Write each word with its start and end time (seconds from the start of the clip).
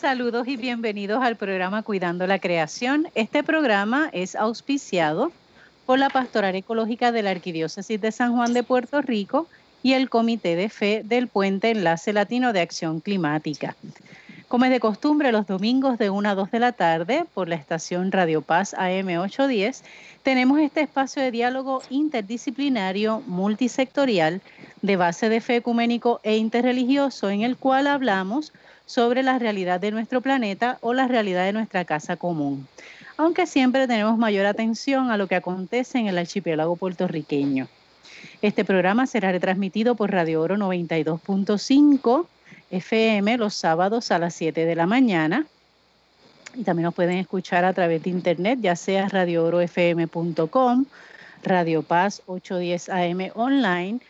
Saludos 0.00 0.46
y 0.46 0.56
bienvenidos 0.56 1.24
al 1.24 1.34
programa 1.34 1.82
Cuidando 1.82 2.24
la 2.28 2.38
Creación. 2.38 3.08
Este 3.16 3.42
programa 3.42 4.08
es 4.12 4.36
auspiciado 4.36 5.32
por 5.86 5.98
la 5.98 6.08
Pastoral 6.08 6.54
Ecológica 6.54 7.10
de 7.10 7.24
la 7.24 7.30
Arquidiócesis 7.30 8.00
de 8.00 8.12
San 8.12 8.36
Juan 8.36 8.52
de 8.52 8.62
Puerto 8.62 9.02
Rico 9.02 9.48
y 9.82 9.94
el 9.94 10.08
Comité 10.08 10.54
de 10.54 10.68
Fe 10.68 11.02
del 11.04 11.26
Puente 11.26 11.72
Enlace 11.72 12.12
Latino 12.12 12.52
de 12.52 12.60
Acción 12.60 13.00
Climática. 13.00 13.74
Como 14.46 14.66
es 14.66 14.70
de 14.70 14.78
costumbre, 14.78 15.32
los 15.32 15.48
domingos 15.48 15.98
de 15.98 16.10
1 16.10 16.28
a 16.28 16.34
2 16.36 16.52
de 16.52 16.60
la 16.60 16.70
tarde 16.70 17.24
por 17.34 17.48
la 17.48 17.56
estación 17.56 18.12
Radio 18.12 18.40
Paz 18.40 18.74
AM 18.74 19.08
810, 19.08 19.82
tenemos 20.22 20.60
este 20.60 20.80
espacio 20.80 21.20
de 21.20 21.32
diálogo 21.32 21.82
interdisciplinario 21.90 23.20
multisectorial 23.26 24.42
de 24.80 24.96
base 24.96 25.28
de 25.28 25.40
fe 25.40 25.56
ecuménico 25.56 26.20
e 26.22 26.36
interreligioso 26.36 27.30
en 27.30 27.42
el 27.42 27.56
cual 27.56 27.88
hablamos 27.88 28.52
sobre 28.88 29.22
la 29.22 29.38
realidad 29.38 29.80
de 29.80 29.90
nuestro 29.90 30.22
planeta 30.22 30.78
o 30.80 30.94
la 30.94 31.06
realidad 31.06 31.44
de 31.44 31.52
nuestra 31.52 31.84
casa 31.84 32.16
común, 32.16 32.66
aunque 33.18 33.46
siempre 33.46 33.86
tenemos 33.86 34.16
mayor 34.16 34.46
atención 34.46 35.10
a 35.10 35.18
lo 35.18 35.26
que 35.26 35.34
acontece 35.34 35.98
en 35.98 36.06
el 36.06 36.16
archipiélago 36.16 36.74
puertorriqueño. 36.74 37.68
Este 38.40 38.64
programa 38.64 39.06
será 39.06 39.30
retransmitido 39.30 39.94
por 39.94 40.10
Radio 40.10 40.40
Oro 40.40 40.56
92.5 40.56 42.26
FM 42.70 43.36
los 43.36 43.54
sábados 43.54 44.10
a 44.10 44.18
las 44.18 44.34
7 44.34 44.64
de 44.64 44.74
la 44.74 44.86
mañana. 44.86 45.44
Y 46.54 46.64
también 46.64 46.84
nos 46.84 46.94
pueden 46.94 47.18
escuchar 47.18 47.66
a 47.66 47.74
través 47.74 48.02
de 48.02 48.08
internet, 48.08 48.58
ya 48.62 48.74
sea 48.74 49.06
radioorofm.com, 49.06 50.86
Radio 51.42 51.82
Paz 51.82 52.22
810 52.26 52.88
AM 52.88 53.30
online 53.34 54.00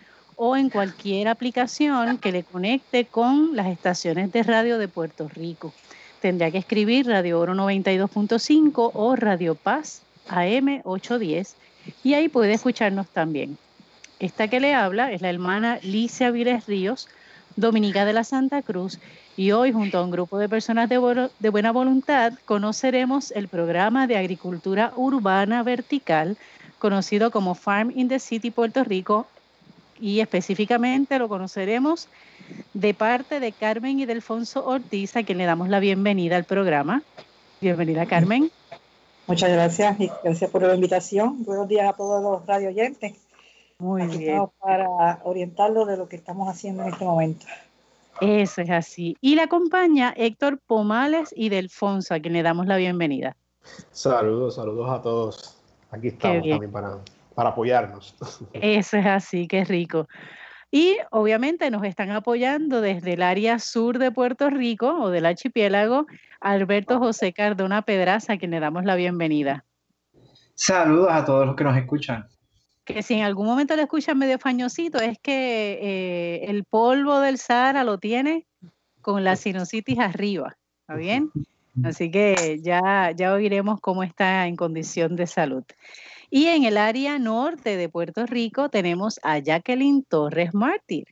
o 0.40 0.56
en 0.56 0.70
cualquier 0.70 1.26
aplicación 1.26 2.16
que 2.16 2.30
le 2.30 2.44
conecte 2.44 3.04
con 3.04 3.56
las 3.56 3.66
estaciones 3.66 4.30
de 4.32 4.44
radio 4.44 4.78
de 4.78 4.86
Puerto 4.86 5.28
Rico. 5.28 5.74
Tendría 6.20 6.52
que 6.52 6.58
escribir 6.58 7.08
Radio 7.08 7.40
Oro 7.40 7.54
92.5 7.54 8.92
o 8.94 9.16
Radio 9.16 9.56
Paz 9.56 10.02
AM 10.28 10.80
810 10.84 11.56
y 12.04 12.14
ahí 12.14 12.28
puede 12.28 12.52
escucharnos 12.52 13.08
también. 13.08 13.58
Esta 14.20 14.46
que 14.46 14.60
le 14.60 14.74
habla 14.74 15.10
es 15.12 15.22
la 15.22 15.30
hermana 15.30 15.80
Licia 15.82 16.30
Viles 16.30 16.66
Ríos, 16.66 17.08
dominica 17.56 18.04
de 18.04 18.12
la 18.12 18.22
Santa 18.22 18.62
Cruz, 18.62 19.00
y 19.36 19.50
hoy 19.50 19.72
junto 19.72 19.98
a 19.98 20.04
un 20.04 20.12
grupo 20.12 20.38
de 20.38 20.48
personas 20.48 20.88
de, 20.88 21.30
de 21.38 21.48
buena 21.48 21.72
voluntad 21.72 22.32
conoceremos 22.44 23.32
el 23.32 23.48
programa 23.48 24.06
de 24.06 24.16
agricultura 24.16 24.92
urbana 24.94 25.64
vertical 25.64 26.36
conocido 26.78 27.32
como 27.32 27.56
Farm 27.56 27.92
in 27.96 28.08
the 28.08 28.20
City 28.20 28.52
Puerto 28.52 28.84
Rico 28.84 29.26
y 30.00 30.20
específicamente 30.20 31.18
lo 31.18 31.28
conoceremos 31.28 32.08
de 32.74 32.94
parte 32.94 33.40
de 33.40 33.52
Carmen 33.52 34.00
y 34.00 34.06
de 34.06 34.12
Alfonso 34.12 34.66
Ortiz, 34.66 35.16
a 35.16 35.22
quien 35.22 35.38
le 35.38 35.44
damos 35.44 35.68
la 35.68 35.80
bienvenida 35.80 36.36
al 36.36 36.44
programa. 36.44 37.02
Bienvenida, 37.60 38.06
Carmen. 38.06 38.50
Muchas 39.26 39.50
gracias 39.50 40.00
y 40.00 40.10
gracias 40.24 40.50
por 40.50 40.62
la 40.62 40.74
invitación. 40.74 41.44
Buenos 41.44 41.68
días 41.68 41.88
a 41.88 41.92
todos 41.92 42.22
los 42.22 42.46
radio 42.46 42.68
oyentes. 42.68 43.14
Muy 43.78 44.06
bien. 44.06 44.42
para 44.60 45.20
orientarlos 45.22 45.86
de 45.86 45.96
lo 45.96 46.08
que 46.08 46.16
estamos 46.16 46.48
haciendo 46.48 46.82
en 46.82 46.88
este 46.88 47.04
momento. 47.04 47.46
Eso 48.20 48.62
es 48.62 48.70
así. 48.70 49.16
Y 49.20 49.36
le 49.36 49.42
acompaña 49.42 50.12
Héctor 50.16 50.58
Pomales 50.66 51.32
y 51.36 51.50
Delfonso, 51.50 52.14
a 52.14 52.20
quien 52.20 52.32
le 52.32 52.42
damos 52.42 52.66
la 52.66 52.76
bienvenida. 52.76 53.36
Saludos, 53.92 54.56
saludos 54.56 54.90
a 54.90 55.02
todos. 55.02 55.58
Aquí 55.90 56.08
estamos 56.08 56.48
también 56.48 56.72
para 56.72 56.98
para 57.38 57.50
apoyarnos. 57.50 58.16
Eso 58.52 58.96
es 58.96 59.06
así, 59.06 59.46
qué 59.46 59.62
rico. 59.62 60.08
Y 60.72 60.96
obviamente 61.12 61.70
nos 61.70 61.84
están 61.84 62.10
apoyando 62.10 62.80
desde 62.80 63.12
el 63.12 63.22
área 63.22 63.60
sur 63.60 64.00
de 64.00 64.10
Puerto 64.10 64.50
Rico 64.50 64.88
o 64.88 65.10
del 65.10 65.24
archipiélago 65.24 66.08
Alberto 66.40 66.98
José 66.98 67.32
Cardona 67.32 67.82
Pedraza, 67.82 68.32
a 68.32 68.38
quien 68.38 68.50
le 68.50 68.58
damos 68.58 68.84
la 68.84 68.96
bienvenida. 68.96 69.64
Saludos 70.56 71.10
a 71.12 71.24
todos 71.24 71.46
los 71.46 71.54
que 71.54 71.62
nos 71.62 71.76
escuchan. 71.76 72.26
Que 72.84 73.04
si 73.04 73.14
en 73.14 73.22
algún 73.22 73.46
momento 73.46 73.76
le 73.76 73.82
escuchan 73.82 74.18
medio 74.18 74.40
fañosito, 74.40 74.98
es 74.98 75.16
que 75.20 75.78
eh, 75.80 76.50
el 76.50 76.64
polvo 76.64 77.20
del 77.20 77.38
Sahara 77.38 77.84
lo 77.84 77.98
tiene 77.98 78.48
con 79.00 79.22
la 79.22 79.36
sinusitis 79.36 80.00
arriba, 80.00 80.56
¿está 80.80 80.96
bien? 80.96 81.30
Así 81.84 82.10
que 82.10 82.58
ya, 82.60 83.12
ya 83.12 83.32
oiremos 83.32 83.80
cómo 83.80 84.02
está 84.02 84.48
en 84.48 84.56
condición 84.56 85.14
de 85.14 85.28
salud. 85.28 85.62
Y 86.30 86.48
en 86.48 86.64
el 86.64 86.76
área 86.76 87.18
norte 87.18 87.78
de 87.78 87.88
Puerto 87.88 88.26
Rico 88.26 88.68
tenemos 88.68 89.18
a 89.22 89.38
Jacqueline 89.38 90.04
Torres 90.04 90.52
Mártir. 90.52 91.06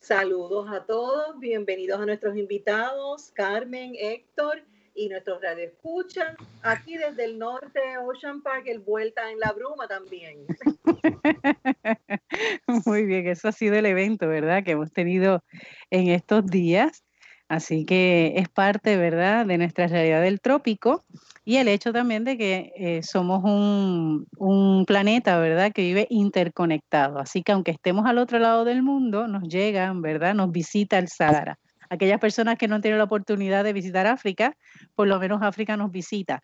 Saludos 0.00 0.68
a 0.70 0.86
todos, 0.86 1.40
bienvenidos 1.40 2.00
a 2.00 2.06
nuestros 2.06 2.36
invitados, 2.36 3.32
Carmen, 3.34 3.94
Héctor 3.98 4.62
y 4.94 5.08
nuestros 5.08 5.42
radioescuchas, 5.42 6.36
aquí 6.62 6.96
desde 6.96 7.24
el 7.24 7.40
norte 7.40 7.80
de 7.80 7.98
Ocean 7.98 8.40
Park, 8.40 8.66
el 8.66 8.78
Vuelta 8.78 9.32
en 9.32 9.40
la 9.40 9.52
Bruma 9.52 9.88
también. 9.88 10.46
Muy 12.86 13.04
bien, 13.04 13.26
eso 13.26 13.48
ha 13.48 13.52
sido 13.52 13.74
el 13.74 13.86
evento, 13.86 14.28
¿verdad? 14.28 14.62
Que 14.62 14.72
hemos 14.72 14.92
tenido 14.92 15.42
en 15.90 16.08
estos 16.08 16.46
días. 16.46 17.02
Así 17.48 17.86
que 17.86 18.34
es 18.36 18.48
parte, 18.50 18.98
¿verdad?, 18.98 19.46
de 19.46 19.56
nuestra 19.56 19.86
realidad 19.86 20.20
del 20.20 20.40
trópico 20.40 21.04
y 21.46 21.56
el 21.56 21.68
hecho 21.68 21.94
también 21.94 22.24
de 22.24 22.36
que 22.36 22.72
eh, 22.76 23.02
somos 23.02 23.42
un, 23.42 24.84
planeta, 24.86 25.38
¿verdad?, 25.38 25.72
que 25.72 25.80
vive 25.80 26.06
interconectado. 26.10 27.18
Así 27.18 27.42
que 27.42 27.52
aunque 27.52 27.70
estemos 27.70 28.04
al 28.04 28.18
otro 28.18 28.38
lado 28.38 28.66
del 28.66 28.82
mundo, 28.82 29.28
nos 29.28 29.44
llegan, 29.44 30.02
¿verdad?, 30.02 30.34
nos 30.34 30.52
visita 30.52 30.98
el 30.98 31.08
Sahara. 31.08 31.58
Aquellas 31.88 32.20
personas 32.20 32.58
que 32.58 32.68
no 32.68 32.74
han 32.74 32.82
tenido 32.82 32.98
la 32.98 33.04
oportunidad 33.04 33.64
de 33.64 33.72
visitar 33.72 34.06
África, 34.06 34.54
por 34.94 35.08
lo 35.08 35.18
menos 35.18 35.40
África 35.40 35.74
nos 35.78 35.90
visita, 35.90 36.42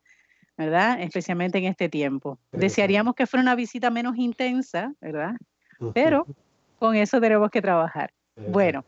¿verdad?, 0.56 1.02
especialmente 1.02 1.58
en 1.58 1.66
este 1.66 1.90
tiempo. 1.90 2.38
Desearíamos 2.50 3.14
que 3.14 3.26
fuera 3.26 3.42
una 3.42 3.54
visita 3.54 3.90
menos 3.90 4.16
intensa, 4.16 4.94
¿verdad? 5.02 5.32
Pero 5.92 6.26
con 6.78 6.96
eso 6.96 7.20
tenemos 7.20 7.50
que 7.50 7.60
trabajar. 7.60 8.10
Bueno, 8.36 8.84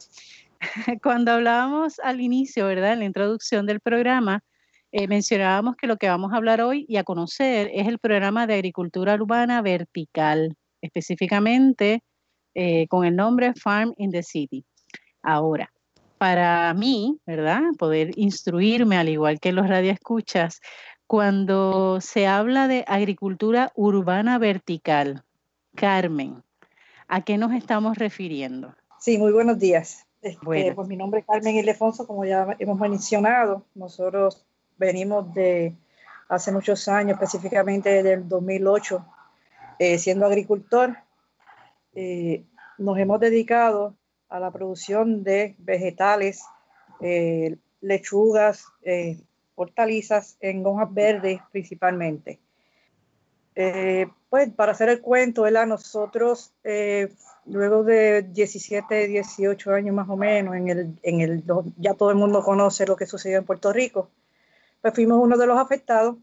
cuando 1.03 1.33
hablábamos 1.33 1.99
al 2.00 2.21
inicio, 2.21 2.67
¿verdad? 2.67 2.94
En 2.94 3.00
la 3.00 3.05
introducción 3.05 3.67
del 3.67 3.81
programa, 3.81 4.43
eh, 4.93 5.09
mencionábamos 5.09 5.77
que 5.77 5.87
lo 5.87 5.97
que 5.97 6.09
vamos 6.09 6.33
a 6.33 6.37
hablar 6.37 6.61
hoy 6.61 6.87
y 6.89 6.97
a 6.97 7.05
conocer 7.05 7.71
es 7.75 7.87
el 7.87 7.99
programa 7.99 8.47
de 8.47 8.55
agricultura 8.55 9.15
urbana 9.15 9.61
vertical, 9.62 10.56
específicamente 10.81 12.03
eh, 12.55 12.87
con 12.89 13.05
el 13.05 13.17
nombre 13.17 13.53
Farm 13.55 13.93
in 13.99 14.11
the 14.11 14.22
City. 14.22 14.65
Ahora, 15.22 15.71
para 16.19 16.73
mí, 16.73 17.19
¿verdad? 17.27 17.62
Poder 17.78 18.11
instruirme, 18.17 18.97
al 18.97 19.09
igual 19.09 19.41
que 19.41 19.53
los 19.53 19.69
radioescuchas, 19.69 20.61
cuando 21.06 22.00
se 22.00 22.27
habla 22.27 22.69
de 22.69 22.84
agricultura 22.87 23.73
urbana 23.75 24.38
vertical, 24.38 25.25
Carmen, 25.75 26.43
¿a 27.06 27.23
qué 27.23 27.37
nos 27.37 27.53
estamos 27.53 27.99
refiriendo? 27.99 28.75
Sí, 28.99 29.19
muy 29.19 29.33
buenos 29.33 29.59
días. 29.59 30.06
Este, 30.22 30.72
pues 30.75 30.88
mi 30.88 30.97
nombre 30.97 31.21
es 31.21 31.27
Carmen 31.27 31.56
Ildefonso, 31.56 32.06
como 32.06 32.25
ya 32.25 32.56
hemos 32.59 32.78
mencionado. 32.78 33.65
Nosotros 33.75 34.44
venimos 34.77 35.32
de 35.34 35.75
hace 36.28 36.53
muchos 36.53 36.88
años, 36.88 37.15
específicamente 37.15 37.91
desde 37.91 38.15
el 38.15 38.28
2008, 38.28 39.05
eh, 39.78 39.99
siendo 39.99 40.26
agricultor. 40.26 40.97
Eh, 41.94 42.44
nos 42.78 42.99
hemos 42.99 43.21
dedicado 43.21 43.94
a 44.28 44.41
la 44.41 44.50
producción 44.50 45.22
de 45.22 45.55
vegetales, 45.59 46.44
eh, 47.00 47.56
lechugas, 47.81 48.66
hortalizas 49.55 50.37
en 50.41 50.66
hojas 50.66 50.93
verdes 50.93 51.41
principalmente. 51.53 52.41
Pues 54.28 54.50
para 54.50 54.72
hacer 54.72 54.91
el 54.91 55.00
cuento, 55.00 55.43
¿verdad? 55.43 55.67
nosotros 55.67 56.53
luego 57.47 57.84
de 57.84 58.22
17, 58.22 59.06
18 59.06 59.72
años 59.72 59.94
más 59.94 60.09
o 60.09 60.17
menos, 60.17 60.55
en 60.55 60.69
el, 60.69 60.99
en 61.03 61.21
el, 61.21 61.44
ya 61.77 61.94
todo 61.94 62.11
el 62.11 62.17
mundo 62.17 62.43
conoce 62.43 62.87
lo 62.87 62.97
que 62.97 63.06
sucedió 63.06 63.39
en 63.39 63.44
Puerto 63.44 63.72
Rico, 63.72 64.11
pues 64.82 64.94
fuimos 64.94 65.19
uno 65.23 65.37
de 65.37 65.47
los 65.47 65.58
afectados 65.58 66.17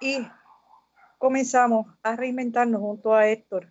y 0.00 0.26
comenzamos 1.18 1.86
a 2.02 2.16
reinventarnos 2.16 2.80
junto 2.80 3.14
a 3.14 3.28
Héctor, 3.28 3.68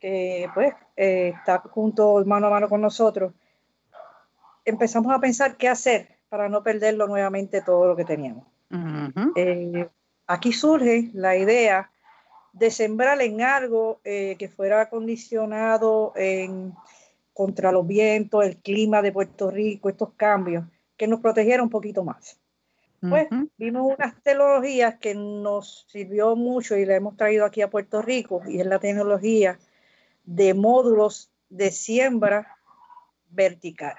que 0.00 0.50
pues 0.52 0.74
eh, 0.96 1.32
está 1.36 1.58
junto 1.58 2.24
mano 2.24 2.48
a 2.48 2.50
mano 2.50 2.68
con 2.68 2.80
nosotros. 2.80 3.32
Empezamos 4.64 5.14
a 5.14 5.20
pensar 5.20 5.56
qué 5.56 5.68
hacer 5.68 6.08
para 6.28 6.48
no 6.48 6.64
perderlo 6.64 7.06
nuevamente 7.06 7.60
todo 7.60 7.86
lo 7.86 7.94
que 7.94 8.04
teníamos. 8.04 8.46
Eh, 9.36 9.88
aquí 10.26 10.52
surge 10.52 11.10
la 11.12 11.36
idea 11.36 11.91
de 12.52 12.70
sembrar 12.70 13.20
en 13.22 13.42
algo 13.42 14.00
eh, 14.04 14.36
que 14.38 14.48
fuera 14.48 14.82
acondicionado 14.82 16.12
en, 16.16 16.74
contra 17.32 17.72
los 17.72 17.86
vientos, 17.86 18.44
el 18.44 18.58
clima 18.58 19.02
de 19.02 19.12
Puerto 19.12 19.50
Rico, 19.50 19.88
estos 19.88 20.10
cambios, 20.14 20.64
que 20.96 21.06
nos 21.06 21.20
protegiera 21.20 21.62
un 21.62 21.70
poquito 21.70 22.04
más. 22.04 22.38
Pues 23.00 23.26
vimos 23.58 23.96
unas 23.96 24.22
tecnologías 24.22 24.96
que 25.00 25.12
nos 25.16 25.86
sirvió 25.88 26.36
mucho 26.36 26.76
y 26.76 26.86
la 26.86 26.94
hemos 26.94 27.16
traído 27.16 27.44
aquí 27.44 27.60
a 27.60 27.68
Puerto 27.68 28.00
Rico, 28.00 28.42
y 28.46 28.60
es 28.60 28.66
la 28.66 28.78
tecnología 28.78 29.58
de 30.22 30.54
módulos 30.54 31.28
de 31.48 31.72
siembra 31.72 32.56
vertical. 33.28 33.96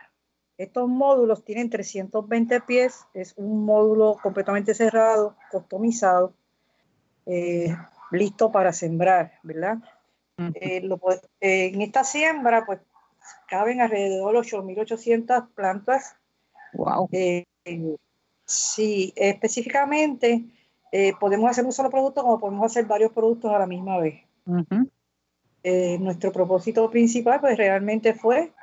Estos 0.57 0.87
módulos 0.87 1.43
tienen 1.43 1.69
320 1.69 2.61
pies, 2.61 3.05
es 3.13 3.33
un 3.35 3.65
módulo 3.65 4.17
completamente 4.23 4.73
cerrado, 4.73 5.35
customizado, 5.51 6.33
eh, 7.25 7.75
listo 8.11 8.51
para 8.51 8.73
sembrar, 8.73 9.33
¿verdad? 9.43 9.77
Eh, 10.55 10.81
en 11.39 11.81
esta 11.81 12.03
siembra, 12.03 12.65
pues, 12.65 12.79
caben 13.47 13.81
alrededor 13.81 14.33
de 14.33 14.39
8.800 14.39 15.49
plantas. 15.53 16.15
Wow. 16.73 17.07
Eh, 17.11 17.45
sí, 18.45 19.13
específicamente 19.15 20.45
podemos 21.19 21.49
hacer 21.49 21.65
un 21.65 21.71
solo 21.71 21.89
producto 21.89 22.21
como 22.21 22.39
podemos 22.39 22.65
hacer 22.67 22.85
varios 22.85 23.11
productos 23.11 23.51
a 23.51 23.57
la 23.57 23.65
misma 23.65 23.97
vez. 23.97 24.21
nuestro 25.99 26.31
propósito 26.31 26.89
principal, 26.89 27.39
pues, 27.39 27.57
realmente 27.57 28.13
fue 28.13 28.53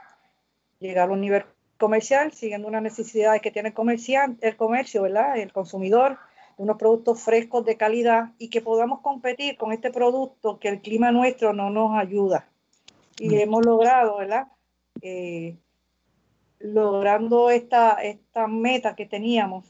llegar 0.78 1.08
a 1.08 1.12
un 1.12 1.20
nivel 1.20 1.44
comercial, 1.80 2.32
siguiendo 2.32 2.68
una 2.68 2.80
necesidad 2.80 3.40
que 3.40 3.50
tiene 3.50 3.70
el, 3.70 4.38
el 4.40 4.56
comercio, 4.56 5.02
¿verdad? 5.02 5.38
El 5.38 5.52
consumidor, 5.52 6.18
unos 6.60 6.76
productos 6.76 7.22
frescos 7.22 7.64
de 7.64 7.78
calidad 7.78 8.32
y 8.36 8.50
que 8.50 8.60
podamos 8.60 9.00
competir 9.00 9.56
con 9.56 9.72
este 9.72 9.90
producto 9.90 10.58
que 10.58 10.68
el 10.68 10.82
clima 10.82 11.10
nuestro 11.10 11.54
no 11.54 11.70
nos 11.70 11.98
ayuda. 11.98 12.50
Y 13.18 13.30
mm. 13.30 13.38
hemos 13.38 13.64
logrado, 13.64 14.18
¿verdad? 14.18 14.48
Eh, 15.00 15.56
logrando 16.58 17.48
esta, 17.48 17.92
esta 18.02 18.46
meta 18.46 18.94
que 18.94 19.06
teníamos 19.06 19.64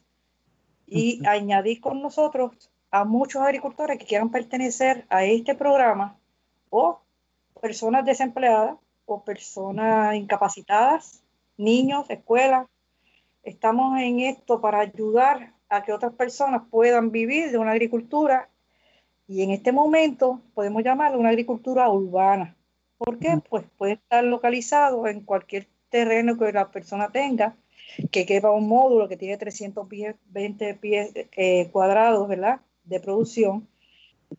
y 0.84 1.24
añadir 1.28 1.80
con 1.80 2.02
nosotros 2.02 2.72
a 2.90 3.04
muchos 3.04 3.40
agricultores 3.40 3.96
que 3.96 4.06
quieran 4.06 4.32
pertenecer 4.32 5.06
a 5.10 5.22
este 5.22 5.54
programa 5.54 6.18
o 6.70 6.98
personas 7.60 8.04
desempleadas 8.04 8.76
o 9.04 9.22
personas 9.22 10.16
incapacitadas 10.16 11.22
niños, 11.56 12.10
escuelas. 12.10 12.66
Estamos 13.44 13.96
en 14.00 14.18
esto 14.18 14.60
para 14.60 14.80
ayudar 14.80 15.52
a 15.70 15.82
que 15.82 15.92
otras 15.92 16.12
personas 16.12 16.62
puedan 16.70 17.10
vivir 17.10 17.50
de 17.50 17.58
una 17.58 17.70
agricultura 17.70 18.50
y 19.26 19.42
en 19.42 19.52
este 19.52 19.70
momento 19.70 20.42
podemos 20.54 20.82
llamarlo 20.82 21.18
una 21.18 21.28
agricultura 21.28 21.88
urbana. 21.88 22.56
¿Por 22.98 23.18
qué? 23.18 23.40
Pues 23.48 23.64
puede 23.78 23.92
estar 23.94 24.24
localizado 24.24 25.06
en 25.06 25.20
cualquier 25.20 25.68
terreno 25.88 26.36
que 26.36 26.52
la 26.52 26.70
persona 26.70 27.10
tenga, 27.10 27.56
que 28.10 28.26
quepa 28.26 28.50
un 28.50 28.68
módulo 28.68 29.08
que 29.08 29.16
tiene 29.16 29.38
320 29.38 30.74
pies 30.74 31.12
eh, 31.14 31.70
cuadrados, 31.70 32.28
¿verdad? 32.28 32.60
De 32.84 32.98
producción 32.98 33.68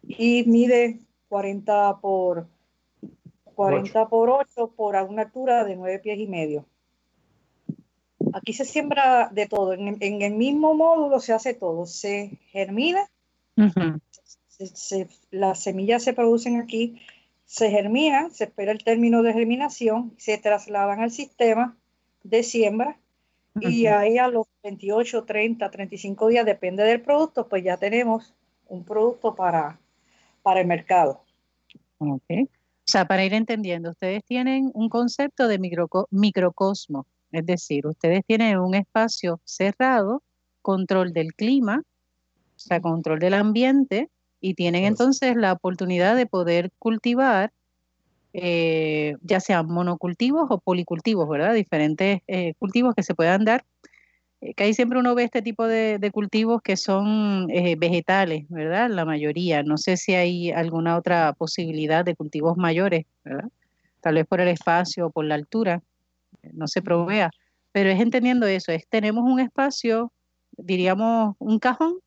y 0.04 0.44
mide 0.45 1.00
40 1.30 2.00
por 2.01 2.48
40 3.56 4.10
por 4.10 4.30
8 4.30 4.74
por 4.75 4.95
una 4.95 5.24
altura 5.24 5.63
de 5.63 5.75
9 5.77 6.00
pies 6.00 6.19
y 6.19 6.27
medio. 6.27 6.66
Aquí 8.33 8.54
se 8.54 8.66
siembra 8.66 9.30
de 9.31 9.48
todo. 9.48 9.74
En, 9.74 10.22
el 10.22 10.33
mismo 10.33 10.74
módulo 10.74 11.19
se 11.19 11.33
hace 11.33 11.54
todo. 11.54 11.86
Se 11.86 12.39
germina, 12.51 13.10
las 15.31 15.63
semillas 15.63 16.04
se 16.04 16.13
producen 16.13 16.60
aquí, 16.60 17.01
se 17.45 17.69
germinan, 17.69 18.31
se 18.31 18.45
espera 18.45 18.72
el 18.72 18.83
término 18.83 19.24
de 19.24 19.33
germinación, 19.33 20.13
se 20.18 20.38
trasladan 20.38 21.01
al 21.01 21.12
sistema 21.12 21.78
de 22.24 22.44
siembra 22.44 22.98
y 23.60 23.88
ahí 23.88 24.18
a 24.18 24.28
los 24.30 24.48
28, 24.63 25.25
30, 25.25 25.69
35 25.69 26.27
días, 26.30 26.45
depende 26.45 26.84
del 26.84 27.01
producto, 27.01 27.48
pues 27.50 27.63
ya 27.63 27.77
tenemos 27.77 28.34
un 28.68 28.86
producto 28.86 29.36
para, 29.36 29.80
para 30.42 30.62
el 30.62 30.68
mercado. 30.68 31.22
Ok. 31.98 32.24
O 32.30 32.92
sea, 32.92 33.06
para 33.06 33.25
ir 33.25 33.34
entendiendo, 33.34 33.92
ustedes 33.92 34.24
tienen 34.24 34.72
un 34.74 34.89
concepto 34.89 35.48
de 35.48 35.60
microcosmo 36.10 37.06
es 37.31 37.45
decir, 37.45 37.88
ustedes 37.88 38.24
tienen 38.25 38.60
un 38.60 38.75
espacio 38.75 39.39
cerrado, 39.45 40.24
control 40.62 41.13
del 41.13 41.33
clima, 41.33 41.81
o 42.56 42.60
sea, 42.60 42.81
control 42.81 43.19
del 43.19 43.33
ambiente, 43.33 44.10
y 44.42 44.56
tienen 44.56 44.86
entonces 44.86 45.36
la 45.36 45.54
oportunidad 45.54 46.16
de 46.16 46.25
poder 46.25 46.72
cultivar, 46.80 47.54
eh, 48.33 49.16
ya 49.22 49.39
sean 49.39 49.68
monocultivos 49.68 50.48
o 50.50 50.60
policultivos, 50.60 51.30
¿verdad? 51.30 51.54
Diferentes 51.54 52.22
eh, 52.28 52.54
cultivos 52.57 52.95
que 52.95 53.04
se 53.04 53.13
puedan 53.13 53.45
dar. 53.45 53.66
Eh, 54.42 54.56
que 54.56 54.63
ahí 54.63 54.74
siempre 54.74 54.98
uno 54.98 55.13
ve 55.13 55.24
este 55.24 55.44
tipo 55.44 55.68
de, 55.68 56.00
de 56.00 56.12
cultivos 56.12 56.62
que 56.63 56.75
son 56.75 57.48
vegetales, 57.77 58.45
¿verdad? 58.50 58.89
La 58.89 59.06
mayoría. 59.06 59.62
No 59.62 59.77
sé 59.77 59.98
si 59.98 60.16
hay 60.16 60.51
alguna 60.51 60.98
otra 60.98 61.34
posibilidad 61.34 62.04
de 62.04 62.16
cultivos 62.16 62.57
mayores, 62.57 63.06
¿verdad? 63.24 63.50
Tal 64.01 64.16
vez 64.16 64.25
por 64.25 64.42
el 64.42 64.48
espacio 64.48 65.07
o 65.07 65.12
por 65.12 65.25
la 65.25 65.36
altura 65.36 65.84
no 66.54 66.68
se 66.68 66.82
provea. 66.82 67.32
Pero 67.72 67.90
es 67.90 68.00
entendiendo 68.00 68.46
eso, 68.48 68.72
es 68.72 68.86
tenemos 68.88 69.24
un 69.24 69.40
espacio, 69.40 70.12
diríamos 70.58 71.36
un 71.40 71.60
cajón, 71.60 72.00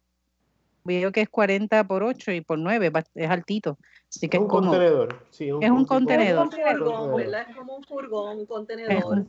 veo 0.84 1.10
que 1.12 1.22
es 1.22 1.28
40 1.28 1.84
por 1.84 2.02
8 2.02 2.32
y 2.32 2.40
por 2.42 2.58
9, 2.58 2.92
es 3.14 3.30
altito. 3.30 3.78
Así 4.08 4.28
que 4.28 4.36
es 4.36 4.42
un 4.42 4.48
contenedor. 4.48 5.26
Sí, 5.30 5.48
es 5.48 5.70
un 5.70 5.84
contenedor. 5.86 6.48
Es 6.52 6.58
un 6.58 6.78
furgón, 6.78 7.16
¿verdad? 7.16 7.46
Es 7.48 7.56
como 7.56 7.76
un 7.76 7.84
furgón, 7.84 8.38
un 8.38 8.46
contenedor. 8.46 9.26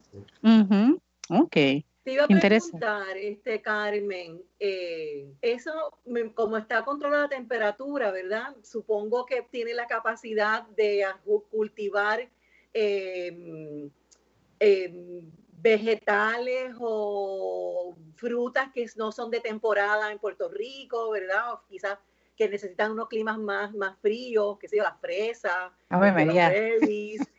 Ok. 1.30 1.56
Te 2.06 2.13
iba 2.13 2.25
a 2.25 2.28
preguntar, 2.28 3.18
este, 3.18 3.62
Carmen, 3.63 4.40
eh, 4.60 5.28
eso, 5.42 5.98
como 6.36 6.58
está 6.58 6.86
controlada 6.86 7.24
la 7.24 7.30
temperatura, 7.30 8.12
¿verdad? 8.12 8.56
Supongo 8.62 9.25
que 9.25 9.42
tiene 9.50 9.74
la 9.74 9.88
capacidad 9.88 10.68
de 10.68 11.04
cultivar 11.50 12.30
eh, 12.75 13.90
Em, 14.60 15.31
vegetales 15.66 16.75
o 16.80 17.96
frutas 18.16 18.72
que 18.72 18.86
no 18.98 19.12
son 19.12 19.31
de 19.31 19.40
temporada 19.40 20.12
en 20.12 20.19
Puerto 20.19 20.48
Rico, 20.48 21.10
¿verdad? 21.10 21.54
O 21.54 21.62
quizás 21.68 21.98
que 22.38 22.48
necesitan 22.48 22.92
unos 22.92 23.07
climas 23.07 23.40
más, 23.40 23.74
más 23.74 23.98
fríos, 24.00 24.60
que 24.60 24.68
sé 24.68 24.78
yo, 24.78 24.84
las 24.84 25.00
fresas, 25.00 25.72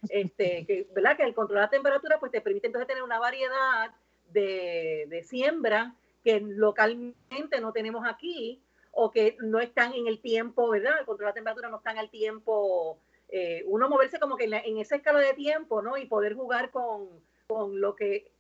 este, 0.08 0.66
que, 0.66 0.88
¿verdad? 0.92 1.16
Que 1.16 1.22
el 1.22 1.34
control 1.34 1.58
de 1.58 1.62
la 1.66 1.70
temperatura 1.70 2.18
pues 2.18 2.32
te 2.32 2.40
permite 2.40 2.66
entonces 2.66 2.88
tener 2.88 3.04
una 3.04 3.20
variedad 3.20 3.92
de, 4.32 5.06
de 5.08 5.22
siembra 5.22 5.94
que 6.24 6.40
localmente 6.40 7.60
no 7.60 7.72
tenemos 7.72 8.04
aquí 8.06 8.60
o 8.90 9.12
que 9.12 9.36
no 9.38 9.60
están 9.60 9.92
en 9.92 10.08
el 10.08 10.20
tiempo, 10.20 10.68
¿verdad? 10.68 10.98
El 10.98 11.06
control 11.06 11.26
de 11.26 11.30
la 11.30 11.34
temperatura 11.34 11.68
no 11.68 11.76
está 11.76 11.92
en 11.92 11.98
el 11.98 12.10
tiempo 12.10 12.98
eh, 13.28 13.64
uno 13.66 13.88
moverse 13.88 14.18
como 14.18 14.36
que 14.36 14.44
en, 14.44 14.54
en, 14.54 14.78
esa 14.78 14.96
escala 14.96 15.20
de 15.20 15.34
tiempo, 15.34 15.82
¿no? 15.82 15.96
Y 15.96 16.06
poder 16.06 16.34
jugar 16.34 16.70
con, 16.70 17.08
con 17.46 17.80
lo 17.80 17.94
que 17.94 18.32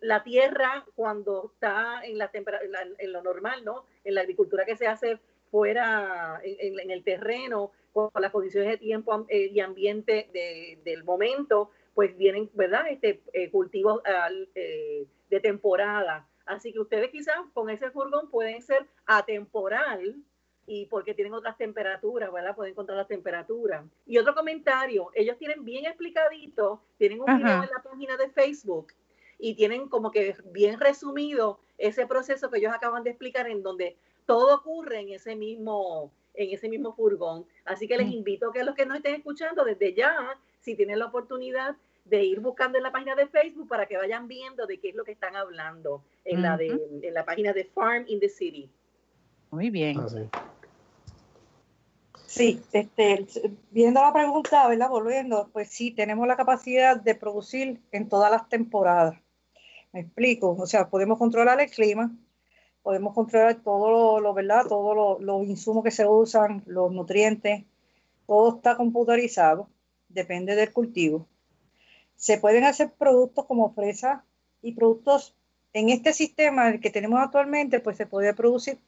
la 0.00 0.22
tierra 0.22 0.84
cuando 0.94 1.50
está 1.52 2.04
en 2.04 2.18
la 2.18 2.30
temperatura, 2.30 2.86
en 2.98 3.12
lo 3.12 3.22
normal, 3.22 3.64
¿no? 3.64 3.84
En 4.04 4.14
la 4.14 4.20
agricultura 4.20 4.64
que 4.64 4.76
se 4.76 4.86
hace 4.86 5.18
fuera, 5.50 6.40
en, 6.42 6.90
el 6.90 7.04
terreno, 7.04 7.72
con 7.92 8.10
las 8.20 8.32
condiciones 8.32 8.70
de 8.70 8.76
tiempo 8.76 9.24
eh, 9.28 9.50
y 9.52 9.60
ambiente 9.60 10.28
de, 10.32 10.80
del 10.84 11.04
momento, 11.04 11.70
pues 11.94 12.16
vienen, 12.16 12.50
¿verdad? 12.54 12.88
Este, 12.90 13.22
eh, 13.32 13.50
cultivos 13.50 14.02
de 14.54 15.40
temporada. 15.40 16.28
Así 16.44 16.72
que 16.72 16.80
ustedes 16.80 17.10
quizás 17.10 17.36
con 17.52 17.70
ese 17.70 17.90
furgón 17.90 18.30
pueden 18.30 18.60
ser 18.62 18.86
atemporal, 19.06 20.16
y 20.66 20.86
porque 20.86 21.14
tienen 21.14 21.34
otras 21.34 21.56
temperaturas, 21.56 22.32
¿verdad? 22.32 22.54
Pueden 22.54 22.72
encontrar 22.72 22.98
las 22.98 23.08
temperaturas. 23.08 23.84
Y 24.06 24.18
otro 24.18 24.34
comentario, 24.34 25.10
ellos 25.14 25.36
tienen 25.38 25.64
bien 25.64 25.84
explicadito, 25.84 26.80
tienen 26.96 27.20
un 27.20 27.26
video 27.26 27.62
en 27.62 27.70
la 27.70 27.82
página 27.82 28.16
de 28.16 28.30
Facebook 28.30 28.92
y 29.38 29.54
tienen 29.54 29.88
como 29.88 30.10
que 30.10 30.36
bien 30.46 30.80
resumido 30.80 31.60
ese 31.78 32.06
proceso 32.06 32.50
que 32.50 32.58
ellos 32.58 32.72
acaban 32.72 33.02
de 33.02 33.10
explicar 33.10 33.48
en 33.48 33.62
donde 33.62 33.96
todo 34.26 34.54
ocurre 34.54 35.00
en 35.00 35.10
ese 35.10 35.36
mismo 35.36 36.12
en 36.36 36.50
ese 36.50 36.68
mismo 36.68 36.92
furgón. 36.94 37.46
Así 37.64 37.86
que 37.86 37.96
les 37.96 38.10
invito 38.10 38.50
a 38.50 38.52
que 38.52 38.64
los 38.64 38.74
que 38.74 38.86
nos 38.86 38.96
estén 38.96 39.14
escuchando 39.14 39.64
desde 39.64 39.94
ya, 39.94 40.36
si 40.60 40.74
tienen 40.74 40.98
la 40.98 41.06
oportunidad 41.06 41.76
de 42.04 42.24
ir 42.24 42.40
buscando 42.40 42.76
en 42.76 42.82
la 42.82 42.92
página 42.92 43.14
de 43.14 43.26
Facebook 43.28 43.68
para 43.68 43.86
que 43.86 43.96
vayan 43.96 44.26
viendo 44.26 44.66
de 44.66 44.78
qué 44.78 44.88
es 44.90 44.94
lo 44.94 45.04
que 45.04 45.12
están 45.12 45.36
hablando 45.36 46.02
en, 46.24 46.42
la, 46.42 46.56
de, 46.56 46.78
en 47.02 47.14
la 47.14 47.24
página 47.24 47.52
de 47.52 47.64
Farm 47.64 48.04
in 48.08 48.18
the 48.18 48.28
City. 48.28 48.68
Muy 49.50 49.70
bien. 49.70 49.98
Ah, 50.00 50.08
sí. 50.08 50.28
Este, 52.28 53.26
viendo 53.70 54.00
la 54.00 54.12
pregunta, 54.12 54.66
¿verdad? 54.66 54.88
Volviendo, 54.88 55.48
pues 55.52 55.68
sí, 55.68 55.90
tenemos 55.90 56.26
la 56.26 56.36
capacidad 56.36 57.00
de 57.00 57.14
producir 57.14 57.80
en 57.92 58.08
todas 58.08 58.30
las 58.30 58.48
temporadas. 58.48 59.16
Me 59.92 60.00
explico, 60.00 60.56
o 60.58 60.66
sea, 60.66 60.88
podemos 60.88 61.18
controlar 61.18 61.60
el 61.60 61.70
clima, 61.70 62.10
podemos 62.82 63.14
controlar 63.14 63.62
todo 63.62 64.20
lo, 64.20 64.34
¿verdad? 64.34 64.66
Todos 64.68 65.20
los 65.22 65.46
insumos 65.46 65.84
que 65.84 65.90
se 65.90 66.06
usan, 66.06 66.62
los 66.66 66.90
nutrientes, 66.92 67.64
todo 68.26 68.56
está 68.56 68.76
computarizado, 68.76 69.68
depende 70.08 70.56
del 70.56 70.72
cultivo. 70.72 71.28
Se 72.16 72.38
pueden 72.38 72.64
hacer 72.64 72.92
productos 72.92 73.46
como 73.46 73.72
fresa 73.74 74.24
y 74.62 74.72
productos 74.72 75.36
en 75.72 75.90
este 75.90 76.12
sistema 76.12 76.78
que 76.78 76.90
tenemos 76.90 77.20
actualmente, 77.20 77.80
pues 77.80 77.96
se 77.96 78.06
puede 78.06 78.32
producir 78.34 78.78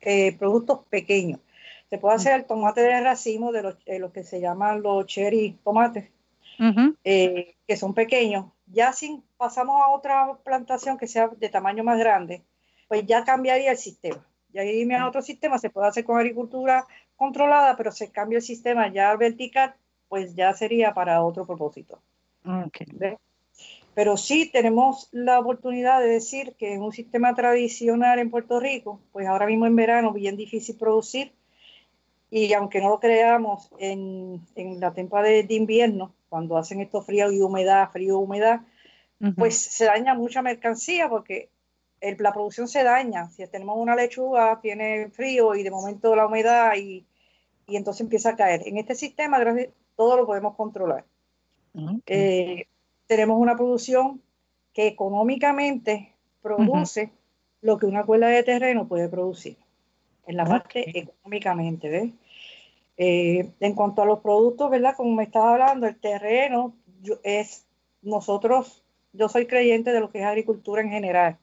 eh, 0.00 0.36
productos 0.36 0.80
pequeños. 0.90 1.40
Se 1.90 1.98
puede 1.98 2.16
hacer 2.16 2.34
el 2.34 2.46
tomate 2.46 2.80
de 2.80 3.00
racimo 3.00 3.52
de 3.52 3.62
los, 3.62 4.12
que 4.12 4.24
se 4.24 4.40
llaman 4.40 4.82
los 4.82 5.06
cherry 5.06 5.58
tomates, 5.62 6.10
eh, 7.04 7.54
que 7.66 7.76
son 7.76 7.94
pequeños, 7.94 8.46
Ya 8.66 8.92
si 8.92 9.22
pasamos 9.36 9.80
a 9.82 9.88
otra 9.88 10.38
plantación 10.44 10.98
que 10.98 11.06
sea 11.06 11.28
de 11.28 11.48
tamaño 11.48 11.84
más 11.84 11.98
grande, 11.98 12.42
pues 12.88 13.06
ya 13.06 13.24
cambiaría 13.24 13.70
el 13.70 13.78
sistema. 13.78 14.26
Ya 14.52 14.64
irme 14.64 14.96
a 14.96 15.06
otro 15.06 15.22
sistema, 15.22 15.58
se 15.58 15.70
puede 15.70 15.88
hacer 15.88 16.04
con 16.04 16.18
agricultura 16.18 16.86
controlada, 17.16 17.76
pero 17.76 17.92
se 17.92 18.10
cambia 18.10 18.38
el 18.38 18.42
sistema 18.42 18.88
ya 18.88 19.14
vertical, 19.16 19.74
pues 20.08 20.34
ya 20.34 20.52
sería 20.54 20.94
para 20.94 21.22
otro 21.22 21.46
propósito. 21.46 22.00
Pero 23.94 24.16
sí 24.16 24.50
tenemos 24.50 25.08
la 25.12 25.38
oportunidad 25.38 26.00
de 26.00 26.08
decir 26.08 26.54
que 26.58 26.74
en 26.74 26.82
un 26.82 26.92
sistema 26.92 27.34
tradicional 27.34 28.18
en 28.18 28.30
Puerto 28.30 28.60
Rico, 28.60 29.00
pues 29.12 29.26
ahora 29.26 29.46
mismo 29.46 29.66
en 29.66 29.76
verano 29.76 30.12
bien 30.12 30.36
difícil 30.36 30.76
producir 30.76 31.32
y 32.30 32.52
aunque 32.52 32.80
no 32.80 32.88
lo 32.88 33.00
creamos 33.00 33.70
en, 33.78 34.40
la 34.80 34.92
temporada 34.92 35.28
de, 35.28 35.54
invierno, 35.54 36.14
cuando 36.28 36.56
hacen 36.56 36.80
esto 36.80 37.02
frío 37.02 37.30
y 37.30 37.40
humedad, 37.40 37.90
frío 37.90 38.20
y 38.20 38.24
humedad, 38.24 38.60
pues 39.36 39.56
se 39.56 39.86
daña 39.86 40.14
mucha 40.14 40.42
mercancía 40.42 41.08
porque 41.08 41.48
la 42.18 42.32
producción 42.32 42.68
se 42.68 42.82
daña. 42.82 43.30
Si 43.30 43.46
tenemos 43.46 43.76
una 43.78 43.96
lechuga, 43.96 44.60
tiene 44.60 45.08
frío 45.10 45.54
y 45.54 45.62
de 45.62 45.70
momento 45.70 46.14
la 46.14 46.26
humedad 46.26 46.74
y, 46.76 47.06
entonces 47.68 48.02
empieza 48.02 48.30
a 48.30 48.36
caer. 48.36 48.62
En 48.66 48.76
este 48.78 48.94
sistema, 48.94 49.38
todo 49.96 50.16
lo 50.16 50.26
podemos 50.26 50.54
controlar. 50.56 51.04
Eh, 52.06 52.66
tenemos 53.06 53.38
una 53.38 53.56
producción 53.56 54.22
que 54.72 54.88
económicamente 54.88 56.14
produce 56.42 57.12
lo 57.60 57.78
que 57.78 57.86
una 57.86 58.04
cuerda 58.04 58.28
de 58.28 58.42
terreno 58.42 58.86
puede 58.86 59.08
producir. 59.08 59.56
En 60.26 60.36
la 60.36 60.44
parte 60.44 60.98
económicamente, 60.98 61.88
¿ves? 61.88 62.12
Eh, 62.96 63.50
en 63.60 63.74
cuanto 63.74 64.02
a 64.02 64.06
los 64.06 64.20
productos, 64.20 64.70
¿verdad? 64.70 64.94
Como 64.96 65.14
me 65.14 65.24
estaba 65.24 65.52
hablando, 65.52 65.86
el 65.86 65.96
terreno 65.96 66.74
es 67.22 67.66
nosotros, 68.02 68.82
yo 69.12 69.28
soy 69.28 69.46
creyente 69.46 69.92
de 69.92 70.00
lo 70.00 70.10
que 70.10 70.20
es 70.20 70.24
agricultura 70.24 70.82
en 70.82 70.90
general. 70.90 71.38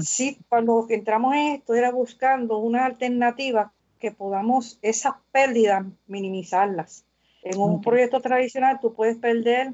Sí, 0.00 0.38
cuando 0.48 0.86
entramos 0.88 1.34
en 1.34 1.54
esto 1.54 1.74
era 1.74 1.92
buscando 1.92 2.58
una 2.58 2.86
alternativa 2.86 3.72
que 4.00 4.10
podamos 4.10 4.78
esas 4.82 5.14
pérdidas 5.30 5.84
minimizarlas. 6.08 7.04
En 7.42 7.60
un 7.60 7.80
proyecto 7.80 8.20
tradicional 8.20 8.78
tú 8.80 8.92
puedes 8.92 9.16
perder 9.16 9.72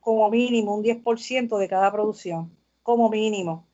como 0.00 0.28
mínimo 0.30 0.74
un 0.74 0.82
10% 0.82 1.58
de 1.58 1.68
cada 1.68 1.92
producción, 1.92 2.50
como 2.82 3.10
mínimo. 3.10 3.66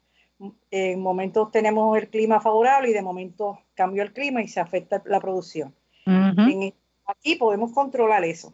En 0.70 1.00
momentos 1.00 1.50
tenemos 1.50 1.96
el 1.98 2.08
clima 2.08 2.40
favorable 2.40 2.90
y 2.90 2.94
de 2.94 3.02
momento 3.02 3.58
cambió 3.74 4.02
el 4.02 4.12
clima 4.12 4.42
y 4.42 4.48
se 4.48 4.60
afecta 4.60 5.02
la 5.04 5.20
producción. 5.20 5.74
E, 6.06 6.74
aquí 7.04 7.36
podemos 7.36 7.72
controlar 7.72 8.24
eso. 8.24 8.52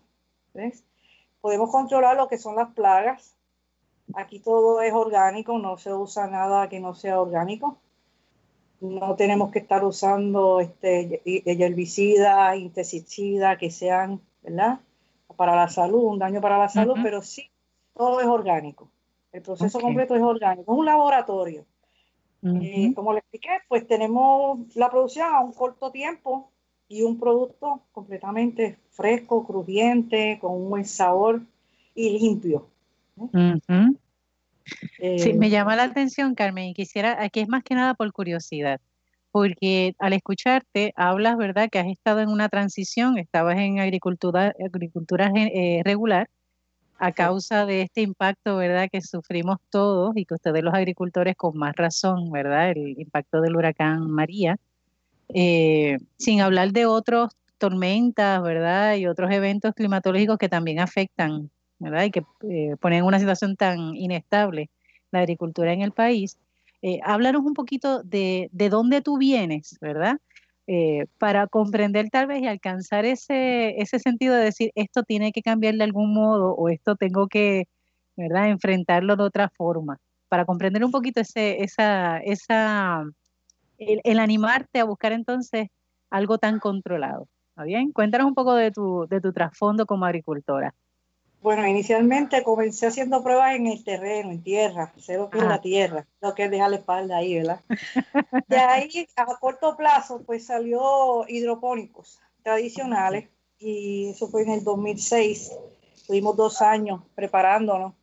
Podemos 1.41 1.71
controlar 1.71 2.17
lo 2.17 2.29
que 2.29 2.39
son 2.39 2.57
las 2.57 2.73
plagas. 2.73 3.37
Aquí 4.15 4.41
todo 4.41 4.81
es 4.83 4.93
orgánico, 4.93 5.59
no 5.59 5.77
se 5.79 5.93
usa 5.93 6.27
nada 6.27 6.69
que 6.69 6.81
no 6.81 6.95
sea 6.95 7.21
orgánico. 7.21 7.79
No 8.81 9.15
tenemos 9.15 9.53
que 9.53 9.61
estar 9.61 9.85
usando 9.85 10.61
este, 10.61 11.23
herbicidas, 11.25 12.57
insecticidas 12.57 13.59
que 13.59 13.71
sean, 13.71 14.21
¿verdad? 14.43 14.81
Para 15.37 15.55
la 15.55 15.69
salud, 15.69 16.03
un 16.03 16.19
daño 16.19 16.41
para 16.41 16.59
la 16.59 16.69
salud, 16.69 16.97
pero 17.03 17.23
sí, 17.23 17.51
todo 17.95 18.21
es 18.21 18.27
orgánico. 18.27 18.91
El 19.33 19.43
proceso 19.43 19.81
completo 19.81 20.15
es 20.17 20.23
orgánico. 20.23 20.73
Es 20.73 20.79
un 20.79 20.87
laboratorio. 20.87 21.65
Eh, 22.43 22.93
como 22.95 23.13
le 23.13 23.21
expliqué, 23.21 23.51
pues 23.69 23.87
tenemos 23.87 24.75
la 24.77 24.91
producción 24.91 25.27
a 25.33 25.41
un 25.41 25.53
corto 25.53 25.91
tiempo 25.91 26.53
y 26.89 27.03
un 27.03 27.19
producto 27.19 27.83
completamente 27.93 28.79
fresco, 28.91 29.45
crujiente, 29.47 30.39
con 30.41 30.53
un 30.53 30.71
buen 30.71 30.85
sabor 30.85 31.43
y 31.95 32.19
limpio. 32.19 32.69
sí, 35.19 35.33
me 35.35 35.47
eh, 35.47 35.51
llama 35.51 35.77
la 35.77 35.85
atención, 35.85 36.35
Carmen, 36.35 36.67
y 36.67 36.75
quisiera, 36.75 37.23
aquí 37.23 37.41
es 37.41 37.49
más 37.49 37.65
que 37.65 37.75
nada 37.75 37.95
por 37.95 38.13
curiosidad, 38.13 38.81
porque 39.33 39.95
al 39.99 40.13
escucharte 40.13 40.93
hablas, 40.95 41.37
¿verdad?, 41.37 41.69
que 41.71 41.79
has 41.79 41.89
estado 41.89 42.21
en 42.21 42.29
una 42.29 42.49
transición, 42.49 43.19
estabas 43.19 43.59
en 43.59 43.81
agricultura, 43.81 44.55
agricultura 44.65 45.33
eh, 45.35 45.83
regular, 45.85 46.29
a 46.99 47.13
causa 47.13 47.67
de 47.67 47.83
este 47.83 48.03
impacto, 48.03 48.57
¿verdad?, 48.57 48.89
que 48.91 49.01
sufrimos 49.01 49.59
todos 49.71 50.17
y 50.17 50.25
que 50.25 50.35
ustedes 50.35 50.63
los 50.63 50.75
agricultores 50.75 51.37
con 51.37 51.57
más 51.57 51.75
razón, 51.77 52.31
¿verdad?, 52.31 52.71
el 52.71 52.99
impacto 52.99 53.41
del 53.41 53.57
huracán 53.57 54.11
María. 54.11 54.57
Eh, 55.29 55.99
sin 56.17 56.41
hablar 56.41 56.73
de 56.73 56.87
otras 56.87 57.31
tormentas, 57.59 58.43
¿verdad? 58.43 58.97
Y 58.97 59.07
otros 59.07 59.31
eventos 59.31 59.75
climatológicos 59.75 60.39
que 60.39 60.49
también 60.49 60.79
afectan, 60.79 61.51
¿verdad? 61.79 62.05
Y 62.05 62.11
que 62.11 62.23
eh, 62.49 62.77
ponen 62.81 63.01
en 63.01 63.05
una 63.05 63.19
situación 63.19 63.57
tan 63.57 63.97
inestable 63.97 64.71
la 65.11 65.21
agricultura 65.21 65.73
en 65.73 65.83
el 65.83 65.93
país. 65.93 66.39
Eh, 66.83 67.01
háblanos 67.03 67.43
un 67.45 67.55
poquito 67.55 68.03
de, 68.03 68.49
de 68.53 68.69
dónde 68.69 69.01
tú 69.01 69.19
vienes, 69.19 69.77
¿verdad? 69.81 70.19
Eh, 70.69 71.07
para 71.19 71.47
comprender 71.47 72.09
tal 72.11 72.27
vez 72.27 72.43
y 72.43 72.49
alcanzar 72.49 73.05
ese, 73.05 73.81
ese 73.81 74.01
sentido 74.01 74.35
de 74.35 74.47
decir 74.47 74.73
esto 74.75 75.05
tiene 75.05 75.31
que 75.31 75.41
cambiar 75.41 75.77
de 75.77 75.85
algún 75.85 76.13
modo 76.13 76.55
o 76.55 76.69
esto 76.69 76.97
tengo 76.97 77.29
que 77.29 77.69
¿verdad? 78.17 78.49
enfrentarlo 78.49 79.15
de 79.17 79.23
otra 79.23 79.49
forma, 79.51 79.99
para 80.29 80.45
comprender 80.45 80.85
un 80.85 80.91
poquito 80.91 81.21
ese, 81.21 81.63
esa, 81.63 82.19
esa 82.19 83.05
el, 83.79 84.19
animarte 84.19 84.81
a 84.81 84.85
buscar 84.85 85.13
entonces 85.13 85.69
algo 86.11 86.39
tan 86.39 86.59
controlado. 86.59 87.29
¿Está 87.51 87.65
bien? 87.65 87.93
Cuéntanos 87.93 88.27
un 88.27 88.35
poco 88.35 88.55
de 88.55 88.71
tu, 88.71 89.07
de 89.09 89.21
tu 89.21 89.33
trasfondo 89.33 89.87
como 89.87 90.05
agricultora. 90.05 90.75
Bueno, 91.43 91.67
inicialmente 91.67 92.43
comencé 92.43 92.87
haciendo 92.87 93.23
pruebas 93.23 93.55
en 93.55 93.67
el 93.67 93.85
terreno, 93.85 94.31
en 94.31 94.43
tierra, 94.43 94.93
sé 94.97 95.17
lo 95.17 95.31
que 95.31 95.39
es 95.39 95.45
la 95.45 95.61
tierra, 95.61 96.07
lo 96.21 96.35
que 96.35 96.45
es 96.45 96.51
dejar 96.51 96.71
la 96.71 96.77
espalda 96.77 97.19
ahí, 97.19 97.37
¿verdad? 97.37 97.61
De 98.49 98.57
ahí, 98.57 99.07
a 99.17 99.27
corto 99.39 99.77
plazo, 99.77 100.23
pues 100.27 100.47
salió 100.47 101.25
hidropónicos 101.29 102.21
tradicionales 102.43 103.29
y 103.59 104.09
eso 104.11 104.29
fue 104.29 104.43
en 104.43 104.51
el 104.51 104.65
2006. 104.65 105.53
Tuvimos 106.07 106.37
dos 106.37 106.63
años 106.63 107.03
preparándonos, 107.15 107.95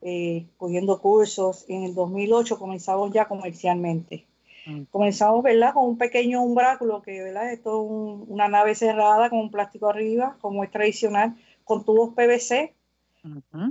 eh, 0.00 0.46
cogiendo 0.56 1.00
cursos. 1.00 1.64
En 1.68 1.84
el 1.84 1.94
2008 1.94 2.58
comenzamos 2.58 3.12
ya 3.12 3.26
comercialmente. 3.26 4.26
Mm. 4.66 4.82
Comenzamos, 4.90 5.42
¿verdad? 5.42 5.74
Con 5.74 5.84
un 5.84 5.98
pequeño 5.98 6.42
umbráculo, 6.42 7.02
que, 7.02 7.22
¿verdad? 7.22 7.52
Esto 7.52 7.82
es 7.82 8.28
una 8.28 8.48
nave 8.48 8.74
cerrada 8.74 9.30
con 9.30 9.38
un 9.38 9.50
plástico 9.50 9.88
arriba, 9.88 10.36
como 10.40 10.64
es 10.64 10.70
tradicional, 10.70 11.36
con 11.66 11.84
tubos 11.84 12.14
PVC 12.14 12.74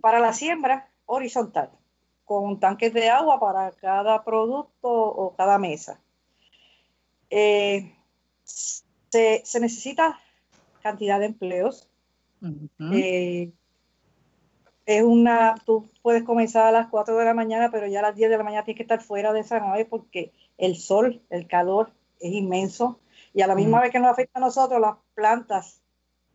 para 0.02 0.20
la 0.20 0.34
siembra 0.34 0.90
horizontal, 1.06 1.72
con 2.26 2.60
tanques 2.60 2.94
de 2.94 3.10
agua 3.10 3.40
para 3.40 3.72
cada 3.72 4.24
producto 4.26 4.92
o 4.92 5.34
cada 5.36 5.58
mesa. 5.58 5.98
Eh, 7.30 7.96
se, 8.44 9.42
necesita 9.62 10.20
cantidad 10.84 11.20
de 11.20 11.28
empleos. 11.28 11.90
Eh, 12.92 13.54
es 14.86 15.04
una, 15.04 15.56
tú 15.66 15.90
puedes 16.02 16.24
comenzar 16.24 16.68
a 16.68 16.72
las 16.72 16.88
4 16.90 17.18
de 17.18 17.26
la 17.26 17.34
mañana, 17.34 17.72
pero 17.72 17.88
ya 17.88 18.00
a 18.00 18.04
las 18.04 18.16
10 18.16 18.30
de 18.30 18.38
la 18.38 18.44
mañana 18.44 18.66
tienes 18.66 18.78
que 18.78 18.84
estar 18.84 19.02
fuera 19.02 19.32
de 19.32 19.40
esa 19.40 19.60
nave 19.62 19.86
porque 19.86 20.34
el 20.58 20.76
sol, 20.76 21.22
el 21.30 21.48
calor 21.48 21.92
es 22.20 22.34
inmenso 22.34 23.00
y 23.34 23.42
a 23.42 23.48
la 23.48 23.56
misma 23.56 23.80
vez 23.80 23.92
que 23.92 24.00
nos 24.00 24.12
afecta 24.12 24.40
a 24.40 24.42
nosotros, 24.42 24.82
las 24.82 24.98
plantas 25.14 25.82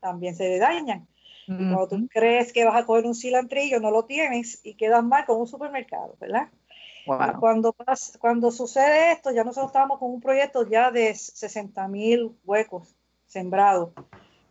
también 0.00 0.34
se 0.34 0.58
dañan. 0.58 1.06
Y 1.52 1.56
cuando 1.56 1.88
tú 1.88 2.08
crees 2.08 2.52
que 2.52 2.64
vas 2.64 2.80
a 2.80 2.86
coger 2.86 3.06
un 3.06 3.14
cilantrillo, 3.14 3.80
no 3.80 3.90
lo 3.90 4.04
tienes 4.04 4.60
y 4.62 4.74
quedas 4.74 5.02
mal 5.02 5.26
con 5.26 5.40
un 5.40 5.48
supermercado, 5.48 6.14
¿verdad? 6.20 6.48
Cuando, 7.04 7.74
cuando 8.20 8.52
sucede 8.52 9.12
esto, 9.12 9.32
ya 9.32 9.42
nosotros 9.42 9.70
estábamos 9.70 9.98
con 9.98 10.12
un 10.12 10.20
proyecto 10.20 10.68
ya 10.68 10.92
de 10.92 11.12
60 11.12 11.88
mil 11.88 12.36
huecos 12.44 12.94
sembrados 13.26 13.90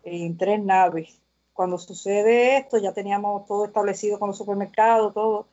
en 0.04 0.38
tres 0.38 0.62
naves. 0.62 1.22
Cuando 1.54 1.78
sucede 1.78 2.58
esto, 2.58 2.78
ya 2.78 2.92
teníamos 2.92 3.46
todo 3.46 3.66
establecido 3.66 4.20
con 4.20 4.30
los 4.30 4.38
supermercados, 4.38 5.14
todo, 5.14 5.48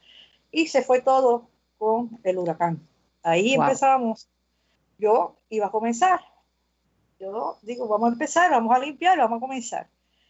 y 0.51 0.67
se 0.67 0.83
fue 0.83 1.01
todo 1.01 1.49
con 1.79 2.19
el 2.25 2.39
huracán. 2.39 2.81
Ahí 3.23 3.55
empezamos. 3.55 4.29
Yo 4.99 5.37
iba 5.49 5.67
a 5.67 5.71
comenzar. 5.71 6.21
Yo 7.21 7.59
digo, 7.63 7.87
vamos 7.87 8.11
a 8.11 8.13
empezar, 8.15 8.51
vamos 8.51 8.75
a 8.75 8.81
limpiar, 8.81 9.17
vamos 9.19 9.37
a 9.37 9.41
comenzar. 9.41 9.89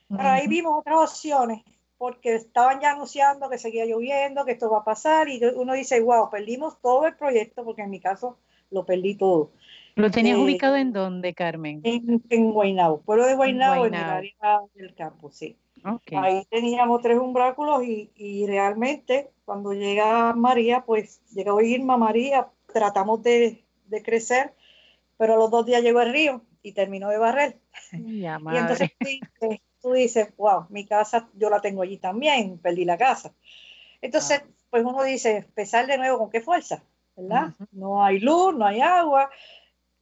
Pero 0.09 0.29
ahí 0.29 0.47
vimos 0.47 0.79
otras 0.79 1.11
opciones, 1.11 1.63
porque 1.99 2.35
estaban 2.35 2.81
ya 2.81 2.93
anunciando 2.93 3.51
que 3.51 3.59
seguía 3.59 3.87
lloviendo, 3.87 4.45
que 4.45 4.53
esto 4.53 4.71
va 4.71 4.79
a 4.79 4.85
pasar, 4.85 5.29
y 5.29 5.43
uno 5.45 5.73
dice, 5.73 6.01
wow, 6.01 6.31
perdimos 6.31 6.81
todo 6.81 7.07
el 7.07 7.17
proyecto, 7.17 7.65
porque 7.65 7.83
en 7.83 7.91
mi 7.91 8.01
caso 8.01 8.39
lo 8.71 8.85
perdí 8.85 9.17
todo. 9.17 9.51
¿Lo 9.95 10.11
tenías 10.11 10.37
eh, 10.37 10.41
ubicado 10.43 10.77
en 10.77 10.93
dónde, 10.93 11.35
Carmen? 11.35 11.81
En, 11.83 12.23
en 12.29 12.53
Guaynabo, 12.53 13.01
pueblo 13.01 13.27
de 13.27 13.35
Guaynabo, 13.35 13.87
en, 13.87 13.95
el 13.95 14.05
área 14.05 14.61
del 14.75 14.95
campo, 14.95 15.31
sí. 15.31 15.57
Ahí 16.17 16.45
teníamos 16.51 17.01
tres 17.01 17.19
umbráculos 17.19 17.85
y, 17.85 18.11
y, 18.17 18.47
realmente 18.47 19.31
cuando 19.45 19.73
llega 19.73 20.33
María, 20.35 20.85
pues 20.85 21.21
llegó 21.33 21.61
Irma 21.61 21.97
María, 21.97 22.49
tratamos 22.73 23.23
de, 23.23 23.65
de 23.87 24.03
crecer, 24.03 24.53
pero 25.17 25.35
a 25.35 25.37
los 25.37 25.51
dos 25.51 25.65
días 25.65 25.83
llegó 25.83 26.01
el 26.01 26.13
río 26.13 26.43
y 26.63 26.73
terminó 26.73 27.09
de 27.09 27.19
barrer. 27.19 27.59
y 27.93 28.25
entonces 28.25 28.91
tú 29.80 29.92
dices, 29.92 30.28
wow, 30.37 30.66
mi 30.68 30.85
casa 30.85 31.28
yo 31.35 31.50
la 31.50 31.61
tengo 31.61 31.83
allí 31.83 31.99
también, 31.99 32.59
perdí 32.59 32.85
la 32.85 32.99
casa. 32.99 33.33
Entonces, 34.00 34.42
pues 34.71 34.85
uno 34.85 35.02
dice, 35.02 35.38
empezar 35.38 35.87
de 35.87 35.99
nuevo 35.99 36.18
con 36.18 36.30
qué 36.30 36.40
fuerza, 36.40 36.83
¿verdad? 37.16 37.54
No 37.73 38.04
hay 38.04 38.21
luz, 38.21 38.54
no 38.54 38.66
hay 38.66 38.80
agua, 38.80 39.30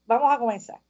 vamos 0.07 0.33
a 0.33 0.39
comenzar. 0.39 0.81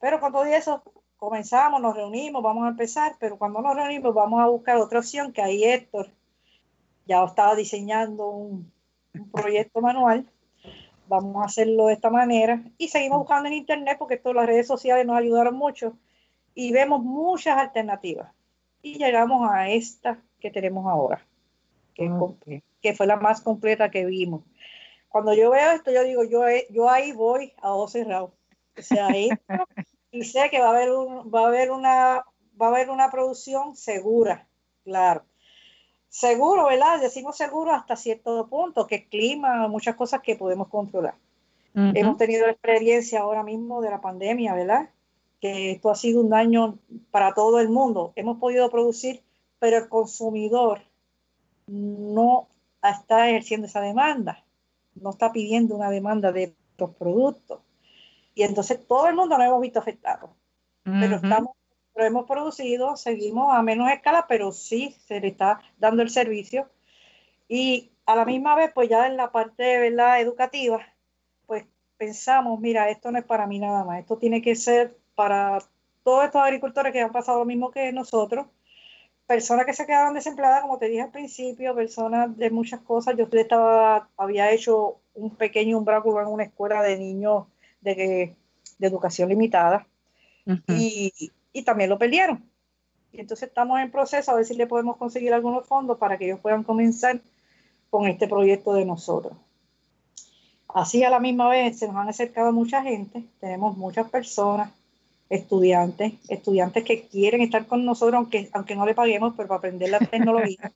Pero 0.00 0.20
con 0.20 0.32
todo 0.32 0.44
eso, 0.44 0.82
comenzamos, 1.16 1.80
nos 1.80 1.96
reunimos, 1.96 2.42
vamos 2.42 2.64
a 2.64 2.70
empezar, 2.70 3.16
pero 3.18 3.38
cuando 3.38 3.60
nos 3.62 3.74
reunimos 3.74 4.14
vamos 4.14 4.40
a 4.40 4.46
buscar 4.46 4.76
otra 4.76 4.98
opción, 4.98 5.32
que 5.32 5.42
ahí 5.42 5.64
Héctor 5.64 6.08
ya 7.06 7.24
estaba 7.24 7.54
diseñando 7.54 8.28
un, 8.28 8.72
un 9.14 9.30
proyecto 9.30 9.80
manual 9.80 10.26
vamos 11.12 11.42
a 11.42 11.46
hacerlo 11.46 11.86
de 11.86 11.92
esta 11.92 12.08
manera 12.08 12.62
y 12.78 12.88
seguimos 12.88 13.18
buscando 13.18 13.46
en 13.48 13.54
internet 13.54 13.96
porque 13.98 14.16
todas 14.16 14.36
las 14.36 14.46
redes 14.46 14.66
sociales 14.66 15.06
nos 15.06 15.18
ayudaron 15.18 15.54
mucho 15.54 15.94
y 16.54 16.72
vemos 16.72 17.02
muchas 17.02 17.58
alternativas 17.58 18.32
y 18.82 18.98
llegamos 18.98 19.48
a 19.50 19.70
esta 19.70 20.18
que 20.40 20.50
tenemos 20.50 20.86
ahora, 20.86 21.24
que, 21.94 22.62
que 22.80 22.94
fue 22.94 23.06
la 23.06 23.16
más 23.16 23.40
completa 23.40 23.90
que 23.90 24.04
vimos. 24.04 24.42
Cuando 25.08 25.34
yo 25.34 25.50
veo 25.50 25.72
esto, 25.72 25.92
yo 25.92 26.04
digo, 26.04 26.24
yo, 26.24 26.42
yo 26.70 26.88
ahí 26.88 27.12
voy 27.12 27.52
a 27.62 27.72
cerrados. 27.88 28.32
O 28.76 28.82
sea, 28.82 29.08
y 30.10 30.24
sé 30.24 30.48
que 30.50 30.60
va 30.60 30.68
a 30.68 30.76
haber 30.76 30.90
un, 30.90 31.30
va 31.32 31.44
a 31.44 31.48
haber 31.48 31.70
una 31.70 32.24
va 32.60 32.66
a 32.66 32.68
haber 32.70 32.90
una 32.90 33.10
producción 33.10 33.76
segura, 33.76 34.46
claro. 34.84 35.24
Seguro, 36.08 36.66
¿verdad? 36.66 37.00
Decimos 37.00 37.36
seguro 37.36 37.72
hasta 37.72 37.96
cierto 37.96 38.46
punto, 38.46 38.86
que 38.86 38.96
es 38.96 39.06
clima, 39.06 39.66
muchas 39.68 39.96
cosas 39.96 40.20
que 40.20 40.36
podemos 40.36 40.68
controlar. 40.68 41.14
Hemos 41.74 42.18
tenido 42.18 42.44
la 42.44 42.52
experiencia 42.52 43.20
ahora 43.20 43.42
mismo 43.42 43.80
de 43.80 43.88
la 43.88 44.02
pandemia, 44.02 44.52
¿verdad? 44.52 44.90
Que 45.42 45.72
esto 45.72 45.90
ha 45.90 45.94
sido 45.94 46.22
un 46.22 46.30
daño 46.30 46.78
para 47.10 47.34
todo 47.34 47.60
el 47.60 47.68
mundo. 47.68 48.14
Hemos 48.16 48.38
podido 48.38 48.70
producir, 48.70 49.22
pero 49.58 49.76
el 49.76 49.88
consumidor 49.90 50.80
no 51.66 52.48
está 52.82 53.28
ejerciendo 53.28 53.66
esa 53.66 53.82
demanda, 53.82 54.42
no 54.94 55.10
está 55.10 55.32
pidiendo 55.32 55.76
una 55.76 55.90
demanda 55.90 56.32
de 56.32 56.54
los 56.78 56.94
productos. 56.94 57.60
Y 58.34 58.44
entonces 58.44 58.86
todo 58.86 59.08
el 59.08 59.16
mundo 59.16 59.36
nos 59.36 59.46
hemos 59.46 59.60
visto 59.60 59.78
afectados. 59.78 60.30
Pero 60.84 61.16
estamos 61.16 61.50
lo 61.94 62.04
hemos 62.04 62.26
producido, 62.26 62.96
seguimos 62.96 63.52
a 63.54 63.62
menos 63.62 63.90
escala, 63.90 64.26
pero 64.26 64.52
sí 64.52 64.96
se 65.06 65.20
le 65.20 65.28
está 65.28 65.60
dando 65.78 66.02
el 66.02 66.10
servicio. 66.10 66.68
Y 67.48 67.90
a 68.06 68.16
la 68.16 68.24
misma 68.24 68.54
vez, 68.54 68.72
pues 68.74 68.88
ya 68.88 69.06
en 69.06 69.16
la 69.16 69.30
parte 69.30 69.78
¿verdad? 69.78 70.20
educativa, 70.20 70.80
pues 71.46 71.66
pensamos, 71.96 72.58
mira, 72.60 72.88
esto 72.88 73.10
no 73.10 73.18
es 73.18 73.24
para 73.24 73.46
mí 73.46 73.58
nada 73.58 73.84
más, 73.84 74.00
esto 74.00 74.16
tiene 74.16 74.40
que 74.40 74.56
ser 74.56 74.96
para 75.14 75.58
todos 76.02 76.24
estos 76.24 76.42
agricultores 76.42 76.92
que 76.92 77.00
han 77.00 77.12
pasado 77.12 77.38
lo 77.40 77.44
mismo 77.44 77.70
que 77.70 77.92
nosotros, 77.92 78.46
personas 79.26 79.66
que 79.66 79.74
se 79.74 79.86
quedaron 79.86 80.14
desempleadas, 80.14 80.62
como 80.62 80.78
te 80.78 80.88
dije 80.88 81.02
al 81.02 81.10
principio, 81.10 81.74
personas 81.74 82.36
de 82.36 82.50
muchas 82.50 82.80
cosas. 82.80 83.16
Yo 83.16 83.28
estaba, 83.30 84.08
había 84.16 84.50
hecho 84.50 84.98
un 85.14 85.30
pequeño 85.36 85.78
umbral 85.78 86.02
en 86.04 86.26
una 86.26 86.44
escuela 86.44 86.82
de 86.82 86.98
niños 86.98 87.46
de, 87.80 88.34
de 88.78 88.86
educación 88.86 89.28
limitada. 89.28 89.86
y, 90.68 91.12
y 91.52 91.62
también 91.62 91.90
lo 91.90 91.98
perdieron. 91.98 92.44
Y 93.12 93.20
entonces 93.20 93.48
estamos 93.48 93.78
en 93.80 93.90
proceso 93.90 94.30
a 94.30 94.34
ver 94.34 94.44
si 94.44 94.54
le 94.54 94.66
podemos 94.66 94.96
conseguir 94.96 95.32
algunos 95.34 95.66
fondos 95.66 95.98
para 95.98 96.16
que 96.16 96.24
ellos 96.24 96.40
puedan 96.40 96.64
comenzar 96.64 97.20
con 97.90 98.06
este 98.06 98.26
proyecto 98.26 98.72
de 98.72 98.86
nosotros. 98.86 99.34
Así 100.68 101.04
a 101.04 101.10
la 101.10 101.20
misma 101.20 101.48
vez 101.50 101.78
se 101.78 101.86
nos 101.86 101.96
han 101.96 102.08
acercado 102.08 102.52
mucha 102.52 102.82
gente, 102.82 103.24
tenemos 103.38 103.76
muchas 103.76 104.10
personas, 104.10 104.72
estudiantes, 105.32 106.12
estudiantes 106.28 106.84
que 106.84 107.06
quieren 107.06 107.40
estar 107.40 107.66
con 107.66 107.86
nosotros, 107.86 108.14
aunque, 108.16 108.50
aunque 108.52 108.76
no 108.76 108.84
le 108.84 108.94
paguemos, 108.94 109.32
pero 109.34 109.48
para 109.48 109.58
aprender 109.58 109.88
la 109.88 109.98
tecnología. 109.98 110.72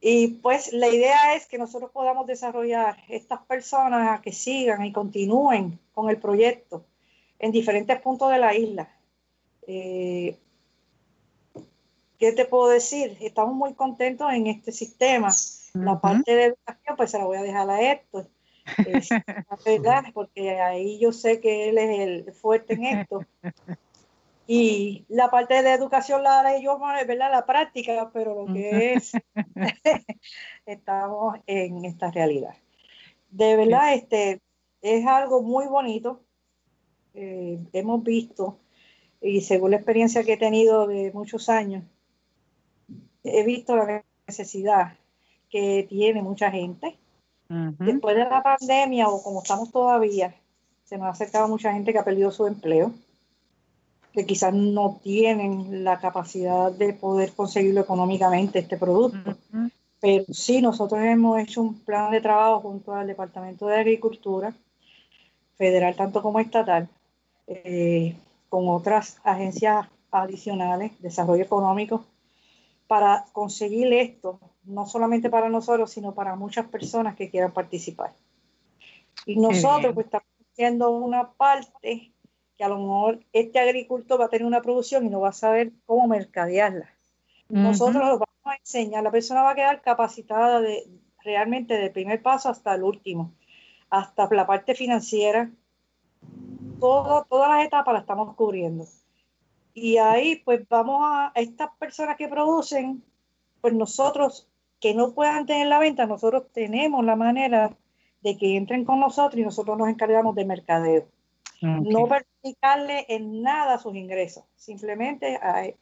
y 0.00 0.28
pues 0.28 0.72
la 0.72 0.88
idea 0.88 1.34
es 1.34 1.46
que 1.46 1.58
nosotros 1.58 1.90
podamos 1.90 2.28
desarrollar 2.28 2.96
estas 3.08 3.40
personas 3.42 4.18
a 4.18 4.22
que 4.22 4.32
sigan 4.32 4.84
y 4.84 4.92
continúen 4.92 5.80
con 5.92 6.08
el 6.08 6.18
proyecto 6.18 6.84
en 7.40 7.50
diferentes 7.50 8.00
puntos 8.00 8.30
de 8.30 8.38
la 8.38 8.54
isla. 8.54 8.88
Eh, 9.66 10.38
¿Qué 12.18 12.32
te 12.32 12.44
puedo 12.44 12.68
decir? 12.68 13.16
Estamos 13.20 13.54
muy 13.54 13.74
contentos 13.74 14.32
en 14.32 14.46
este 14.46 14.70
sistema. 14.70 15.30
La 15.74 16.00
parte 16.00 16.34
de 16.34 16.44
educación, 16.44 16.96
pues 16.96 17.10
se 17.10 17.18
la 17.18 17.24
voy 17.24 17.36
a 17.36 17.42
dejar 17.42 17.68
a 17.68 17.92
esto. 17.92 18.26
Es, 18.86 19.08
verdad, 19.64 20.04
porque 20.12 20.60
ahí 20.60 20.98
yo 20.98 21.12
sé 21.12 21.40
que 21.40 21.68
él 21.68 21.78
es 21.78 22.00
el 22.00 22.32
fuerte 22.32 22.74
en 22.74 22.84
esto. 22.84 23.24
Y 24.46 25.04
la 25.08 25.30
parte 25.30 25.62
de 25.62 25.72
educación 25.72 26.22
la 26.22 26.40
haré 26.40 26.62
yo, 26.62 26.78
¿verdad? 26.78 27.30
La 27.30 27.46
práctica, 27.46 28.10
pero 28.12 28.46
lo 28.46 28.52
que 28.52 28.94
es, 28.94 29.12
estamos 30.66 31.38
en 31.46 31.84
esta 31.84 32.10
realidad. 32.10 32.54
De 33.30 33.56
verdad, 33.56 33.94
este 33.94 34.40
es 34.82 35.06
algo 35.06 35.42
muy 35.42 35.66
bonito. 35.66 36.20
Eh, 37.14 37.58
hemos 37.72 38.02
visto 38.04 38.58
y 39.20 39.40
según 39.40 39.70
la 39.70 39.76
experiencia 39.76 40.22
que 40.22 40.34
he 40.34 40.36
tenido 40.36 40.86
de 40.86 41.10
muchos 41.12 41.48
años, 41.48 41.84
he 43.24 43.44
visto 43.44 43.76
la 43.76 44.04
necesidad 44.26 44.96
que 45.50 45.86
tiene 45.88 46.22
mucha 46.22 46.50
gente. 46.50 46.96
Después 47.48 48.16
de 48.16 48.24
la 48.24 48.42
pandemia 48.42 49.08
o 49.08 49.22
como 49.22 49.42
estamos 49.42 49.70
todavía, 49.70 50.34
se 50.84 50.98
nos 50.98 51.06
ha 51.06 51.10
acercado 51.10 51.48
mucha 51.48 51.72
gente 51.72 51.92
que 51.92 51.98
ha 51.98 52.04
perdido 52.04 52.30
su 52.30 52.46
empleo, 52.46 52.92
que 54.12 54.26
quizás 54.26 54.54
no 54.54 54.98
tienen 55.02 55.84
la 55.84 55.98
capacidad 55.98 56.72
de 56.72 56.92
poder 56.94 57.32
conseguirlo 57.34 57.82
económicamente 57.82 58.60
este 58.60 58.76
producto. 58.76 59.36
Pero 60.00 60.24
sí, 60.32 60.60
nosotros 60.60 61.00
hemos 61.02 61.38
hecho 61.38 61.62
un 61.62 61.78
plan 61.80 62.10
de 62.10 62.20
trabajo 62.20 62.60
junto 62.60 62.94
al 62.94 63.06
Departamento 63.06 63.66
de 63.66 63.76
Agricultura, 63.76 64.54
federal 65.56 65.94
tanto 65.96 66.22
como 66.22 66.40
estatal, 66.40 66.88
eh, 67.46 68.16
con 68.48 68.68
otras 68.68 69.18
agencias 69.24 69.86
adicionales, 70.10 70.92
desarrollo 71.00 71.42
económico, 71.42 72.04
para 72.86 73.24
conseguir 73.32 73.92
esto, 73.92 74.40
no 74.64 74.86
solamente 74.86 75.30
para 75.30 75.48
nosotros, 75.48 75.90
sino 75.90 76.14
para 76.14 76.36
muchas 76.36 76.66
personas 76.66 77.16
que 77.16 77.30
quieran 77.30 77.52
participar. 77.52 78.12
Y 79.24 79.36
nosotros 79.36 79.94
pues 79.94 80.06
estamos 80.06 80.28
haciendo 80.52 80.90
una 80.90 81.32
parte 81.32 82.12
que 82.56 82.64
a 82.64 82.68
lo 82.68 82.78
mejor 82.78 83.20
este 83.32 83.58
agricultor 83.58 84.20
va 84.20 84.26
a 84.26 84.28
tener 84.28 84.46
una 84.46 84.62
producción 84.62 85.04
y 85.04 85.10
no 85.10 85.20
va 85.20 85.30
a 85.30 85.32
saber 85.32 85.72
cómo 85.84 86.06
mercadearla. 86.08 86.90
Nosotros 87.48 88.02
lo 88.02 88.18
vamos 88.18 88.28
a 88.44 88.56
enseñar, 88.56 89.02
la 89.02 89.10
persona 89.10 89.42
va 89.42 89.50
a 89.50 89.54
quedar 89.54 89.82
capacitada 89.82 90.60
de 90.60 90.88
realmente 91.22 91.74
del 91.74 91.92
primer 91.92 92.22
paso 92.22 92.48
hasta 92.48 92.74
el 92.74 92.82
último, 92.82 93.32
hasta 93.90 94.28
la 94.32 94.46
parte 94.46 94.74
financiera, 94.74 95.50
todas 96.80 97.26
las 97.30 97.64
etapas 97.64 97.94
las 97.94 98.02
estamos 98.02 98.34
cubriendo. 98.34 98.86
Y 99.78 99.98
ahí 99.98 100.36
pues 100.36 100.66
vamos 100.70 101.02
a, 101.02 101.32
estas 101.34 101.68
personas 101.78 102.16
que 102.16 102.28
producen, 102.28 103.04
pues 103.60 103.74
nosotros 103.74 104.48
que 104.80 104.94
no 104.94 105.12
puedan 105.12 105.44
tener 105.44 105.66
la 105.66 105.78
venta, 105.78 106.06
nosotros 106.06 106.44
tenemos 106.50 107.04
la 107.04 107.14
manera 107.14 107.76
de 108.22 108.38
que 108.38 108.56
entren 108.56 108.86
con 108.86 109.00
nosotros 109.00 109.38
y 109.38 109.44
nosotros 109.44 109.76
nos 109.76 109.90
encargamos 109.90 110.34
de 110.34 110.46
mercadeo. 110.46 111.06
No 111.60 112.06
verificarle 112.06 113.04
en 113.10 113.42
nada 113.42 113.76
sus 113.76 113.94
ingresos, 113.94 114.44
simplemente 114.56 115.38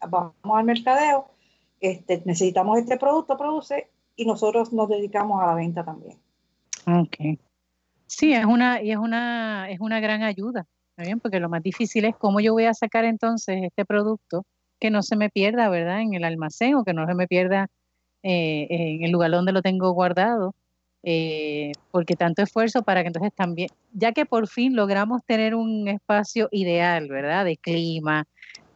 vamos 0.08 0.34
al 0.42 0.64
mercadeo, 0.64 1.28
este, 1.80 2.20
necesitamos 2.24 2.78
este 2.80 2.96
producto, 2.96 3.36
produce 3.36 3.90
y 4.16 4.26
nosotros 4.26 4.72
nos 4.72 4.88
dedicamos 4.88 5.40
a 5.40 5.46
la 5.46 5.54
venta 5.54 5.84
también. 5.84 6.18
Ok. 6.88 7.38
Sí, 8.06 8.32
es 8.32 8.44
una, 8.44 8.82
y 8.82 8.90
es 8.90 8.98
una, 8.98 9.70
es 9.70 9.78
una 9.78 10.00
gran 10.00 10.24
ayuda 10.24 10.66
bien? 11.02 11.20
Porque 11.20 11.40
lo 11.40 11.48
más 11.48 11.62
difícil 11.62 12.04
es 12.04 12.14
cómo 12.16 12.40
yo 12.40 12.52
voy 12.52 12.64
a 12.64 12.74
sacar 12.74 13.04
entonces 13.04 13.62
este 13.62 13.84
producto 13.84 14.44
que 14.80 14.90
no 14.90 15.02
se 15.02 15.16
me 15.16 15.30
pierda, 15.30 15.68
¿verdad? 15.68 16.00
En 16.00 16.14
el 16.14 16.24
almacén 16.24 16.74
o 16.74 16.84
que 16.84 16.92
no 16.92 17.06
se 17.06 17.14
me 17.14 17.26
pierda 17.26 17.68
eh, 18.22 18.66
en 18.70 19.04
el 19.04 19.10
lugar 19.10 19.30
donde 19.30 19.52
lo 19.52 19.62
tengo 19.62 19.90
guardado. 19.92 20.54
Eh, 21.06 21.72
porque 21.90 22.16
tanto 22.16 22.42
esfuerzo 22.42 22.82
para 22.82 23.02
que 23.02 23.08
entonces 23.08 23.32
también, 23.34 23.68
ya 23.92 24.12
que 24.12 24.24
por 24.24 24.48
fin 24.48 24.74
logramos 24.74 25.22
tener 25.26 25.54
un 25.54 25.86
espacio 25.86 26.48
ideal, 26.50 27.08
¿verdad? 27.08 27.44
De 27.44 27.58
clima, 27.58 28.26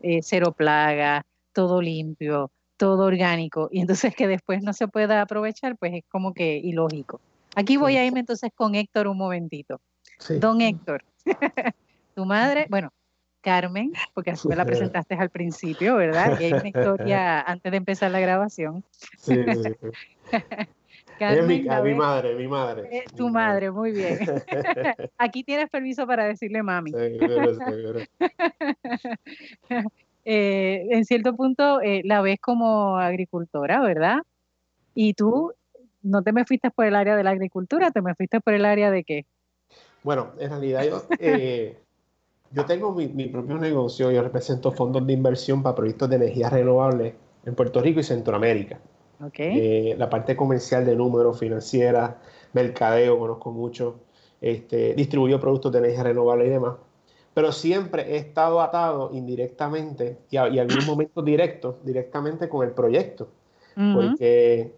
eh, 0.02 0.20
cero 0.22 0.52
plaga, 0.52 1.24
todo 1.54 1.80
limpio, 1.80 2.50
todo 2.76 3.06
orgánico, 3.06 3.70
y 3.72 3.80
entonces 3.80 4.14
que 4.14 4.28
después 4.28 4.62
no 4.62 4.74
se 4.74 4.88
pueda 4.88 5.22
aprovechar, 5.22 5.78
pues 5.78 5.94
es 5.94 6.04
como 6.10 6.34
que 6.34 6.58
ilógico. 6.58 7.20
Aquí 7.56 7.78
voy 7.78 7.96
a 7.96 8.04
irme 8.04 8.20
entonces 8.20 8.50
con 8.54 8.74
Héctor 8.74 9.08
un 9.08 9.16
momentito. 9.16 9.80
Don 10.38 10.60
Héctor, 10.60 11.04
tu 12.18 12.24
madre, 12.24 12.66
bueno, 12.68 12.92
Carmen, 13.40 13.92
porque 14.12 14.32
así 14.32 14.48
me 14.48 14.56
la 14.56 14.64
presentaste 14.66 15.14
al 15.14 15.30
principio, 15.30 15.94
¿verdad? 15.94 16.36
Y 16.40 16.46
hay 16.46 16.52
una 16.52 16.66
historia 16.66 17.40
antes 17.46 17.70
de 17.70 17.76
empezar 17.78 18.10
la 18.10 18.18
grabación. 18.18 18.82
Sí, 19.16 19.36
sí. 19.36 19.76
Carmen, 21.16 21.50
es 21.70 21.82
mi, 21.84 21.94
madre, 21.94 22.34
mi 22.34 22.48
madre. 22.48 22.88
Eh, 22.90 23.04
tu 23.16 23.28
madre, 23.28 23.70
muy 23.70 23.92
bien. 23.92 24.18
Aquí 25.16 25.44
tienes 25.44 25.70
permiso 25.70 26.08
para 26.08 26.24
decirle 26.24 26.60
mami. 26.60 26.90
Eh, 30.24 30.88
en 30.90 31.04
cierto 31.04 31.36
punto 31.36 31.80
eh, 31.80 32.02
la 32.04 32.20
ves 32.20 32.40
como 32.40 32.98
agricultora, 32.98 33.80
¿verdad? 33.80 34.18
Y 34.92 35.14
tú 35.14 35.54
no 36.02 36.22
te 36.22 36.32
me 36.32 36.44
fuiste 36.44 36.72
por 36.72 36.84
el 36.84 36.96
área 36.96 37.14
de 37.14 37.22
la 37.22 37.30
agricultura, 37.30 37.92
te 37.92 38.02
me 38.02 38.16
fuiste 38.16 38.40
por 38.40 38.54
el 38.54 38.64
área 38.64 38.90
de 38.90 39.04
qué? 39.04 39.24
Bueno, 40.02 40.32
en 40.38 40.50
realidad 40.50 40.84
yo, 40.84 41.06
eh, 41.18 41.78
yo 42.50 42.64
tengo 42.64 42.92
mi, 42.92 43.08
mi, 43.08 43.26
propio 43.26 43.58
negocio, 43.58 44.10
yo 44.10 44.22
represento 44.22 44.72
fondos 44.72 45.06
de 45.06 45.12
inversión 45.12 45.62
para 45.62 45.74
proyectos 45.74 46.08
de 46.08 46.16
energía 46.16 46.48
renovable 46.50 47.14
en 47.44 47.54
Puerto 47.54 47.80
Rico 47.80 48.00
y 48.00 48.02
Centroamérica. 48.02 48.78
Okay. 49.24 49.58
Eh, 49.58 49.96
la 49.98 50.08
parte 50.08 50.36
comercial 50.36 50.86
de 50.86 50.94
números, 50.94 51.38
financiera, 51.38 52.20
mercadeo, 52.52 53.18
conozco 53.18 53.50
mucho, 53.50 53.96
este, 54.40 54.94
distribuyo 54.94 55.40
productos 55.40 55.72
de 55.72 55.78
energía 55.80 56.04
renovable 56.04 56.46
y 56.46 56.50
demás. 56.50 56.76
Pero 57.34 57.52
siempre 57.52 58.14
he 58.14 58.16
estado 58.16 58.60
atado 58.60 59.10
indirectamente 59.12 60.18
y, 60.30 60.36
a, 60.36 60.48
y 60.48 60.58
algunos 60.58 60.86
momentos 60.86 61.24
directos, 61.24 61.76
directamente 61.84 62.48
con 62.48 62.66
el 62.66 62.72
proyecto. 62.72 63.28
Uh 63.76 63.80
-huh. 63.80 63.94
Porque, 63.94 64.74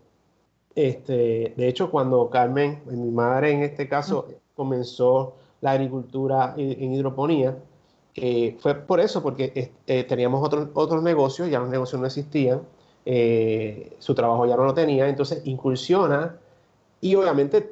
este, 0.75 1.55
de 1.57 1.69
hecho, 1.69 1.91
cuando 1.91 2.29
Carmen, 2.31 2.83
mi 2.87 3.11
madre 3.11 3.53
en 3.53 3.63
este 3.63 3.89
caso, 3.89 4.29
comenzó 4.55 5.37
la 5.61 5.73
agricultura 5.73 6.55
en 6.57 6.93
hidroponía, 6.95 7.57
eh, 8.15 8.57
fue 8.61 8.75
por 8.75 9.01
eso, 9.01 9.23
porque 9.23 9.73
eh, 9.87 10.05
teníamos 10.05 10.45
otros 10.45 10.69
otros 10.75 11.03
negocios, 11.03 11.49
ya 11.51 11.61
los 11.61 11.69
negocios 11.69 12.01
no 12.01 12.07
existían, 12.07 12.63
eh, 13.05 13.97
su 13.99 14.15
trabajo 14.15 14.47
ya 14.47 14.57
no 14.57 14.65
lo 14.65 14.75
tenía, 14.75 15.09
entonces 15.09 15.43
incursiona 15.45 16.37
y 17.01 17.15
obviamente 17.15 17.63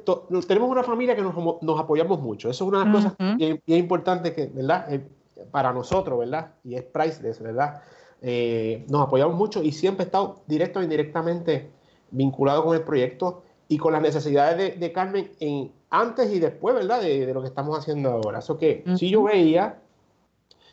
tenemos 0.47 0.69
una 0.69 0.83
familia 0.83 1.15
que 1.15 1.21
nos, 1.21 1.35
nos, 1.61 1.79
apoyamos 1.79 2.19
mucho. 2.19 2.49
Eso 2.49 2.63
es 2.63 2.67
una 2.67 2.79
de 2.79 2.85
las 2.85 2.93
uh 2.93 2.97
-huh. 2.97 3.15
cosas 3.17 3.37
bien, 3.37 3.61
bien 3.65 3.79
importantes 3.79 4.33
que, 4.33 4.47
¿verdad? 4.47 4.91
Eh, 4.91 5.07
para 5.51 5.71
nosotros, 5.71 6.17
¿verdad? 6.17 6.53
Y 6.63 6.75
es 6.75 6.83
priceless, 6.83 7.39
¿verdad? 7.39 7.81
Eh, 8.21 8.85
nos 8.89 9.05
apoyamos 9.05 9.35
mucho 9.35 9.61
y 9.61 9.71
siempre 9.71 10.03
he 10.03 10.07
estado 10.07 10.41
directo 10.47 10.79
o 10.79 10.83
indirectamente 10.83 11.69
vinculado 12.11 12.63
con 12.63 12.75
el 12.75 12.81
proyecto 12.81 13.43
y 13.67 13.77
con 13.77 13.93
las 13.93 14.01
necesidades 14.01 14.57
de, 14.57 14.79
de 14.79 14.91
Carmen 14.91 15.31
en, 15.39 15.71
antes 15.89 16.31
y 16.33 16.39
después, 16.39 16.75
¿verdad? 16.75 17.01
De, 17.01 17.25
de, 17.25 17.33
lo 17.33 17.41
que 17.41 17.47
estamos 17.47 17.77
haciendo 17.77 18.11
ahora. 18.11 18.39
Eso 18.39 18.57
que 18.57 18.83
uh 18.85 18.89
-huh. 18.91 18.97
si 18.97 19.09
yo 19.09 19.23
veía, 19.23 19.79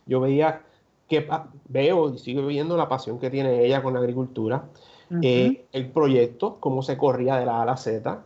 yo 0.06 0.20
veía 0.20 0.62
que 1.08 1.26
veo 1.68 2.14
y 2.14 2.18
sigo 2.18 2.46
viendo 2.46 2.76
la 2.76 2.88
pasión 2.88 3.18
que 3.18 3.30
tiene 3.30 3.64
ella 3.64 3.82
con 3.82 3.94
la 3.94 4.00
agricultura, 4.00 4.64
uh 5.10 5.14
-huh. 5.14 5.20
eh, 5.22 5.66
el 5.72 5.90
proyecto, 5.90 6.58
cómo 6.60 6.82
se 6.82 6.96
corría 6.96 7.36
de 7.36 7.46
la 7.46 7.58
A 7.58 7.62
a 7.62 7.66
la 7.66 7.76
Z, 7.76 8.24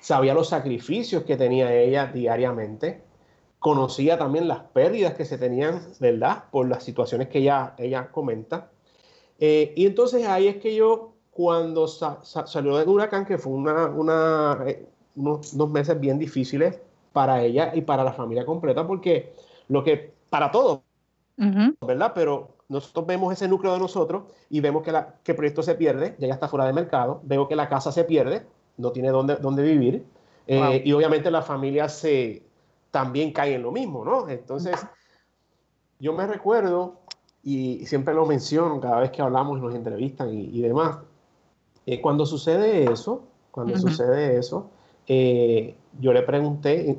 sabía 0.00 0.34
los 0.34 0.48
sacrificios 0.48 1.22
que 1.24 1.36
tenía 1.36 1.72
ella 1.74 2.06
diariamente, 2.06 3.02
conocía 3.58 4.18
también 4.18 4.48
las 4.48 4.58
pérdidas 4.58 5.14
que 5.14 5.24
se 5.24 5.38
tenían, 5.38 5.80
¿verdad? 6.00 6.44
Por 6.50 6.68
las 6.68 6.82
situaciones 6.82 7.28
que 7.28 7.38
ella, 7.38 7.74
ella 7.78 8.10
comenta. 8.10 8.70
Eh, 9.38 9.72
y 9.76 9.86
entonces 9.86 10.26
ahí 10.26 10.48
es 10.48 10.56
que 10.56 10.74
yo, 10.74 11.12
cuando 11.30 11.86
sa 11.86 12.18
sa 12.24 12.46
salió 12.46 12.76
del 12.76 12.88
huracán, 12.88 13.24
que 13.24 13.38
fue 13.38 13.52
una, 13.52 13.86
una, 13.86 14.58
eh, 14.66 14.84
unos, 15.16 15.52
unos 15.52 15.70
meses 15.70 15.98
bien 15.98 16.18
difíciles 16.18 16.80
para 17.12 17.42
ella 17.42 17.72
y 17.74 17.82
para 17.82 18.04
la 18.04 18.12
familia 18.12 18.44
completa, 18.46 18.86
porque 18.86 19.34
lo 19.68 19.84
que, 19.84 20.12
para 20.30 20.50
todos, 20.50 20.80
uh 21.38 21.42
-huh. 21.42 21.76
¿verdad? 21.86 22.12
Pero 22.14 22.48
nosotros 22.68 23.06
vemos 23.06 23.32
ese 23.32 23.48
núcleo 23.48 23.72
de 23.74 23.78
nosotros 23.78 24.24
y 24.48 24.60
vemos 24.60 24.82
que, 24.82 24.92
la, 24.92 25.14
que 25.22 25.32
el 25.32 25.36
proyecto 25.36 25.62
se 25.62 25.74
pierde, 25.74 26.16
ya, 26.18 26.28
está 26.28 26.48
fuera 26.48 26.64
de 26.66 26.72
mercado, 26.72 27.20
veo 27.24 27.46
que 27.46 27.56
la 27.56 27.68
casa 27.68 27.92
se 27.92 28.04
pierde, 28.04 28.46
no 28.78 28.92
tiene 28.92 29.10
dónde, 29.10 29.36
dónde 29.36 29.62
vivir. 29.62 30.04
Eh, 30.46 30.58
wow. 30.58 30.80
Y 30.84 30.92
obviamente 30.92 31.30
la 31.30 31.42
familia 31.42 31.88
se, 31.88 32.42
también 32.90 33.32
cae 33.32 33.54
en 33.54 33.62
lo 33.62 33.70
mismo, 33.72 34.04
¿no? 34.04 34.28
Entonces, 34.28 34.76
yo 36.00 36.12
me 36.14 36.26
recuerdo, 36.26 36.94
y 37.42 37.84
siempre 37.86 38.14
lo 38.14 38.24
menciono 38.26 38.80
cada 38.80 39.00
vez 39.00 39.10
que 39.10 39.22
hablamos, 39.22 39.60
nos 39.60 39.74
entrevistan 39.74 40.32
y, 40.32 40.44
y 40.46 40.62
demás, 40.62 40.98
eh, 41.86 42.00
cuando 42.00 42.24
sucede 42.24 42.90
eso, 42.90 43.22
cuando 43.50 43.74
uh 43.74 43.76
-huh. 43.76 43.80
sucede 43.80 44.38
eso, 44.38 44.70
eh, 45.06 45.74
yo 46.00 46.12
le 46.12 46.22
pregunté 46.22 46.98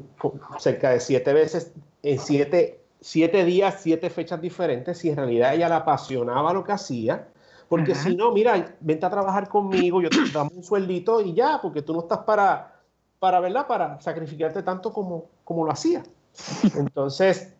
cerca 0.59 0.91
de 0.91 0.99
siete 0.99 1.33
veces, 1.33 1.71
en 2.01 2.19
siete, 2.19 2.81
siete 2.99 3.45
días, 3.45 3.79
siete 3.79 4.09
fechas 4.09 4.41
diferentes, 4.41 4.97
si 4.97 5.09
en 5.09 5.17
realidad 5.17 5.53
ella 5.53 5.69
la 5.69 5.77
apasionaba 5.77 6.53
lo 6.53 6.63
que 6.63 6.73
hacía, 6.73 7.27
porque 7.69 7.93
Ajá. 7.93 8.03
si 8.03 8.15
no, 8.15 8.31
mira, 8.31 8.75
vente 8.81 9.05
a 9.05 9.09
trabajar 9.09 9.47
conmigo, 9.49 10.01
yo 10.01 10.09
te 10.09 10.17
damos 10.33 10.53
un 10.53 10.63
sueldito 10.63 11.21
y 11.21 11.33
ya, 11.33 11.59
porque 11.61 11.81
tú 11.81 11.93
no 11.93 12.01
estás 12.01 12.19
para, 12.19 12.81
para 13.19 13.39
¿verdad? 13.39 13.67
Para 13.67 13.99
sacrificarte 14.01 14.61
tanto 14.63 14.91
como, 14.93 15.29
como 15.43 15.65
lo 15.65 15.71
hacía. 15.71 16.03
Entonces, 16.77 17.53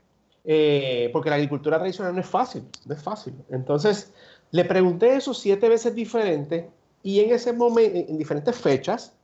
eh, 0.43 1.09
porque 1.13 1.29
la 1.29 1.37
agricultura 1.37 1.79
tradicional 1.79 2.13
no 2.13 2.21
es 2.21 2.27
fácil, 2.27 2.63
no 2.85 2.93
es 2.93 3.01
fácil. 3.01 3.33
Entonces, 3.49 4.13
le 4.51 4.65
pregunté 4.65 5.15
eso 5.15 5.33
siete 5.33 5.69
veces 5.69 5.95
diferentes 5.95 6.65
y 7.01 7.21
en 7.21 7.33
ese 7.33 7.53
momento, 7.53 7.97
en 7.97 8.17
diferentes 8.17 8.55
fechas, 8.55 9.15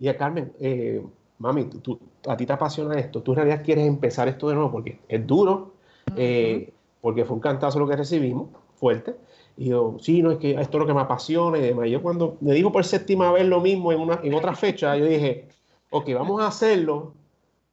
y 0.00 0.08
a 0.08 0.16
Carmen, 0.16 0.52
eh, 0.60 1.02
mami, 1.38 1.64
tú, 1.64 1.78
tú, 1.80 2.00
a 2.26 2.36
ti 2.36 2.46
te 2.46 2.52
apasiona 2.52 2.98
esto, 2.98 3.22
tú 3.22 3.32
en 3.32 3.36
realidad 3.36 3.62
quieres 3.64 3.86
empezar 3.86 4.28
esto 4.28 4.48
de 4.48 4.54
nuevo 4.54 4.70
porque 4.70 5.00
es 5.08 5.26
duro, 5.26 5.74
uh 6.10 6.12
-huh. 6.12 6.14
eh, 6.16 6.72
porque 7.00 7.24
fue 7.24 7.36
un 7.36 7.40
cantazo 7.40 7.78
lo 7.78 7.88
que 7.88 7.96
recibimos, 7.96 8.48
fuerte, 8.74 9.16
y 9.58 9.70
yo, 9.70 9.96
sí, 10.00 10.22
no, 10.22 10.30
es 10.30 10.38
que 10.38 10.52
esto 10.52 10.78
es 10.78 10.80
lo 10.80 10.86
que 10.86 10.94
me 10.94 11.00
apasiona 11.00 11.58
y 11.58 11.62
demás. 11.62 11.88
Y 11.88 11.90
yo 11.90 12.00
cuando 12.00 12.36
me 12.40 12.54
dijo 12.54 12.70
por 12.70 12.84
séptima 12.84 13.32
vez 13.32 13.44
lo 13.44 13.60
mismo 13.60 13.90
en, 13.90 14.00
una, 14.00 14.20
en 14.22 14.32
otra 14.34 14.54
fecha, 14.54 14.96
yo 14.96 15.04
dije, 15.04 15.48
ok, 15.90 16.10
vamos 16.14 16.40
a 16.40 16.46
hacerlo, 16.46 17.14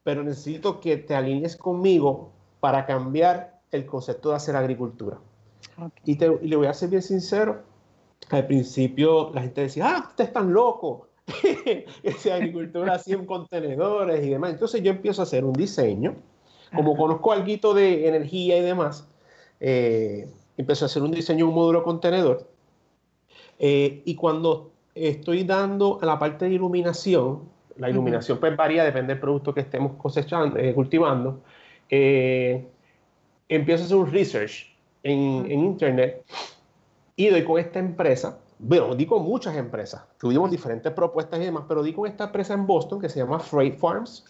pero 0.04 0.24
necesito 0.24 0.80
que 0.80 0.98
te 0.98 1.14
alinees 1.14 1.56
conmigo 1.56 2.32
para 2.60 2.88
cambiar 2.88 3.60
el 3.72 3.86
concepto 3.86 4.30
de 4.30 4.36
hacer 4.36 4.56
agricultura. 4.56 5.20
Okay. 5.78 6.14
Y, 6.14 6.16
te, 6.16 6.40
y, 6.42 6.48
le 6.48 6.56
voy 6.56 6.66
a 6.66 6.74
ser 6.74 6.90
bien 6.90 7.04
sincero, 7.04 7.62
al 8.32 8.48
principio 8.48 9.30
la 9.36 9.42
gente 9.42 9.62
decía, 9.62 9.86
ah, 9.88 10.06
usted 10.10 10.24
es 10.24 10.34
tan 10.34 10.52
esa 12.04 12.36
agricultura 12.36 12.94
así 12.94 13.14
en 13.14 13.26
contenedores 13.26 14.26
y 14.26 14.30
demás. 14.30 14.52
Entonces 14.52 14.82
yo 14.84 14.92
empiezo 14.92 15.22
a 15.22 15.24
hacer 15.24 15.44
un 15.44 15.54
diseño, 15.54 16.16
como 16.76 16.96
conozco 16.96 17.32
algo 17.32 17.74
de 17.74 18.08
energía 18.08 18.58
y 18.58 18.62
demás, 18.62 19.08
eh, 19.60 20.28
empecé 20.58 20.86
a 20.86 20.88
hacer 20.88 21.02
un 21.02 21.12
diseño 21.12 21.46
de 21.46 21.50
un 21.50 21.56
módulo 21.56 21.84
contenedor. 21.84 22.48
Eh, 23.60 24.02
y 24.06 24.16
cuando 24.16 24.72
estoy 24.94 25.44
dando 25.44 26.00
a 26.02 26.06
la 26.06 26.20
parte 26.20 26.46
de 26.46 26.52
iluminación, 26.54 27.44
la 27.78 27.90
iluminación 27.90 28.38
uh 28.38 28.40
-huh. 28.40 28.42
pues 28.42 28.58
varía, 28.58 28.84
depende 28.84 29.14
del 29.14 29.20
producto 29.20 29.54
que 29.54 29.62
estemos 29.62 29.94
cosechando, 29.98 30.58
eh, 30.58 30.74
cultivando, 30.74 31.42
eh, 31.90 32.66
empiezo 33.50 33.84
a 33.84 33.86
hacer 33.86 33.98
un 33.98 34.12
research 34.12 34.74
en, 35.04 35.20
uh 35.20 35.44
-huh. 35.44 35.52
en, 35.52 35.60
internet 35.66 36.26
y 37.16 37.28
doy 37.28 37.44
con 37.44 37.60
esta 37.60 37.80
empresa, 37.80 38.40
bueno, 38.60 38.96
di 38.96 39.06
con 39.06 39.24
muchas 39.24 39.56
empresas, 39.56 40.04
tuvimos 40.18 40.50
diferentes 40.50 40.92
propuestas 40.94 41.40
y 41.40 41.46
demás, 41.46 41.66
pero 41.68 41.84
di 41.84 41.94
con 41.94 42.08
esta 42.08 42.26
empresa 42.26 42.54
en 42.54 42.66
Boston 42.66 43.00
que 43.00 43.10
se 43.10 43.20
llama 43.20 43.40
Freight 43.40 43.78
Farms 43.78 44.26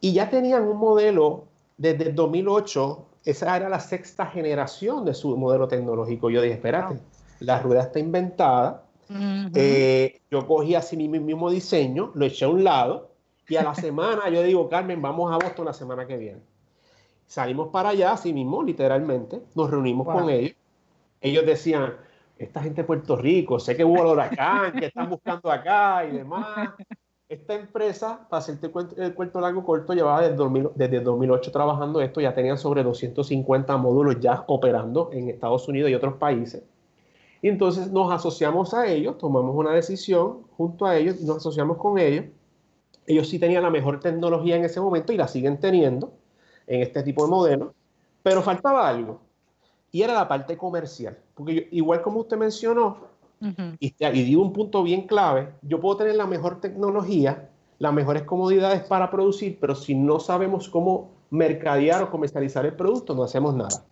y 0.00 0.12
ya 0.12 0.28
tenían 0.28 0.64
un 0.64 0.76
modelo 0.76 1.44
desde 1.78 2.08
el 2.08 2.14
2008 2.14 3.06
esa 3.26 3.56
era 3.56 3.68
la 3.68 3.80
sexta 3.80 4.26
generación 4.26 5.04
de 5.04 5.12
su 5.12 5.36
modelo 5.36 5.66
tecnológico. 5.66 6.30
Yo 6.30 6.40
dije, 6.40 6.54
espérate, 6.54 6.94
wow. 6.94 7.02
la 7.40 7.58
rueda 7.58 7.82
está 7.82 7.98
inventada. 7.98 8.84
Uh 9.10 9.14
-huh. 9.14 9.50
eh, 9.54 10.20
yo 10.30 10.46
cogí 10.46 10.76
así 10.76 10.96
mi, 10.96 11.08
mi, 11.08 11.18
mismo 11.18 11.50
diseño, 11.50 12.12
lo 12.14 12.24
eché 12.24 12.44
a 12.44 12.48
un 12.48 12.64
lado 12.64 13.10
y 13.48 13.56
a 13.56 13.62
la 13.62 13.74
semana 13.86 14.28
yo 14.30 14.42
digo, 14.42 14.68
Carmen, 14.68 15.02
vamos 15.02 15.32
a 15.32 15.44
Boston 15.44 15.66
la 15.66 15.72
semana 15.72 16.06
que 16.06 16.16
viene. 16.16 16.40
Salimos 17.26 17.68
para 17.70 17.90
allá, 17.90 18.12
así 18.12 18.32
mismo, 18.32 18.62
literalmente, 18.62 19.42
nos 19.56 19.70
reunimos 19.70 20.06
wow. 20.06 20.20
con 20.20 20.30
ellos. 20.30 20.54
Ellos 21.20 21.44
decían, 21.44 21.94
esta 22.38 22.62
gente 22.62 22.82
de 22.82 22.86
Puerto 22.86 23.16
Rico, 23.16 23.58
sé 23.58 23.76
que 23.76 23.84
hubo 23.84 24.00
el 24.02 24.06
huracán, 24.06 24.72
que 24.72 24.86
están 24.86 25.08
buscando 25.08 25.50
acá 25.50 26.04
y 26.04 26.16
demás. 26.16 26.70
Esta 27.28 27.54
empresa, 27.54 28.26
para 28.28 28.38
hacerte 28.38 28.70
el 28.98 29.14
cuento 29.14 29.40
largo 29.40 29.64
corto, 29.64 29.94
llevaba 29.94 30.20
desde, 30.20 30.36
2000, 30.36 30.70
desde 30.76 31.00
2008 31.00 31.50
trabajando 31.50 32.00
esto, 32.00 32.20
ya 32.20 32.34
tenían 32.34 32.56
sobre 32.56 32.84
250 32.84 33.76
módulos 33.78 34.20
ya 34.20 34.44
operando 34.46 35.10
en 35.12 35.30
Estados 35.30 35.66
Unidos 35.66 35.90
y 35.90 35.94
otros 35.94 36.14
países. 36.14 36.62
Y 37.42 37.48
entonces 37.48 37.90
nos 37.90 38.12
asociamos 38.12 38.74
a 38.74 38.86
ellos, 38.86 39.18
tomamos 39.18 39.56
una 39.56 39.72
decisión 39.72 40.44
junto 40.56 40.86
a 40.86 40.96
ellos 40.96 41.20
nos 41.20 41.38
asociamos 41.38 41.78
con 41.78 41.98
ellos. 41.98 42.26
Ellos 43.06 43.28
sí 43.28 43.38
tenían 43.38 43.62
la 43.62 43.70
mejor 43.70 44.00
tecnología 44.00 44.56
en 44.56 44.64
ese 44.64 44.80
momento 44.80 45.12
y 45.12 45.16
la 45.16 45.28
siguen 45.28 45.58
teniendo 45.58 46.12
en 46.66 46.82
este 46.82 47.02
tipo 47.02 47.24
de 47.24 47.30
modelos, 47.30 47.72
pero 48.22 48.42
faltaba 48.42 48.88
algo 48.88 49.20
y 49.92 50.02
era 50.02 50.14
la 50.14 50.28
parte 50.28 50.56
comercial. 50.56 51.18
Porque 51.36 51.54
yo, 51.54 51.62
igual 51.70 52.02
como 52.02 52.20
usted 52.20 52.36
mencionó, 52.36 53.14
Uh 53.38 53.48
-huh. 53.48 53.76
y, 53.78 53.94
y 54.00 54.22
digo 54.24 54.40
un 54.40 54.54
punto 54.54 54.82
bien 54.82 55.06
clave, 55.06 55.52
yo 55.60 55.78
puedo 55.78 55.98
tener 55.98 56.14
la 56.16 56.26
mejor 56.26 56.58
tecnología, 56.58 57.50
las 57.78 57.92
mejores 57.92 58.22
comodidades 58.22 58.82
para 58.84 59.10
producir, 59.10 59.58
pero 59.60 59.74
si 59.74 59.94
no 59.94 60.20
sabemos 60.20 60.70
cómo 60.70 61.10
mercadear 61.28 62.02
o 62.02 62.10
comercializar 62.10 62.64
el 62.64 62.72
producto, 62.72 63.14
no 63.14 63.24
hacemos 63.24 63.54
nada. 63.54 63.84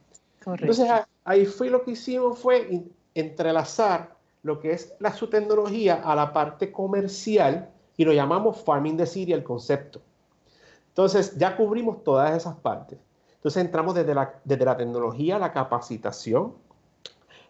Correcto. 0.42 0.64
Entonces 0.72 1.06
ahí 1.24 1.44
fue 1.44 1.68
lo 1.68 1.84
que 1.84 1.90
hicimos 1.90 2.38
fue 2.38 2.84
entrelazar 3.14 4.16
lo 4.42 4.60
que 4.60 4.72
es 4.72 4.94
la, 4.98 5.12
su 5.12 5.28
tecnología 5.28 6.00
a 6.02 6.14
la 6.14 6.32
parte 6.32 6.72
comercial 6.72 7.68
y 7.98 8.04
lo 8.06 8.14
llamamos 8.14 8.62
Farming 8.64 8.96
the 8.96 9.04
City, 9.06 9.34
el 9.34 9.42
concepto. 9.44 10.00
Entonces 10.88 11.36
ya 11.36 11.54
cubrimos 11.54 12.02
todas 12.02 12.34
esas 12.34 12.56
partes. 12.56 12.98
Entonces 13.36 13.62
entramos 13.62 13.94
desde 13.94 14.14
la, 14.14 14.40
desde 14.42 14.64
la 14.64 14.76
tecnología, 14.76 15.38
la 15.38 15.52
capacitación, 15.52 16.54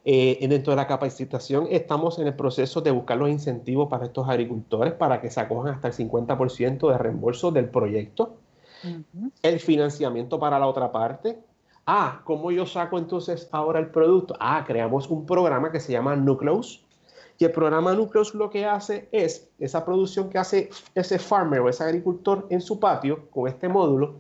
Eh, 0.07 0.47
dentro 0.49 0.73
de 0.73 0.77
la 0.77 0.87
capacitación 0.87 1.67
estamos 1.71 2.19
en 2.19 2.27
el 2.27 2.35
proceso 2.35 2.83
de 2.83 2.91
buscar 2.91 3.17
los 3.17 3.31
incentivos 3.31 3.89
para 3.89 4.05
estos 4.05 4.29
agricultores 4.29 4.93
para 4.93 5.19
que 5.23 5.31
se 5.31 5.41
acojan 5.41 5.73
hasta 5.73 5.89
el 5.89 5.95
50% 5.95 6.91
de 6.91 6.99
reembolso 6.99 7.51
del 7.51 7.71
proyecto. 7.71 8.37
El 9.43 9.61
financiamiento 9.61 10.39
para 10.39 10.59
la 10.59 10.67
otra 10.67 10.93
parte. 10.93 11.41
Ah, 11.87 12.21
¿cómo 12.25 12.51
yo 12.51 12.67
saco 12.67 12.99
entonces 12.99 13.49
ahora 13.51 13.79
el 13.79 13.89
producto? 13.89 14.37
Ah, 14.41 14.63
creamos 14.67 15.09
un 15.09 15.25
programa 15.25 15.73
que 15.73 15.81
se 15.81 15.93
llama 15.93 16.15
Nucleus. 16.17 16.85
Y 17.39 17.47
el 17.47 17.53
programa 17.53 17.95
Nucleus 17.95 18.35
lo 18.35 18.51
que 18.51 18.67
hace 18.67 19.09
es 19.11 19.49
esa 19.59 19.87
producción 19.87 20.29
que 20.29 20.39
hace 20.39 20.69
ese 20.95 21.19
farmer 21.19 21.61
o 21.61 21.69
ese 21.71 21.83
agricultor 21.83 22.47
en 22.51 22.61
su 22.61 22.79
patio 22.79 23.31
con 23.31 23.49
este 23.49 23.69
módulo. 23.69 24.17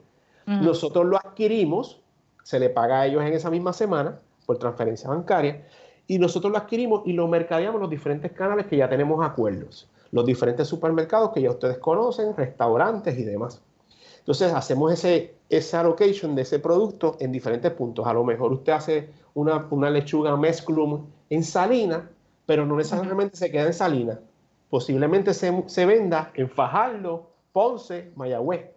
Nosotros 0.46 1.06
lo 1.06 1.16
adquirimos, 1.16 2.02
se 2.42 2.58
le 2.58 2.70
paga 2.70 3.00
a 3.00 3.06
ellos 3.06 3.22
en 3.22 3.34
esa 3.34 3.50
misma 3.50 3.72
semana 3.72 4.18
por 4.46 4.58
transferencia 4.58 5.08
bancaria, 5.08 5.66
y 6.06 6.18
nosotros 6.18 6.52
lo 6.52 6.58
adquirimos 6.58 7.02
y 7.06 7.12
lo 7.12 7.26
mercadeamos 7.28 7.76
en 7.76 7.82
los 7.82 7.90
diferentes 7.90 8.32
canales 8.32 8.66
que 8.66 8.76
ya 8.76 8.88
tenemos 8.88 9.24
acuerdos, 9.24 9.88
los 10.10 10.26
diferentes 10.26 10.68
supermercados 10.68 11.30
que 11.32 11.42
ya 11.42 11.50
ustedes 11.50 11.78
conocen, 11.78 12.36
restaurantes 12.36 13.18
y 13.18 13.24
demás. 13.24 13.62
Entonces 14.18 14.52
hacemos 14.54 14.92
ese, 14.92 15.34
esa 15.50 15.80
allocation 15.80 16.34
de 16.34 16.42
ese 16.42 16.58
producto 16.58 17.16
en 17.20 17.30
diferentes 17.30 17.70
puntos. 17.72 18.06
A 18.06 18.12
lo 18.14 18.24
mejor 18.24 18.52
usted 18.52 18.72
hace 18.72 19.10
una, 19.34 19.66
una 19.70 19.90
lechuga 19.90 20.36
mesclum 20.36 21.04
en 21.28 21.44
Salina, 21.44 22.08
pero 22.46 22.64
no 22.64 22.76
necesariamente 22.76 23.36
se 23.36 23.50
queda 23.50 23.66
en 23.66 23.74
Salina. 23.74 24.18
Posiblemente 24.70 25.34
se, 25.34 25.64
se 25.66 25.84
venda 25.84 26.32
en 26.34 26.48
Fajardo, 26.48 27.30
Ponce, 27.52 28.12
Mayagüez. 28.16 28.73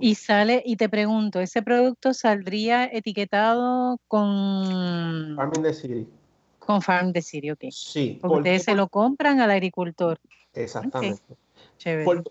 Y 0.00 0.14
sale, 0.14 0.62
y 0.64 0.76
te 0.76 0.88
pregunto, 0.88 1.40
¿ese 1.40 1.62
producto 1.62 2.14
saldría 2.14 2.86
etiquetado 2.86 3.98
con 4.08 5.34
Farm 5.36 5.62
de 5.62 5.74
City? 5.74 6.08
Con 6.58 6.80
Farm 6.80 7.12
de 7.12 7.20
City, 7.20 7.50
ok. 7.50 7.64
Sí. 7.70 8.18
Porque 8.20 8.36
ustedes 8.38 8.62
se 8.64 8.74
lo 8.74 8.88
compran 8.88 9.40
al 9.40 9.50
agricultor. 9.50 10.18
Exactamente. 10.54 11.36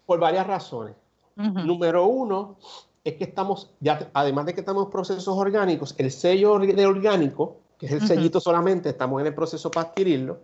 Por, 0.06 0.20
varias 0.20 0.48
razones. 0.48 0.96
Número 1.36 2.08
uno, 2.08 2.58
es 3.04 3.16
que 3.16 3.26
estamos, 3.26 3.72
ya, 3.80 4.10
además 4.14 4.46
de 4.46 4.54
que 4.54 4.62
estamos 4.62 4.86
en 4.86 4.92
procesos 4.92 5.38
orgánicos, 5.38 5.96
el 5.98 6.12
sello 6.12 6.58
de 6.58 6.86
orgánico, 6.86 7.58
que 7.78 7.88
es 7.88 7.92
el 7.92 8.08
sellito 8.08 8.40
solamente, 8.40 8.90
estamos 8.90 9.22
en 9.22 9.28
el 9.28 9.36
proceso 9.36 9.70
para 9.70 9.90
adquirirlo. 9.90 10.40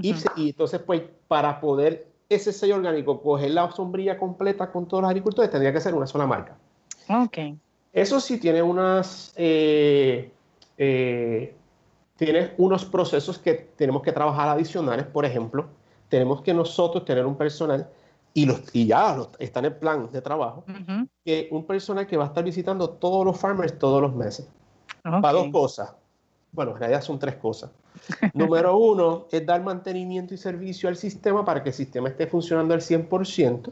y, 0.00 0.14
y, 0.36 0.50
entonces, 0.50 0.80
pues, 0.80 1.02
para 1.26 1.60
poder 1.60 2.13
ese 2.28 2.52
sello 2.52 2.76
orgánico, 2.76 3.20
coger 3.20 3.50
la 3.50 3.70
sombrilla 3.70 4.16
completa 4.16 4.70
con 4.70 4.86
todos 4.86 5.02
los 5.02 5.10
agricultores, 5.10 5.50
tendría 5.50 5.72
que 5.72 5.80
ser 5.80 5.94
una 5.94 6.06
sola 6.06 6.26
marca. 6.26 6.56
Ok. 7.08 7.38
Eso 7.92 8.18
sí 8.18 8.38
tiene 8.38 8.62
unas, 8.62 9.32
eh, 9.36 10.32
eh, 10.78 11.54
tiene 12.16 12.52
unos 12.58 12.84
procesos 12.84 13.38
que 13.38 13.54
tenemos 13.76 14.02
que 14.02 14.12
trabajar 14.12 14.48
adicionales. 14.48 15.06
Por 15.06 15.24
ejemplo, 15.24 15.66
tenemos 16.08 16.42
que 16.42 16.52
nosotros 16.52 17.04
tener 17.04 17.24
un 17.24 17.36
personal 17.36 17.88
y, 18.32 18.46
los, 18.46 18.62
y 18.74 18.86
ya 18.86 19.16
está 19.38 19.60
en 19.60 19.66
el 19.66 19.76
plan 19.76 20.10
de 20.10 20.20
trabajo, 20.20 20.64
que 21.24 21.48
un 21.52 21.64
personal 21.64 22.06
que 22.06 22.16
va 22.16 22.24
a 22.24 22.26
estar 22.28 22.42
visitando 22.42 22.90
todos 22.90 23.24
los 23.24 23.38
farmers 23.38 23.78
todos 23.78 24.02
los 24.02 24.14
meses. 24.14 24.48
Para 25.02 25.32
dos 25.32 25.48
cosas. 25.52 25.94
Bueno, 26.54 26.72
en 26.72 26.78
realidad 26.78 27.02
son 27.02 27.18
tres 27.18 27.34
cosas. 27.34 27.70
Número 28.34 28.76
uno 28.76 29.26
es 29.30 29.44
dar 29.44 29.62
mantenimiento 29.62 30.34
y 30.34 30.36
servicio 30.36 30.88
al 30.88 30.96
sistema 30.96 31.44
para 31.44 31.62
que 31.62 31.70
el 31.70 31.74
sistema 31.74 32.08
esté 32.08 32.26
funcionando 32.26 32.74
al 32.74 32.80
100%. 32.80 33.70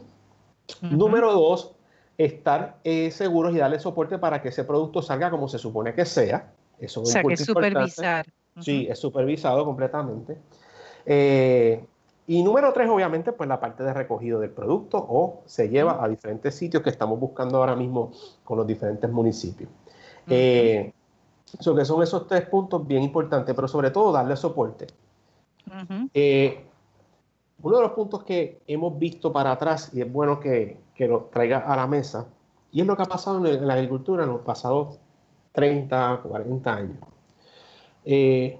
Número 0.81 1.31
dos, 1.33 1.75
estar 2.17 2.77
eh, 2.83 3.11
seguros 3.11 3.55
y 3.55 3.57
darle 3.57 3.79
soporte 3.79 4.17
para 4.17 4.41
que 4.41 4.49
ese 4.49 4.63
producto 4.63 5.01
salga 5.01 5.29
como 5.31 5.47
se 5.47 5.57
supone 5.57 5.93
que 5.93 6.05
sea. 6.05 6.51
Eso 6.79 7.01
o 7.01 7.05
sea, 7.05 7.23
que 7.23 7.33
es 7.33 7.45
supervisar. 7.45 8.25
Sí, 8.59 8.87
es 8.89 8.99
supervisado 8.99 9.65
completamente. 9.65 10.37
Eh, 11.05 11.83
y 12.27 12.43
número 12.43 12.71
tres, 12.71 12.89
obviamente, 12.89 13.33
pues 13.33 13.49
la 13.49 13.59
parte 13.59 13.83
de 13.83 13.93
recogido 13.93 14.39
del 14.39 14.51
producto 14.51 14.97
o 14.97 15.41
se 15.45 15.69
lleva 15.69 16.03
a 16.03 16.07
diferentes 16.07 16.55
sitios 16.55 16.83
que 16.83 16.89
estamos 16.89 17.19
buscando 17.19 17.57
ahora 17.57 17.75
mismo 17.75 18.11
con 18.43 18.57
los 18.57 18.67
diferentes 18.67 19.09
municipios. 19.09 19.69
So 21.59 21.75
que 21.75 21.85
son 21.85 22.01
esos 22.01 22.27
tres 22.27 22.47
puntos 22.47 22.85
bien 22.87 23.03
importantes, 23.03 23.53
pero 23.53 23.67
sobre 23.67 23.91
todo 23.91 24.11
darle 24.11 24.35
soporte. 24.35 24.87
Eh, 26.13 26.65
uno 27.61 27.77
de 27.77 27.81
los 27.81 27.91
puntos 27.91 28.23
que 28.23 28.61
hemos 28.67 28.97
visto 28.97 29.31
para 29.31 29.51
atrás, 29.51 29.91
y 29.93 30.01
es 30.01 30.11
bueno 30.11 30.39
que, 30.39 30.79
que 30.95 31.07
lo 31.07 31.29
traiga 31.31 31.59
a 31.59 31.75
la 31.75 31.87
mesa, 31.87 32.27
y 32.71 32.81
es 32.81 32.87
lo 32.87 32.97
que 32.97 33.03
ha 33.03 33.05
pasado 33.05 33.45
en, 33.45 33.67
la 33.67 33.75
agricultura 33.75 34.23
en 34.23 34.31
los 34.31 34.41
pasados 34.41 34.99
30, 35.53 36.21
40 36.23 36.75
años. 36.75 36.97
Eh, 38.03 38.59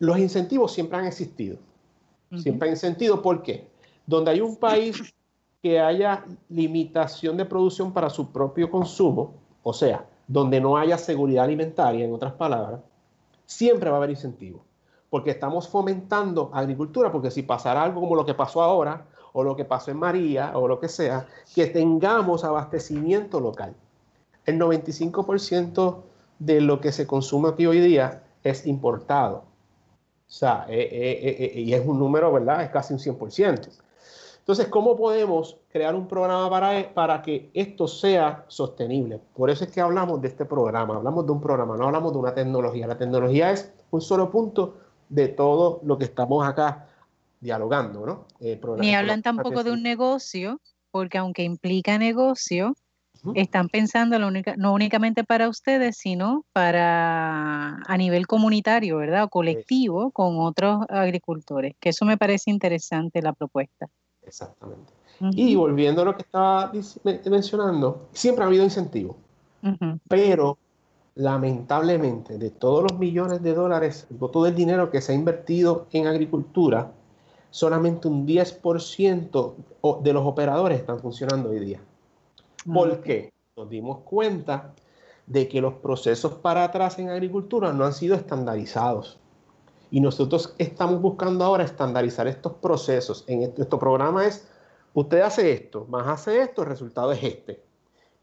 los 0.00 0.18
incentivos 0.18 0.72
siempre 0.72 0.98
han 0.98 1.06
existido. 1.06 1.58
Siempre 2.36 2.68
han 2.68 2.72
existido, 2.72 3.22
¿por 3.22 3.42
qué? 3.42 3.68
Donde 4.06 4.32
hay 4.32 4.40
un 4.40 4.56
país 4.56 5.14
que 5.62 5.78
haya 5.78 6.24
limitación 6.48 7.36
de 7.36 7.44
producción 7.44 7.92
para 7.92 8.10
su 8.10 8.32
propio 8.32 8.70
consumo, 8.70 9.34
o 9.62 9.72
sea, 9.72 10.04
donde 10.32 10.60
no 10.62 10.78
haya 10.78 10.96
seguridad 10.96 11.44
alimentaria, 11.44 12.06
en 12.06 12.12
otras 12.14 12.32
palabras, 12.32 12.80
siempre 13.44 13.90
va 13.90 13.96
a 13.96 13.98
haber 13.98 14.10
incentivos. 14.10 14.62
Porque 15.10 15.30
estamos 15.30 15.68
fomentando 15.68 16.50
agricultura, 16.54 17.12
porque 17.12 17.30
si 17.30 17.42
pasara 17.42 17.82
algo 17.82 18.00
como 18.00 18.16
lo 18.16 18.24
que 18.24 18.32
pasó 18.32 18.62
ahora, 18.62 19.04
o 19.34 19.44
lo 19.44 19.54
que 19.54 19.66
pasó 19.66 19.90
en 19.90 19.98
María, 19.98 20.52
o 20.54 20.66
lo 20.66 20.80
que 20.80 20.88
sea, 20.88 21.26
que 21.54 21.66
tengamos 21.66 22.44
abastecimiento 22.44 23.40
local. 23.40 23.74
El 24.46 24.58
95% 24.58 25.96
de 26.38 26.60
lo 26.62 26.80
que 26.80 26.92
se 26.92 27.06
consume 27.06 27.50
aquí 27.50 27.66
hoy 27.66 27.80
día 27.80 28.22
es 28.42 28.66
importado. 28.66 29.44
O 30.26 30.34
sea, 30.34 30.64
eh, 30.66 30.88
eh, 30.90 31.52
eh, 31.54 31.60
y 31.60 31.74
es 31.74 31.86
un 31.86 31.98
número, 31.98 32.32
¿verdad? 32.32 32.62
Es 32.62 32.70
casi 32.70 32.94
un 32.94 33.00
100%. 33.00 33.68
Entonces, 34.42 34.66
¿cómo 34.66 34.96
podemos 34.96 35.56
crear 35.70 35.94
un 35.94 36.08
programa 36.08 36.50
para, 36.50 36.80
e, 36.80 36.84
para 36.84 37.22
que 37.22 37.48
esto 37.54 37.86
sea 37.86 38.44
sostenible? 38.48 39.20
Por 39.36 39.50
eso 39.50 39.62
es 39.62 39.70
que 39.70 39.80
hablamos 39.80 40.20
de 40.20 40.26
este 40.26 40.44
programa, 40.44 40.96
hablamos 40.96 41.24
de 41.26 41.30
un 41.30 41.40
programa, 41.40 41.76
no 41.76 41.84
hablamos 41.84 42.12
de 42.12 42.18
una 42.18 42.34
tecnología. 42.34 42.88
La 42.88 42.98
tecnología 42.98 43.52
es 43.52 43.72
un 43.92 44.00
solo 44.00 44.32
punto 44.32 44.78
de 45.08 45.28
todo 45.28 45.78
lo 45.84 45.96
que 45.96 46.06
estamos 46.06 46.44
acá 46.44 46.88
dialogando, 47.40 48.04
¿no? 48.04 48.24
Ni 48.78 48.96
hablan 48.96 49.22
tampoco 49.22 49.62
de 49.62 49.70
un 49.70 49.84
negocio, 49.84 50.60
porque 50.90 51.18
aunque 51.18 51.44
implica 51.44 51.96
negocio, 51.96 52.74
están 53.36 53.68
pensando 53.68 54.18
no 54.18 54.72
únicamente 54.72 55.22
para 55.22 55.48
ustedes, 55.48 55.96
sino 55.96 56.44
para 56.52 57.76
a 57.76 57.96
nivel 57.96 58.26
comunitario, 58.26 58.96
¿verdad? 58.96 59.24
O 59.24 59.28
colectivo 59.28 60.10
con 60.10 60.40
otros 60.40 60.84
agricultores, 60.88 61.76
que 61.78 61.90
eso 61.90 62.04
me 62.04 62.18
parece 62.18 62.50
interesante 62.50 63.22
la 63.22 63.32
propuesta. 63.32 63.88
Exactamente. 64.24 64.92
Y 65.20 65.54
volviendo 65.54 66.02
a 66.02 66.04
lo 66.04 66.16
que 66.16 66.22
estaba 66.22 66.72
mencionando, 67.24 68.08
siempre 68.12 68.44
ha 68.44 68.46
habido 68.48 68.64
incentivos, 68.64 69.16
pero 70.08 70.58
lamentablemente 71.14 72.38
de 72.38 72.50
todos 72.50 72.82
los 72.84 72.98
millones 72.98 73.42
de 73.42 73.54
dólares, 73.54 74.06
todo 74.18 74.46
el 74.46 74.54
dinero 74.54 74.90
que 74.90 75.00
se 75.00 75.12
ha 75.12 75.14
invertido 75.14 75.86
en 75.92 76.06
agricultura, 76.06 76.92
solamente 77.50 78.08
un 78.08 78.26
10% 78.26 79.54
de 80.02 80.12
los 80.12 80.26
operadores 80.26 80.80
están 80.80 80.98
funcionando 81.00 81.50
hoy 81.50 81.60
día. 81.60 81.80
¿Por 82.64 83.02
qué? 83.02 83.32
Nos 83.56 83.68
dimos 83.68 83.98
cuenta 83.98 84.72
de 85.26 85.46
que 85.46 85.60
los 85.60 85.74
procesos 85.74 86.32
para 86.34 86.64
atrás 86.64 86.98
en 86.98 87.10
agricultura 87.10 87.72
no 87.72 87.84
han 87.84 87.92
sido 87.92 88.16
estandarizados. 88.16 89.18
Y 89.92 90.00
nosotros 90.00 90.54
estamos 90.56 91.02
buscando 91.02 91.44
ahora 91.44 91.64
estandarizar 91.64 92.26
estos 92.26 92.54
procesos. 92.54 93.24
En 93.28 93.42
este, 93.42 93.58
nuestro 93.58 93.78
programa 93.78 94.26
es, 94.26 94.48
usted 94.94 95.20
hace 95.20 95.52
esto, 95.52 95.86
más 95.90 96.08
hace 96.08 96.40
esto, 96.40 96.62
el 96.62 96.68
resultado 96.68 97.12
es 97.12 97.22
este. 97.22 97.62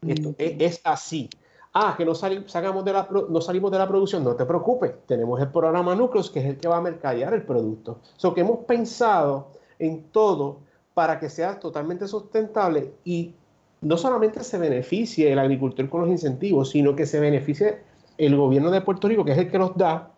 Esto, 0.04 0.34
es, 0.36 0.80
así. 0.82 1.30
Ah, 1.72 1.94
que 1.96 2.04
no, 2.04 2.16
salimos 2.16 2.84
de 2.84 2.92
la, 2.92 3.08
no 3.28 3.40
salimos 3.40 3.70
de 3.70 3.78
la 3.78 3.86
producción, 3.86 4.24
no 4.24 4.34
te 4.34 4.44
preocupes. 4.44 4.94
Tenemos 5.06 5.40
el 5.40 5.48
programa 5.52 5.94
Núcleos, 5.94 6.28
que 6.30 6.40
es 6.40 6.46
el 6.46 6.56
que 6.56 6.66
va 6.66 6.78
a 6.78 6.80
mercadear 6.80 7.32
el 7.34 7.44
producto. 7.44 8.00
So 8.16 8.34
que 8.34 8.40
hemos 8.40 8.64
pensado 8.64 9.52
en 9.78 10.02
todo 10.10 10.58
para 10.92 11.20
que 11.20 11.30
sea 11.30 11.60
totalmente 11.60 12.08
sustentable 12.08 12.94
y 13.04 13.32
no 13.80 13.96
solamente 13.96 14.42
se 14.42 14.58
beneficie 14.58 15.32
el 15.32 15.38
agricultor 15.38 15.88
con 15.88 16.00
los 16.00 16.10
incentivos, 16.10 16.70
sino 16.70 16.96
que 16.96 17.06
se 17.06 17.20
beneficie 17.20 17.78
el 18.18 18.36
gobierno 18.36 18.72
de 18.72 18.80
Puerto 18.80 19.06
Rico, 19.06 19.24
que 19.24 19.32
es 19.32 19.38
el 19.38 19.52
que 19.52 19.58
los 19.58 19.76
da, 19.76 20.10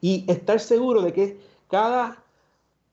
y 0.00 0.24
estar 0.30 0.60
seguro 0.60 1.02
de 1.02 1.12
que 1.12 1.40
cada 1.68 2.22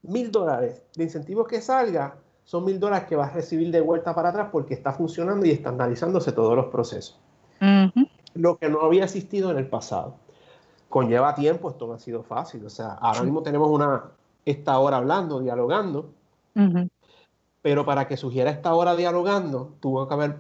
mil 0.03 0.31
dólares 0.31 0.81
de 0.95 1.03
incentivos 1.03 1.47
que 1.47 1.61
salga 1.61 2.15
son 2.43 2.63
mil 2.63 2.79
dólares 2.79 3.07
que 3.07 3.15
vas 3.15 3.31
a 3.31 3.33
recibir 3.33 3.71
de 3.71 3.81
vuelta 3.81 4.13
para 4.13 4.29
atrás 4.29 4.49
porque 4.51 4.73
está 4.73 4.93
funcionando 4.93 5.45
y 5.45 5.51
estandarizándose 5.51 6.31
todos 6.31 6.55
los 6.55 6.67
procesos. 6.67 7.19
Lo 8.35 8.57
que 8.57 8.69
no 8.69 8.81
había 8.81 9.05
existido 9.05 9.49
en 9.51 9.57
el 9.57 9.67
pasado. 9.67 10.15
Conlleva 10.89 11.33
tiempo, 11.33 11.69
esto 11.69 11.87
no 11.87 11.93
ha 11.93 11.99
sido 11.99 12.21
fácil. 12.21 12.63
O 12.65 12.69
sea, 12.69 12.93
ahora 12.93 13.23
mismo 13.23 13.41
tenemos 13.41 13.69
una, 13.69 14.11
esta 14.45 14.77
hora 14.77 14.97
hablando, 14.97 15.39
dialogando, 15.39 16.11
pero 17.61 17.83
para 17.83 18.07
que 18.07 18.15
surgiera 18.15 18.51
esta 18.51 18.75
hora 18.75 18.95
dialogando, 18.95 19.73
tuvo 19.79 20.07
que 20.07 20.13
haber, 20.13 20.37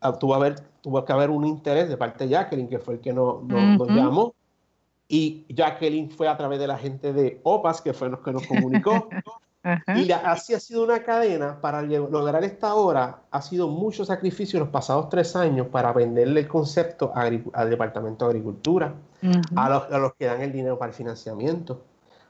ah, 0.00 0.12
tuvo, 0.12 0.34
haber, 0.36 0.60
tuvo 0.80 1.04
que 1.04 1.12
haber 1.12 1.30
un 1.30 1.44
interés 1.44 1.88
de 1.88 1.96
parte 1.96 2.24
de 2.24 2.30
Jacqueline, 2.30 2.68
que 2.68 2.78
fue 2.78 2.94
el 2.94 3.00
que 3.00 3.12
nos, 3.12 3.42
nos 3.42 3.88
llamó, 3.88 4.32
y 5.08 5.46
Jacqueline 5.48 6.10
fue 6.10 6.28
a 6.28 6.36
través 6.36 6.58
de 6.58 6.66
la 6.66 6.78
gente 6.78 7.12
de 7.12 7.40
OPAS, 7.42 7.80
que 7.80 7.92
fue 7.92 8.08
los 8.08 8.20
que 8.20 8.32
nos 8.32 8.46
comunicó. 8.46 9.08
y 9.96 10.10
así 10.12 10.54
ha 10.54 10.60
sido 10.60 10.84
una 10.84 11.02
cadena 11.02 11.60
para 11.60 11.82
lograr 11.82 12.44
esta 12.44 12.74
hora. 12.74 13.22
Ha 13.30 13.42
sido 13.42 13.68
mucho 13.68 14.04
sacrificio 14.04 14.58
en 14.58 14.64
los 14.64 14.72
pasados 14.72 15.08
tres 15.08 15.34
años 15.36 15.68
para 15.68 15.92
venderle 15.92 16.40
el 16.40 16.48
concepto 16.48 17.12
al 17.14 17.70
Departamento 17.70 18.26
de 18.26 18.30
Agricultura, 18.30 18.94
a, 19.56 19.68
los, 19.68 19.92
a, 19.92 19.98
los, 19.98 20.14
que 20.14 20.26
dan 20.26 20.42
el 20.42 20.52
dinero 20.52 20.78
para 20.78 20.90
el 20.90 20.96
financiamiento, 20.96 21.82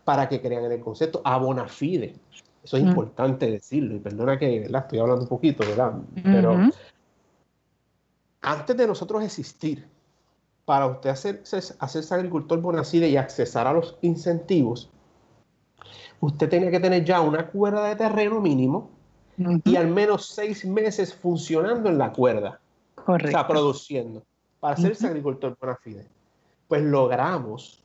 para 0.04 0.28
que 0.28 0.40
crean 0.40 0.64
en 0.64 0.72
el 0.72 0.80
concepto, 0.80 1.20
a 1.24 1.36
Bonafide. 1.38 2.14
Eso 2.62 2.78
es 2.78 2.82
importante 2.82 3.48
decirlo. 3.48 3.94
Y 3.94 4.00
perdona 4.00 4.38
que 4.38 4.64
estoy 4.64 4.98
hablando 4.98 5.22
un 5.22 5.28
poquito, 5.28 5.64
¿verdad? 5.64 5.92
Pero 6.24 6.58
antes 8.40 8.76
de 8.76 8.86
nosotros 8.86 9.22
existir, 9.22 9.86
para 10.66 10.86
usted 10.86 11.10
hacerse, 11.10 11.74
hacerse 11.78 12.14
agricultor 12.14 12.60
Bonafide 12.60 13.08
y 13.08 13.16
accesar 13.16 13.66
a 13.66 13.72
los 13.72 13.96
incentivos, 14.02 14.90
usted 16.20 16.50
tenía 16.50 16.70
que 16.70 16.80
tener 16.80 17.04
ya 17.04 17.22
una 17.22 17.46
cuerda 17.46 17.88
de 17.88 17.96
terreno 17.96 18.40
mínimo 18.40 18.90
y 19.64 19.76
al 19.76 19.86
menos 19.86 20.26
seis 20.26 20.64
meses 20.66 21.14
funcionando 21.14 21.88
en 21.88 21.96
la 21.96 22.12
cuerda. 22.12 22.60
Correcto. 22.94 23.28
O 23.28 23.30
sea, 23.30 23.46
produciendo. 23.46 24.22
Para 24.60 24.74
hacerse 24.74 25.06
agricultor 25.06 25.56
Bonafide. 25.58 26.08
Pues 26.66 26.82
logramos, 26.82 27.82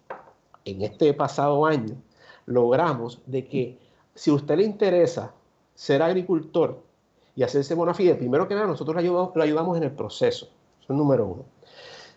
en 0.65 0.81
este 0.81 1.13
pasado 1.13 1.65
año, 1.65 1.95
logramos 2.47 3.21
de 3.27 3.47
que 3.47 3.79
si 4.15 4.31
a 4.31 4.33
usted 4.33 4.57
le 4.57 4.63
interesa 4.63 5.33
ser 5.75 6.01
agricultor 6.01 6.81
y 7.35 7.43
hacerse 7.43 7.75
bona 7.75 7.93
fide, 7.93 8.15
primero 8.15 8.47
que 8.47 8.55
nada, 8.55 8.67
nosotros 8.67 8.95
lo 8.95 9.43
ayudamos, 9.43 9.77
en 9.77 9.83
el 9.83 9.91
proceso. 9.91 10.49
Eso 10.81 10.93
es 10.93 10.97
número 10.97 11.27
uno. 11.27 11.45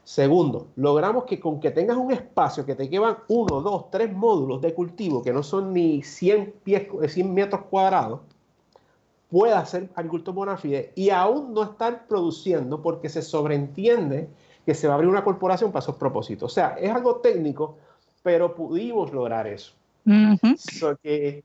Segundo, 0.04 0.68
logramos 0.76 1.24
que 1.24 1.40
con 1.40 1.60
que 1.60 1.70
tengas 1.70 1.96
un 1.96 2.12
espacio 2.12 2.66
que 2.66 2.74
te 2.74 2.90
quedan 2.90 3.16
uno, 3.28 3.62
dos, 3.62 3.90
tres 3.90 4.12
módulos 4.12 4.60
de 4.60 4.74
cultivo 4.74 5.22
que 5.22 5.32
no 5.32 5.42
son 5.42 5.72
ni 5.72 6.02
100, 6.02 6.54
pies, 6.62 6.88
100 7.08 7.32
metros 7.32 7.62
cuadrados, 7.70 8.20
puedas 9.30 9.70
ser 9.70 9.88
agricultor 9.94 10.34
bona 10.34 10.56
fide 10.58 10.92
y 10.94 11.08
aún 11.08 11.54
no 11.54 11.62
estar 11.62 12.06
produciendo 12.06 12.82
porque 12.82 13.08
se 13.08 13.22
sobreentiende 13.22 14.28
que 14.66 14.74
se 14.74 14.86
va 14.86 14.94
a 14.94 14.96
abrir 14.96 15.08
una 15.08 15.24
corporación 15.24 15.72
para 15.72 15.82
esos 15.82 15.96
propósitos. 15.96 16.52
O 16.52 16.54
sea, 16.54 16.76
es 16.78 16.90
algo 16.90 17.16
técnico, 17.16 17.78
pero 18.22 18.54
pudimos 18.54 19.12
lograr 19.12 19.46
eso. 19.46 19.72
que 21.02 21.44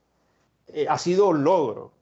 eh, 0.68 0.86
ha 0.88 0.98
sido 0.98 1.28
un 1.28 1.42
logro, 1.44 1.92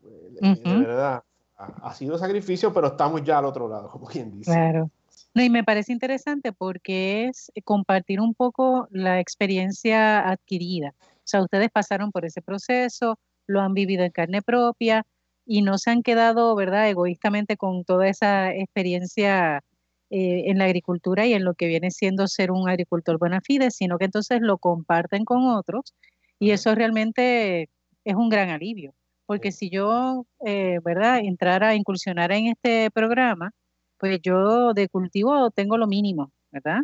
eh, 0.42 0.60
de 0.64 0.78
verdad. 0.78 1.22
Ha, 1.56 1.92
sido 1.92 2.16
sacrificio, 2.18 2.72
pero 2.72 2.86
estamos 2.88 3.24
ya 3.24 3.38
al 3.38 3.44
otro 3.44 3.68
lado, 3.68 3.88
como 3.88 4.06
quien 4.06 4.30
dice. 4.30 4.52
Claro. 4.52 4.90
No, 5.34 5.42
y 5.44 5.50
me 5.50 5.62
parece 5.64 5.92
interesante 5.92 6.52
porque 6.52 7.26
es 7.26 7.52
compartir 7.64 8.20
un 8.20 8.34
poco 8.34 8.88
la 8.90 9.20
experiencia 9.20 10.28
adquirida. 10.28 10.94
O 11.00 11.20
sea, 11.24 11.42
ustedes 11.42 11.70
pasaron 11.70 12.10
por 12.10 12.24
ese 12.24 12.42
proceso, 12.42 13.18
lo 13.46 13.60
han 13.60 13.74
vivido 13.74 14.04
en 14.04 14.10
carne 14.10 14.42
propia 14.42 15.04
y 15.46 15.62
no 15.62 15.78
se 15.78 15.90
han 15.90 16.02
quedado, 16.02 16.54
¿verdad?, 16.56 16.88
egoístamente 16.88 17.56
con 17.56 17.84
toda 17.84 18.08
esa 18.08 18.52
experiencia 18.54 19.62
eh, 20.10 20.44
en 20.50 20.58
la 20.58 20.64
agricultura 20.64 21.26
y 21.26 21.34
en 21.34 21.44
lo 21.44 21.54
que 21.54 21.66
viene 21.66 21.90
siendo 21.90 22.26
ser 22.26 22.50
un 22.50 22.68
agricultor 22.68 23.18
buena 23.18 23.40
fide, 23.42 23.70
sino 23.70 23.98
que 23.98 24.06
entonces 24.06 24.40
lo 24.40 24.58
comparten 24.58 25.24
con 25.24 25.46
otros 25.46 25.94
y 26.38 26.50
eso 26.50 26.74
realmente 26.74 27.68
es 28.04 28.14
un 28.14 28.28
gran 28.30 28.48
alivio, 28.50 28.94
porque 29.26 29.52
si 29.52 29.68
yo, 29.70 30.24
eh, 30.46 30.78
¿verdad?, 30.84 31.18
entrara, 31.20 31.74
incursionara 31.74 32.36
en 32.36 32.46
este 32.48 32.90
programa, 32.90 33.52
pues 33.98 34.20
yo 34.22 34.72
de 34.74 34.88
cultivo 34.88 35.50
tengo 35.50 35.76
lo 35.76 35.87
mínimo, 35.87 36.32
¿verdad? 36.50 36.80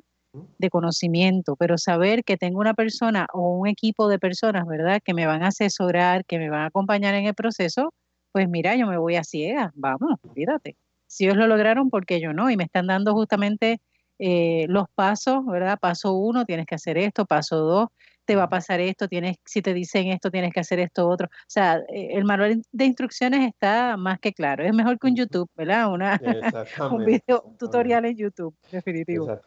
De 0.59 0.70
conocimiento, 0.70 1.57
pero 1.57 1.79
saber 1.79 2.24
que 2.24 2.37
tengo 2.37 2.61
una 2.61 2.74
persona 2.74 3.27
o 3.33 3.57
un 3.57 3.68
equipo 3.68 4.09
de 4.09 4.18
personas, 4.18 4.66
¿verdad?, 4.66 5.00
que 5.05 5.14
me 5.14 5.27
van 5.27 5.42
a 5.42 5.48
asesorar, 5.48 6.24
que 6.24 6.38
me 6.38 6.50
van 6.50 6.62
a 6.62 6.66
acompañar 6.66 7.14
en 7.14 7.27
el 7.27 7.35
proceso, 7.35 7.92
pues 8.33 8.48
mira, 8.48 8.74
yo 8.77 8.87
me 8.87 8.98
voy 8.98 9.16
a 9.16 9.24
ciegas, 9.24 9.70
vamos, 9.74 10.18
fíjate. 10.35 10.77
Si 11.07 11.24
ellos 11.24 11.37
lo 11.37 11.46
lograron, 11.46 11.90
¿por 11.90 12.05
qué 12.07 12.20
yo 12.20 12.33
no? 12.33 12.50
Y 12.50 12.57
me 12.57 12.64
están 12.64 12.88
dando 12.88 13.12
justamente 13.14 13.81
eh, 14.18 14.66
los 14.68 14.87
pasos, 14.94 15.46
¿verdad? 15.46 15.79
Paso 15.81 16.14
uno, 16.14 16.44
tienes 16.44 16.66
que 16.66 16.74
hacer 16.74 16.98
esto, 16.98 17.27
paso 17.27 17.59
dos, 17.59 17.88
te 18.24 18.37
va 18.37 18.44
a 18.44 18.48
pasar 18.48 18.80
esto, 18.80 19.08
tienes, 19.08 19.37
si 19.44 19.62
te 19.62 19.74
dicen 19.74 20.08
esto, 20.08 20.30
tienes 20.30 20.52
que 20.52 20.60
hacer 20.60 20.80
esto 20.80 21.08
otro. 21.08 21.26
O 21.26 21.46
sea, 21.46 21.78
eh, 21.88 22.10
el 22.12 22.24
manual 22.24 22.62
de 22.72 22.84
instrucciones 22.84 23.46
está 23.46 23.96
más 23.96 24.18
que 24.20 24.32
claro. 24.32 24.64
Es 24.64 24.74
mejor 24.74 24.98
que 24.98 25.08
un 25.08 25.16
YouTube, 25.16 25.50
¿verdad? 25.56 25.92
Una, 25.92 26.20
un 26.92 27.04
video 27.04 27.54
tutorial 27.58 28.04
en 28.06 28.16
YouTube, 28.16 28.54
definitivo. 28.70 29.38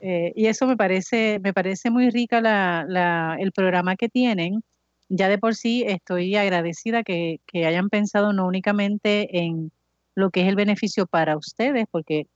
Eh, 0.00 0.32
y 0.34 0.46
eso 0.46 0.66
me 0.66 0.76
parece, 0.76 1.40
me 1.42 1.52
parece 1.52 1.90
muy 1.90 2.10
rica 2.10 2.40
la, 2.40 2.84
la, 2.88 3.36
el 3.38 3.52
programa 3.52 3.96
que 3.96 4.08
tienen. 4.08 4.62
Ya 5.08 5.28
de 5.28 5.38
por 5.38 5.56
sí 5.56 5.84
estoy 5.86 6.36
agradecida 6.36 7.02
que, 7.02 7.40
que 7.46 7.66
hayan 7.66 7.88
pensado 7.88 8.32
no 8.32 8.46
únicamente 8.46 9.38
en 9.38 9.72
lo 10.14 10.30
que 10.30 10.42
es 10.42 10.48
el 10.48 10.54
beneficio 10.54 11.06
para 11.06 11.36
ustedes, 11.36 11.86
porque 11.90 12.26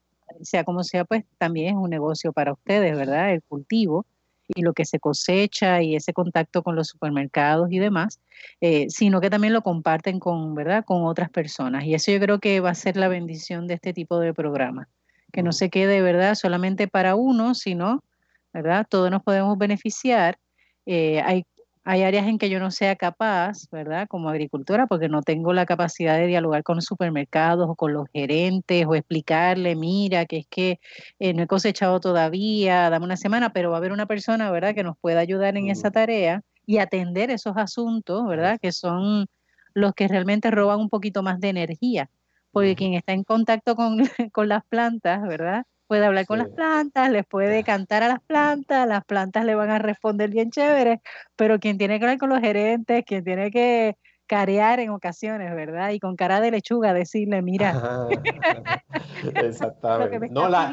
sea 0.42 0.64
como 0.64 0.82
sea, 0.82 1.04
pues 1.04 1.24
también 1.38 1.68
es 1.68 1.74
un 1.74 1.90
negocio 1.90 2.32
para 2.32 2.52
ustedes, 2.52 2.96
¿verdad? 2.96 3.32
El 3.32 3.42
cultivo 3.42 4.06
y 4.48 4.62
lo 4.62 4.72
que 4.72 4.84
se 4.84 4.98
cosecha 4.98 5.82
y 5.82 5.96
ese 5.96 6.12
contacto 6.12 6.62
con 6.62 6.76
los 6.76 6.88
supermercados 6.88 7.70
y 7.70 7.78
demás, 7.78 8.20
eh, 8.60 8.86
sino 8.88 9.20
que 9.20 9.30
también 9.30 9.52
lo 9.52 9.62
comparten 9.62 10.18
con, 10.18 10.54
¿verdad? 10.54 10.84
con 10.84 11.04
otras 11.04 11.30
personas. 11.30 11.84
Y 11.84 11.94
eso 11.94 12.12
yo 12.12 12.20
creo 12.20 12.40
que 12.40 12.60
va 12.60 12.70
a 12.70 12.74
ser 12.74 12.96
la 12.96 13.08
bendición 13.08 13.66
de 13.66 13.74
este 13.74 13.92
tipo 13.92 14.18
de 14.18 14.34
programa, 14.34 14.88
que 15.32 15.42
no 15.42 15.52
se 15.52 15.70
quede 15.70 16.02
¿verdad? 16.02 16.34
solamente 16.34 16.88
para 16.88 17.14
uno, 17.14 17.54
sino 17.54 18.04
¿verdad? 18.52 18.86
todos 18.88 19.10
nos 19.10 19.22
podemos 19.22 19.56
beneficiar. 19.58 20.38
Eh, 20.86 21.20
hay 21.22 21.44
hay 21.84 22.02
áreas 22.02 22.26
en 22.26 22.38
que 22.38 22.48
yo 22.50 22.60
no 22.60 22.70
sea 22.70 22.96
capaz, 22.96 23.68
¿verdad? 23.70 24.06
Como 24.08 24.30
agricultora, 24.30 24.86
porque 24.86 25.08
no 25.08 25.22
tengo 25.22 25.52
la 25.52 25.66
capacidad 25.66 26.16
de 26.18 26.26
dialogar 26.26 26.62
con 26.62 26.76
los 26.76 26.84
supermercados 26.86 27.68
o 27.68 27.76
con 27.76 27.92
los 27.92 28.06
gerentes 28.12 28.86
o 28.86 28.94
explicarle, 28.94 29.76
mira, 29.76 30.24
que 30.26 30.38
es 30.38 30.46
que 30.48 30.80
eh, 31.18 31.34
no 31.34 31.42
he 31.42 31.46
cosechado 31.46 32.00
todavía, 32.00 32.88
dame 32.90 33.04
una 33.04 33.16
semana, 33.18 33.52
pero 33.52 33.70
va 33.70 33.76
a 33.76 33.78
haber 33.78 33.92
una 33.92 34.06
persona, 34.06 34.50
¿verdad?, 34.50 34.74
que 34.74 34.82
nos 34.84 34.96
pueda 34.98 35.20
ayudar 35.20 35.56
en 35.56 35.68
esa 35.68 35.90
tarea 35.90 36.42
y 36.66 36.78
atender 36.78 37.30
esos 37.30 37.54
asuntos, 37.56 38.26
¿verdad?, 38.26 38.58
que 38.60 38.72
son 38.72 39.26
los 39.74 39.92
que 39.94 40.08
realmente 40.08 40.50
roban 40.50 40.80
un 40.80 40.88
poquito 40.88 41.22
más 41.22 41.40
de 41.40 41.50
energía, 41.50 42.10
porque 42.52 42.76
quien 42.76 42.94
está 42.94 43.12
en 43.12 43.24
contacto 43.24 43.76
con, 43.76 43.98
con 44.32 44.48
las 44.48 44.64
plantas, 44.66 45.22
¿verdad? 45.22 45.64
Puede 45.86 46.06
hablar 46.06 46.26
con 46.26 46.38
las 46.38 46.48
plantas, 46.48 47.10
les 47.10 47.26
puede 47.26 47.64
cantar 47.64 48.02
a 48.02 48.08
las 48.08 48.20
plantas, 48.20 48.88
las 48.88 49.04
plantas 49.04 49.44
le 49.44 49.54
van 49.54 49.70
a 49.70 49.78
responder 49.78 50.30
bien 50.30 50.50
chévere, 50.50 51.00
pero 51.36 51.58
quien 51.58 51.78
tiene 51.78 51.98
que 51.98 52.04
hablar 52.04 52.18
con 52.18 52.30
los 52.30 52.40
gerentes, 52.40 53.04
quien 53.06 53.24
tiene 53.24 53.50
que 53.50 53.96
carear 54.26 54.80
en 54.80 54.90
ocasiones, 54.90 55.54
¿verdad? 55.54 55.90
Y 55.90 56.00
con 56.00 56.16
cara 56.16 56.40
de 56.40 56.50
lechuga 56.50 56.94
decirle, 56.94 57.42
mira. 57.42 57.72
Exactamente. 59.36 60.30
no, 60.30 60.48
las 60.48 60.70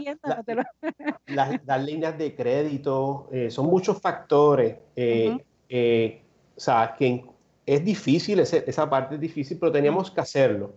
líneas 1.83 2.17
de 2.17 2.35
crédito, 2.35 3.27
eh, 3.31 3.49
son 3.49 3.67
muchos 3.67 3.99
factores. 3.99 4.75
Eh, 4.95 5.37
eh, 5.69 6.21
o 6.55 6.59
sea, 6.59 6.95
que 6.97 7.23
es 7.65 7.83
difícil, 7.83 8.39
esa 8.39 8.89
parte 8.89 9.15
es 9.15 9.21
difícil, 9.21 9.57
pero 9.59 9.71
teníamos 9.71 10.11
que 10.11 10.21
hacerlo. 10.21 10.73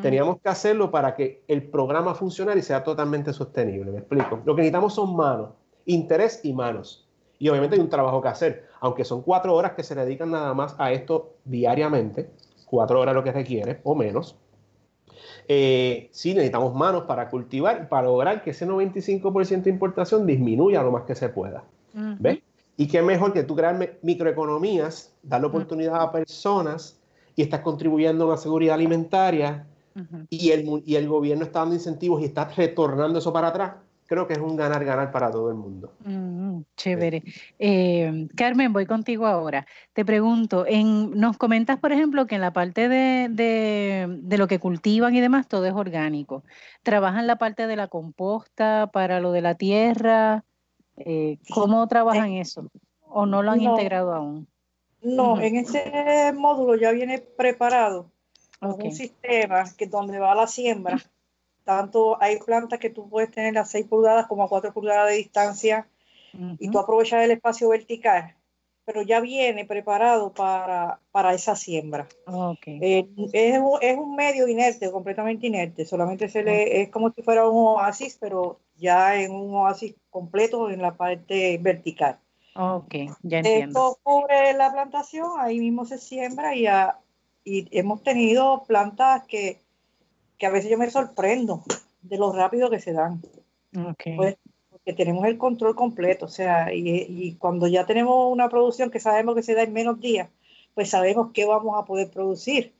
Teníamos 0.00 0.40
que 0.40 0.48
hacerlo 0.48 0.90
para 0.90 1.16
que 1.16 1.42
el 1.48 1.64
programa 1.64 2.14
funcionara 2.14 2.58
y 2.58 2.62
sea 2.62 2.84
totalmente 2.84 3.32
sostenible. 3.32 3.90
Me 3.90 3.98
explico. 3.98 4.40
Lo 4.44 4.54
que 4.54 4.62
necesitamos 4.62 4.94
son 4.94 5.16
manos, 5.16 5.50
interés 5.86 6.40
y 6.44 6.52
manos. 6.52 7.08
Y 7.38 7.48
obviamente 7.48 7.76
hay 7.76 7.82
un 7.82 7.88
trabajo 7.88 8.20
que 8.20 8.28
hacer, 8.28 8.68
aunque 8.80 9.04
son 9.04 9.22
cuatro 9.22 9.54
horas 9.54 9.72
que 9.72 9.82
se 9.82 9.94
dedican 9.94 10.30
nada 10.30 10.54
más 10.54 10.74
a 10.78 10.92
esto 10.92 11.34
diariamente, 11.44 12.30
cuatro 12.66 13.00
horas 13.00 13.14
lo 13.14 13.24
que 13.24 13.32
requiere 13.32 13.80
o 13.84 13.94
menos. 13.94 14.36
Eh, 15.46 16.08
sí 16.12 16.34
necesitamos 16.34 16.74
manos 16.74 17.04
para 17.04 17.28
cultivar 17.28 17.82
y 17.84 17.86
para 17.86 18.02
lograr 18.02 18.42
que 18.42 18.50
ese 18.50 18.66
95% 18.66 19.62
de 19.62 19.70
importación 19.70 20.26
disminuya 20.26 20.82
lo 20.82 20.92
más 20.92 21.04
que 21.04 21.14
se 21.14 21.28
pueda. 21.28 21.64
¿Ves? 21.94 22.40
Y 22.76 22.86
qué 22.86 23.02
mejor 23.02 23.32
que 23.32 23.42
tú 23.42 23.56
crear 23.56 23.98
microeconomías, 24.02 25.12
darle 25.22 25.48
oportunidad 25.48 26.00
a 26.00 26.12
personas 26.12 27.00
y 27.34 27.42
estás 27.42 27.60
contribuyendo 27.60 28.24
a 28.24 28.26
una 28.28 28.36
seguridad 28.36 28.74
alimentaria 28.74 29.66
y, 30.30 30.50
el, 30.50 30.82
y 30.84 30.96
el 30.96 31.08
gobierno 31.08 31.44
está 31.44 31.60
dando 31.60 31.74
incentivos 31.74 32.20
y 32.20 32.26
está 32.26 32.46
retornando 32.46 33.18
eso 33.18 33.32
para 33.32 33.48
atrás, 33.48 33.74
creo 34.08 34.26
que 34.26 34.32
es 34.32 34.38
un 34.40 34.56
ganar-ganar 34.56 35.12
para 35.12 35.30
todo 35.30 35.50
el 35.50 35.56
mundo. 35.56 35.92
chévere. 36.76 37.22
Eh, 37.58 38.26
Carmen, 38.34 38.72
voy 38.72 38.86
contigo 38.86 39.26
ahora. 39.26 39.66
Te 39.92 40.04
pregunto, 40.04 40.64
en, 40.66 41.10
nos 41.12 41.36
comentas, 41.36 41.78
por 41.78 41.92
ejemplo, 41.92 42.26
que 42.26 42.36
en 42.36 42.40
la 42.40 42.52
parte 42.52 42.88
de, 42.88 43.28
de, 43.28 44.38
lo 44.38 44.48
que 44.48 44.58
cultivan 44.58 45.14
y 45.14 45.20
demás, 45.20 45.46
todo 45.46 45.66
es 45.66 45.74
orgánico. 45.74 46.42
¿Trabajan 46.82 47.26
la 47.26 47.36
parte 47.36 47.66
de 47.66 47.76
la 47.76 47.88
composta 47.88 48.88
para 48.92 49.20
lo 49.20 49.30
de 49.30 49.42
la 49.42 49.54
tierra? 49.54 50.44
Eh, 50.96 51.38
¿Cómo 51.52 51.86
trabajan 51.86 52.32
eso? 52.32 52.70
¿O 53.02 53.26
no 53.26 53.42
lo 53.42 53.52
han 53.52 53.60
integrado 53.60 54.14
aún? 54.14 54.48
No, 55.02 55.40
en 55.40 55.56
ese 55.56 56.32
módulo 56.34 56.74
ya 56.76 56.90
viene 56.90 57.18
preparado 57.18 58.10
un 58.60 58.92
sistema 58.92 59.64
que 59.76 59.86
donde 59.86 60.18
va 60.18 60.34
la 60.34 60.46
siembra, 60.46 60.98
tanto 61.64 62.20
hay 62.20 62.38
plantas 62.38 62.78
que 62.78 62.90
tú 62.90 63.08
puedes 63.08 63.30
tener 63.30 63.58
a 63.58 63.64
6 63.64 63.86
pulgadas 63.86 64.26
como 64.26 64.42
a 64.42 64.48
4 64.48 64.72
pulgadas 64.72 65.10
de 65.10 65.16
distancia 65.16 65.86
y 66.58 66.70
tú 66.70 66.78
aprovechas 66.78 67.24
el 67.24 67.30
espacio 67.30 67.68
vertical, 67.68 68.34
pero 68.84 69.02
ya 69.02 69.20
viene 69.20 69.64
preparado 69.64 70.32
para, 70.32 71.00
para 71.10 71.34
esa 71.34 71.56
siembra. 71.56 72.08
Eh, 72.66 73.06
es, 73.32 73.60
es, 73.80 73.98
un 73.98 74.16
medio 74.16 74.48
inerte, 74.48 74.90
completamente 74.90 75.46
inerte, 75.46 75.84
solamente 75.84 76.28
se 76.28 76.42
le, 76.42 76.82
es 76.82 76.90
como 76.90 77.10
si 77.12 77.22
fuera 77.22 77.48
un 77.48 77.56
oasis, 77.56 78.18
pero 78.20 78.60
ya 78.76 79.20
en 79.20 79.32
un 79.32 79.54
oasis 79.54 79.94
completo 80.10 80.70
en 80.70 80.80
la 80.80 80.96
parte 80.96 81.58
vertical. 81.58 82.18
Ok, 82.54 82.94
ya 83.22 83.38
entiendo. 83.38 83.90
Esto 83.90 84.00
cubre 84.02 84.52
la 84.54 84.72
plantación, 84.72 85.32
ahí 85.38 85.60
mismo 85.60 85.84
se 85.84 85.98
siembra 85.98 86.56
y, 86.56 86.66
y 87.48 87.68
hemos 87.70 88.02
tenido 88.02 88.64
plantas 88.66 89.24
que, 89.26 89.58
que, 90.36 90.46
a 90.46 90.50
veces 90.50 90.70
yo 90.70 90.76
me 90.76 90.90
sorprendo 90.90 91.64
de 92.02 92.18
lo 92.18 92.32
rápido 92.32 92.68
que 92.68 92.78
se 92.78 92.92
dan. 92.92 93.22
Okay. 93.74 94.16
Pues, 94.16 94.36
que 94.84 94.92
tenemos 94.92 95.26
el 95.26 95.36
control 95.36 95.74
completo, 95.74 96.26
o 96.26 96.28
sea, 96.28 96.72
y, 96.72 97.36
cuando 97.38 97.66
ya 97.66 97.84
tenemos 97.84 98.32
una 98.32 98.48
producción 98.48 98.90
que 98.90 99.00
sabemos 99.00 99.34
que 99.34 99.42
se 99.42 99.54
da 99.54 99.62
en 99.62 99.72
menos 99.74 100.00
días, 100.00 100.30
pues 100.74 100.88
sabemos 100.88 101.30
qué 101.34 101.44
vamos 101.44 101.78
a 101.78 101.84
poder 101.84 102.10
producir, 102.10 102.72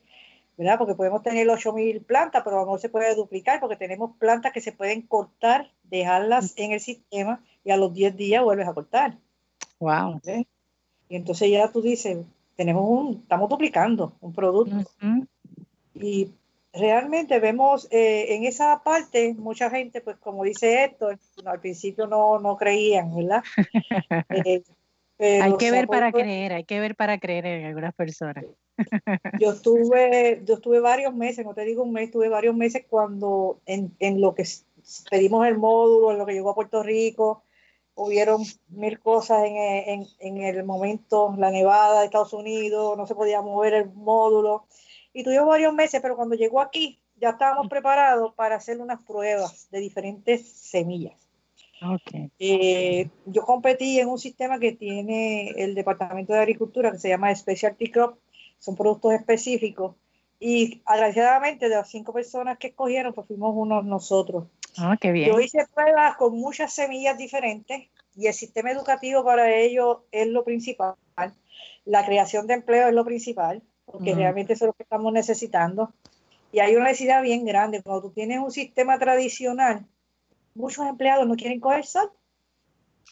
¿verdad? 0.56 0.78
Porque 0.78 0.94
podemos 0.94 1.22
tener 1.22 1.46
8.000 1.46 2.02
plantas, 2.04 2.42
pero 2.44 2.64
no 2.64 2.78
se 2.78 2.88
puede 2.88 3.14
duplicar 3.14 3.60
porque 3.60 3.76
tenemos 3.76 4.16
plantas 4.18 4.52
que 4.52 4.62
se 4.62 4.72
pueden 4.72 5.02
cortar, 5.02 5.70
dejarlas 5.82 6.54
en 6.56 6.72
el 6.72 6.80
sistema 6.80 7.42
y 7.62 7.72
a 7.72 7.76
los 7.76 7.92
10 7.92 8.16
días 8.16 8.42
vuelves 8.42 8.68
a 8.68 8.74
cortar. 8.74 9.18
Wow. 9.78 10.20
Y 11.10 11.16
entonces 11.16 11.50
ya 11.50 11.70
tú 11.70 11.82
dices, 11.82 12.18
tenemos 12.58 12.84
un, 12.84 13.20
estamos 13.22 13.48
duplicando 13.48 14.16
un 14.20 14.32
producto. 14.34 14.74
Y 15.94 16.28
realmente 16.72 17.38
vemos 17.38 17.86
eh, 17.92 18.34
en 18.34 18.44
esa 18.44 18.82
parte 18.82 19.32
mucha 19.38 19.70
gente, 19.70 20.00
pues 20.00 20.16
como 20.16 20.42
dice 20.42 20.84
esto, 20.84 21.08
al 21.44 21.60
principio 21.60 22.08
no, 22.08 22.40
no 22.40 22.56
creían, 22.56 23.14
¿verdad? 23.14 23.42
Eh, 25.20 25.40
hay 25.42 25.56
que 25.56 25.72
ver 25.72 25.88
para 25.88 26.12
creer, 26.12 26.52
hay 26.52 26.62
que 26.62 26.78
ver 26.78 26.94
para 26.94 27.18
creer 27.18 27.44
en 27.44 27.64
algunas 27.64 27.92
personas. 27.92 28.44
yo 29.40 29.50
estuve, 29.50 30.40
yo 30.44 30.54
estuve 30.54 30.78
varios 30.78 31.12
meses, 31.12 31.44
no 31.44 31.54
te 31.54 31.64
digo 31.64 31.82
un 31.82 31.90
mes, 31.90 32.04
estuve 32.04 32.28
varios 32.28 32.54
meses 32.54 32.84
cuando 32.88 33.58
en, 33.66 33.92
en 33.98 34.20
lo 34.20 34.36
que 34.36 34.44
pedimos 35.10 35.44
el 35.48 35.58
módulo, 35.58 36.12
en 36.12 36.18
lo 36.18 36.24
que 36.24 36.34
llegó 36.34 36.50
a 36.50 36.54
Puerto 36.54 36.84
Rico, 36.84 37.42
hubieron 37.98 38.44
mil 38.68 39.00
cosas 39.00 39.44
en, 39.44 39.56
en, 39.56 40.06
en 40.20 40.42
el 40.42 40.64
momento, 40.64 41.34
la 41.36 41.50
nevada 41.50 42.00
de 42.00 42.06
Estados 42.06 42.32
Unidos, 42.32 42.96
no 42.96 43.06
se 43.06 43.14
podía 43.14 43.42
mover 43.42 43.74
el 43.74 43.90
módulo 43.92 44.66
y 45.12 45.24
tuvimos 45.24 45.48
varios 45.48 45.74
meses, 45.74 46.00
pero 46.00 46.16
cuando 46.16 46.36
llegó 46.36 46.60
aquí 46.60 47.00
ya 47.16 47.30
estábamos 47.30 47.68
preparados 47.68 48.32
para 48.34 48.56
hacer 48.56 48.80
unas 48.80 49.00
pruebas 49.02 49.68
de 49.70 49.80
diferentes 49.80 50.48
semillas. 50.48 51.18
Okay. 51.80 52.30
Eh, 52.38 53.08
yo 53.26 53.42
competí 53.42 53.98
en 54.00 54.08
un 54.08 54.18
sistema 54.18 54.58
que 54.58 54.72
tiene 54.72 55.50
el 55.56 55.74
Departamento 55.74 56.32
de 56.32 56.40
Agricultura 56.40 56.92
que 56.92 56.98
se 56.98 57.08
llama 57.08 57.34
Specialty 57.34 57.90
Crop, 57.90 58.18
son 58.58 58.76
productos 58.76 59.12
específicos 59.14 59.96
y 60.40 60.82
agradecidamente 60.84 61.68
de 61.68 61.76
las 61.76 61.90
cinco 61.90 62.12
personas 62.12 62.58
que 62.58 62.68
escogieron, 62.68 63.12
pues 63.12 63.26
fuimos 63.26 63.54
unos 63.56 63.84
nosotros. 63.84 64.44
Ah, 64.78 64.96
qué 65.00 65.12
bien. 65.12 65.28
Yo 65.28 65.40
hice 65.40 65.66
pruebas 65.74 66.16
con 66.16 66.34
muchas 66.34 66.72
semillas 66.72 67.18
diferentes 67.18 67.88
y 68.16 68.26
el 68.26 68.34
sistema 68.34 68.70
educativo 68.70 69.24
para 69.24 69.54
ello 69.54 70.04
es 70.12 70.28
lo 70.28 70.44
principal. 70.44 70.94
La 71.84 72.04
creación 72.04 72.46
de 72.46 72.54
empleo 72.54 72.88
es 72.88 72.94
lo 72.94 73.04
principal 73.04 73.62
porque 73.84 74.14
realmente 74.14 74.52
eso 74.52 74.66
es 74.66 74.68
lo 74.68 74.72
que 74.74 74.82
estamos 74.82 75.12
necesitando. 75.12 75.92
Y 76.52 76.60
hay 76.60 76.76
una 76.76 76.86
necesidad 76.86 77.22
bien 77.22 77.44
grande. 77.44 77.82
Cuando 77.82 78.08
tú 78.08 78.10
tienes 78.10 78.38
un 78.38 78.50
sistema 78.50 78.98
tradicional, 78.98 79.86
muchos 80.54 80.86
empleados 80.86 81.26
no 81.26 81.36
quieren 81.36 81.60
coger 81.60 81.86
sol. 81.86 82.10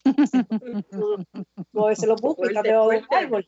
tú, 0.03 1.25
a 1.83 1.87
veces 1.87 2.07
lo 2.07 2.15
buscas 2.15 2.51
y 2.51 2.53
del 2.53 3.05
árbol. 3.09 3.47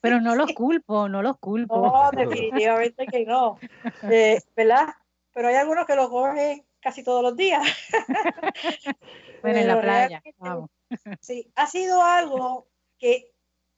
Pero 0.00 0.20
no 0.20 0.36
los 0.36 0.52
culpo, 0.52 1.08
no 1.08 1.22
los 1.22 1.38
culpo. 1.38 1.76
No, 1.76 2.10
definitivamente 2.12 3.06
que 3.06 3.24
no. 3.24 3.58
Eh, 4.10 4.40
¿Verdad? 4.56 4.88
Pero 5.32 5.48
hay 5.48 5.54
algunos 5.54 5.86
que 5.86 5.96
lo 5.96 6.10
cogen 6.10 6.64
casi 6.80 7.04
todos 7.04 7.22
los 7.22 7.36
días. 7.36 7.62
bueno, 9.42 9.58
en 9.58 9.68
la 9.68 9.80
playa. 9.80 10.22
Sí, 11.20 11.48
ha 11.54 11.68
sido 11.68 12.02
algo 12.02 12.66
que 12.98 13.30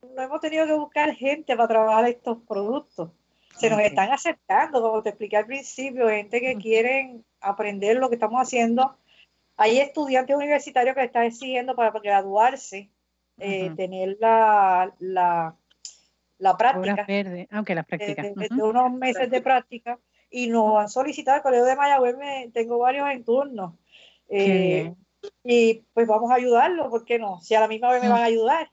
no 0.02 0.22
hemos 0.22 0.40
tenido 0.40 0.66
que 0.66 0.72
buscar 0.72 1.14
gente 1.14 1.54
para 1.54 1.68
trabajar 1.68 2.08
estos 2.08 2.38
productos. 2.48 3.10
Se 3.58 3.68
nos 3.68 3.80
están 3.80 4.10
acercando, 4.10 4.80
como 4.80 5.02
te 5.02 5.10
expliqué 5.10 5.36
al 5.36 5.44
principio, 5.44 6.08
gente 6.08 6.40
que 6.40 6.56
quieren 6.56 7.22
aprender 7.40 7.98
lo 7.98 8.08
que 8.08 8.14
estamos 8.14 8.40
haciendo. 8.40 8.96
Hay 9.56 9.78
estudiantes 9.78 10.34
universitarios 10.34 10.96
que 10.96 11.04
están 11.04 11.24
exigiendo 11.24 11.76
para 11.76 11.90
graduarse, 11.90 12.90
eh, 13.38 13.70
tener 13.76 14.16
la, 14.18 14.92
la, 14.98 15.54
la 16.38 16.56
práctica. 16.56 17.04
Verde. 17.06 17.46
Aunque 17.50 17.74
la 17.74 17.82
práctica. 17.82 18.22
De, 18.22 18.48
unos 18.62 18.90
meses 18.92 19.30
de 19.30 19.40
práctica. 19.40 19.98
Y 20.32 20.48
nos 20.48 20.78
han 20.78 20.88
solicitado 20.88 21.36
el 21.36 21.42
Colegio 21.42 21.64
de 21.66 21.76
Mayagüez, 21.76 22.16
tengo 22.52 22.78
varios 22.78 23.08
en 23.10 23.24
turno. 23.24 23.76
Eh, 24.28 24.94
y 25.44 25.82
pues 25.92 26.06
vamos 26.06 26.30
a 26.30 26.34
ayudarlos, 26.34 26.88
¿por 26.88 27.04
qué 27.04 27.18
no? 27.18 27.40
Si 27.40 27.54
a 27.54 27.60
la 27.60 27.68
misma 27.68 27.92
vez 27.92 28.02
me 28.02 28.08
van 28.08 28.22
a 28.22 28.24
ayudar 28.24 28.70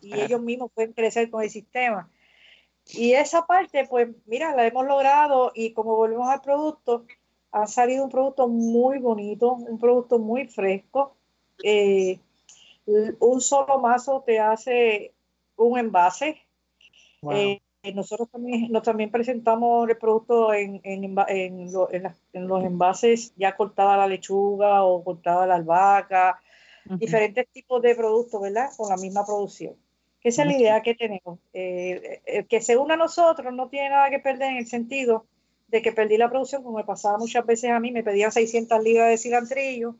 y 0.00 0.14
ellos 0.14 0.40
mismos 0.40 0.70
pueden 0.72 0.92
crecer 0.92 1.30
con 1.30 1.42
el 1.42 1.50
sistema. 1.50 2.08
Y 2.86 3.12
esa 3.12 3.46
parte, 3.46 3.86
pues 3.88 4.08
mira, 4.26 4.54
la 4.54 4.66
hemos 4.66 4.86
logrado 4.86 5.52
y 5.54 5.72
como 5.72 5.96
volvemos 5.96 6.28
al 6.28 6.40
producto, 6.40 7.06
ha 7.52 7.66
salido 7.66 8.04
un 8.04 8.10
producto 8.10 8.48
muy 8.48 8.98
bonito, 8.98 9.52
un 9.52 9.78
producto 9.78 10.18
muy 10.18 10.46
fresco. 10.46 11.16
Eh, 11.62 12.18
un 12.86 13.40
solo 13.40 13.78
mazo 13.78 14.22
te 14.26 14.40
hace 14.40 15.12
un 15.56 15.78
envase. 15.78 16.42
Eh, 17.30 17.60
nosotros 17.90 18.30
también, 18.30 18.70
nos 18.70 18.82
también 18.84 19.10
presentamos 19.10 19.88
el 19.88 19.96
producto 19.96 20.54
en, 20.54 20.80
en, 20.84 21.04
en, 21.04 21.68
en, 22.32 22.48
los 22.48 22.64
envases 22.64 23.32
ya 23.36 23.56
cortada 23.56 23.96
la 23.96 24.06
lechuga 24.06 24.84
o 24.84 25.02
cortada 25.02 25.46
la 25.46 25.56
albahaca, 25.56 26.40
diferentes 26.84 27.48
tipos 27.48 27.82
de 27.82 27.96
productos, 27.96 28.40
¿verdad? 28.40 28.70
Con 28.76 28.88
la 28.88 28.96
misma 28.96 29.26
producción. 29.26 29.74
Que 30.20 30.28
esa 30.28 30.42
es 30.42 30.48
la 30.48 30.56
idea 30.56 30.82
que 30.82 30.94
tenemos. 30.94 31.40
Eh, 31.52 32.22
eh, 32.24 32.44
que 32.44 32.60
se 32.60 32.76
una 32.76 32.94
a 32.94 32.96
nosotros 32.96 33.52
no 33.52 33.68
tiene 33.68 33.90
nada 33.90 34.10
que 34.10 34.20
perder 34.20 34.52
en 34.52 34.58
el 34.58 34.66
sentido 34.66 35.26
de 35.66 35.82
que 35.82 35.90
perdí 35.90 36.16
la 36.18 36.30
producción, 36.30 36.62
como 36.62 36.76
me 36.76 36.84
pasaba 36.84 37.18
muchas 37.18 37.44
veces 37.44 37.70
a 37.70 37.80
mí, 37.80 37.90
me 37.90 38.04
pedían 38.04 38.30
600 38.30 38.80
libras 38.82 39.08
de 39.08 39.18
cilantrillo, 39.18 39.96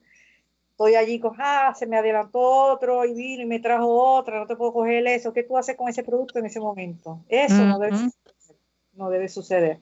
estoy 0.86 0.96
allí 0.96 1.20
con, 1.20 1.34
ah, 1.38 1.72
se 1.76 1.86
me 1.86 1.96
adelantó 1.96 2.40
otro 2.40 3.04
y 3.04 3.14
vino 3.14 3.42
y 3.42 3.46
me 3.46 3.60
trajo 3.60 3.88
otra, 3.88 4.40
no 4.40 4.46
te 4.46 4.56
puedo 4.56 4.72
coger 4.72 5.06
eso, 5.06 5.32
¿qué 5.32 5.44
tú 5.44 5.56
haces 5.56 5.76
con 5.76 5.88
ese 5.88 6.02
producto 6.02 6.38
en 6.38 6.46
ese 6.46 6.60
momento? 6.60 7.20
Eso 7.28 7.64
no, 7.64 7.78
debe 7.78 7.96
suceder, 7.96 8.56
no 8.94 9.10
debe 9.10 9.28
suceder. 9.28 9.78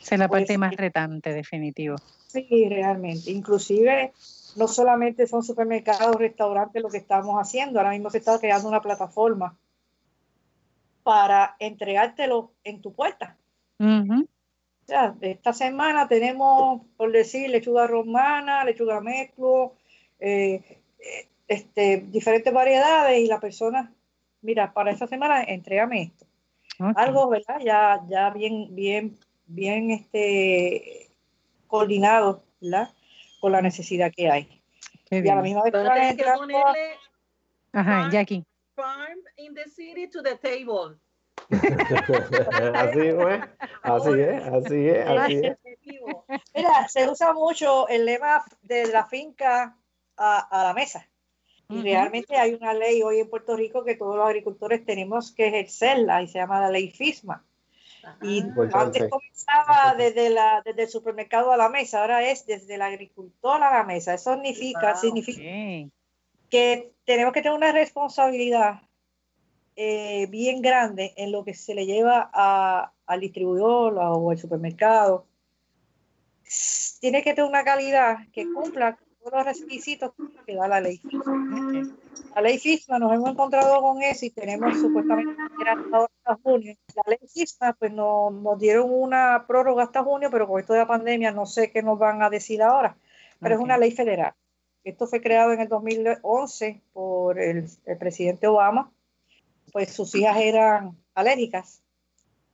Esa 0.00 0.14
es 0.14 0.18
la 0.18 0.28
parte 0.28 0.46
pues, 0.46 0.58
más 0.58 0.76
retante, 0.76 1.32
definitivo. 1.32 1.96
Sí, 2.28 2.68
realmente. 2.68 3.30
Inclusive 3.30 4.12
no 4.56 4.68
solamente 4.68 5.26
son 5.26 5.42
supermercados, 5.42 6.16
restaurantes 6.16 6.82
lo 6.82 6.88
que 6.88 6.98
estamos 6.98 7.36
haciendo, 7.36 7.80
ahora 7.80 7.90
mismo 7.90 8.10
se 8.10 8.18
está 8.18 8.38
creando 8.38 8.68
una 8.68 8.80
plataforma 8.80 9.56
para 11.02 11.56
entregártelo 11.58 12.52
en 12.62 12.80
tu 12.80 12.92
puerta. 12.92 13.36
O 13.80 14.86
sea, 14.86 15.14
esta 15.20 15.52
semana 15.52 16.06
tenemos, 16.06 16.82
por 16.96 17.10
decir, 17.10 17.50
lechuga 17.50 17.86
romana, 17.86 18.64
lechuga 18.64 19.00
mezclo, 19.00 19.74
eh, 20.24 20.80
este, 21.48 22.04
diferentes 22.08 22.52
variedades 22.52 23.20
y 23.20 23.26
la 23.26 23.40
persona, 23.40 23.92
mira, 24.42 24.72
para 24.72 24.90
esta 24.90 25.06
semana 25.06 25.42
entrégame 25.42 26.02
esto. 26.02 26.26
Algo, 26.96 27.28
¿verdad? 27.28 27.60
Ya, 27.64 28.02
ya 28.08 28.30
bien, 28.30 28.74
bien, 28.74 29.18
bien 29.46 29.90
este, 29.90 31.10
coordinado, 31.66 32.42
¿verdad? 32.60 32.92
Con 33.40 33.52
la 33.52 33.62
necesidad 33.62 34.12
que 34.14 34.30
hay. 34.30 34.62
y 35.10 35.28
a 35.28 35.34
la 35.36 35.42
misma 35.42 35.62
vez 35.62 35.72
que 35.72 36.24
ponerle 36.24 36.94
Ajá, 37.72 38.08
Jackie 38.10 38.44
farm 38.74 39.18
in 39.38 39.54
the 39.54 39.68
city 39.70 40.06
to 40.06 40.22
the 40.22 40.36
table. 40.36 40.96
así 41.50 43.12
fue, 43.12 43.40
así 43.82 44.20
es, 44.20 44.42
así 44.44 44.88
es, 44.88 45.06
así 45.06 45.40
es. 45.44 45.58
Mira, 46.54 46.88
se 46.88 47.08
usa 47.08 47.32
mucho 47.32 47.86
el 47.88 48.06
lema 48.06 48.44
de 48.62 48.86
la 48.86 49.06
finca 49.06 49.76
a, 50.16 50.38
a 50.38 50.64
la 50.64 50.74
mesa. 50.74 51.08
Y 51.68 51.82
realmente 51.82 52.36
hay 52.36 52.54
una 52.54 52.74
ley 52.74 53.02
hoy 53.02 53.20
en 53.20 53.30
Puerto 53.30 53.56
Rico 53.56 53.84
que 53.84 53.96
todos 53.96 54.16
los 54.16 54.26
agricultores 54.26 54.84
tenemos 54.84 55.32
que 55.32 55.46
ejercerla 55.46 56.22
y 56.22 56.28
se 56.28 56.38
llama 56.38 56.60
la 56.60 56.70
ley 56.70 56.90
FISMA. 56.90 57.44
Y 58.22 58.44
antes 58.72 59.08
comenzaba 59.08 59.94
desde, 59.96 60.28
la, 60.28 60.62
desde 60.64 60.82
el 60.82 60.88
supermercado 60.88 61.52
a 61.52 61.56
la 61.56 61.70
mesa, 61.70 62.02
ahora 62.02 62.28
es 62.28 62.44
desde 62.46 62.74
el 62.74 62.82
agricultor 62.82 63.62
a 63.62 63.78
la 63.78 63.84
mesa. 63.84 64.14
Eso 64.14 64.34
significa, 64.34 64.94
significa 64.96 65.40
que 66.50 66.92
tenemos 67.04 67.32
que 67.32 67.42
tener 67.42 67.56
una 67.56 67.72
responsabilidad 67.72 68.82
eh, 69.74 70.26
bien 70.28 70.60
grande 70.60 71.14
en 71.16 71.32
lo 71.32 71.44
que 71.44 71.54
se 71.54 71.74
le 71.74 71.86
lleva 71.86 72.30
al 73.06 73.20
distribuidor 73.20 73.94
o 73.98 74.30
al 74.30 74.38
supermercado. 74.38 75.26
Tiene 77.00 77.22
que 77.22 77.34
tener 77.34 77.48
una 77.48 77.64
calidad 77.64 78.18
que 78.32 78.44
cumpla 78.52 78.96
todos 78.96 79.03
los 79.32 79.44
requisitos 79.44 80.12
que 80.46 80.54
da 80.54 80.68
la 80.68 80.80
ley. 80.80 81.00
la 82.34 82.40
ley 82.40 82.58
FISMA, 82.58 82.98
nos 82.98 83.12
hemos 83.12 83.30
encontrado 83.30 83.80
con 83.80 84.02
eso 84.02 84.26
y 84.26 84.30
tenemos 84.30 84.78
supuestamente 84.78 85.34
hasta 85.66 86.36
junio. 86.42 86.76
La 86.94 87.02
ley 87.06 87.28
FISMA, 87.32 87.72
pues 87.74 87.92
no, 87.92 88.30
nos 88.30 88.58
dieron 88.58 88.90
una 88.90 89.44
prórroga 89.46 89.84
hasta 89.84 90.02
junio, 90.02 90.28
pero 90.30 90.46
con 90.46 90.60
esto 90.60 90.72
de 90.72 90.80
la 90.80 90.86
pandemia 90.86 91.32
no 91.32 91.46
sé 91.46 91.70
qué 91.70 91.82
nos 91.82 91.98
van 91.98 92.22
a 92.22 92.30
decir 92.30 92.62
ahora, 92.62 92.96
pero 93.40 93.54
es 93.54 93.60
una 93.60 93.78
ley 93.78 93.90
federal. 93.92 94.34
Esto 94.84 95.06
fue 95.06 95.22
creado 95.22 95.52
en 95.52 95.60
el 95.60 95.68
2011 95.68 96.82
por 96.92 97.40
el, 97.40 97.68
presidente 97.98 98.46
Obama, 98.46 98.92
pues 99.72 99.92
sus 99.92 100.14
hijas 100.14 100.36
eran 100.38 100.98
alérgicas 101.14 101.82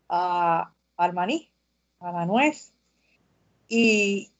a, 0.08 0.72
al 0.96 1.12
maní, 1.12 1.50
a 1.98 2.12
la 2.12 2.26
nuez, 2.26 2.72
y 3.66 4.30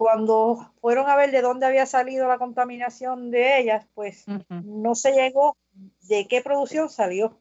cuando 0.00 0.72
fueron 0.80 1.10
a 1.10 1.16
ver 1.16 1.30
de 1.30 1.42
dónde 1.42 1.66
había 1.66 1.84
salido 1.84 2.26
la 2.26 2.38
contaminación 2.38 3.30
de 3.30 3.60
ellas, 3.60 3.86
pues 3.92 4.24
no 4.48 4.94
se 4.94 5.12
llegó 5.12 5.58
de 6.08 6.26
qué 6.26 6.40
producción 6.40 6.88
salió. 6.88 7.38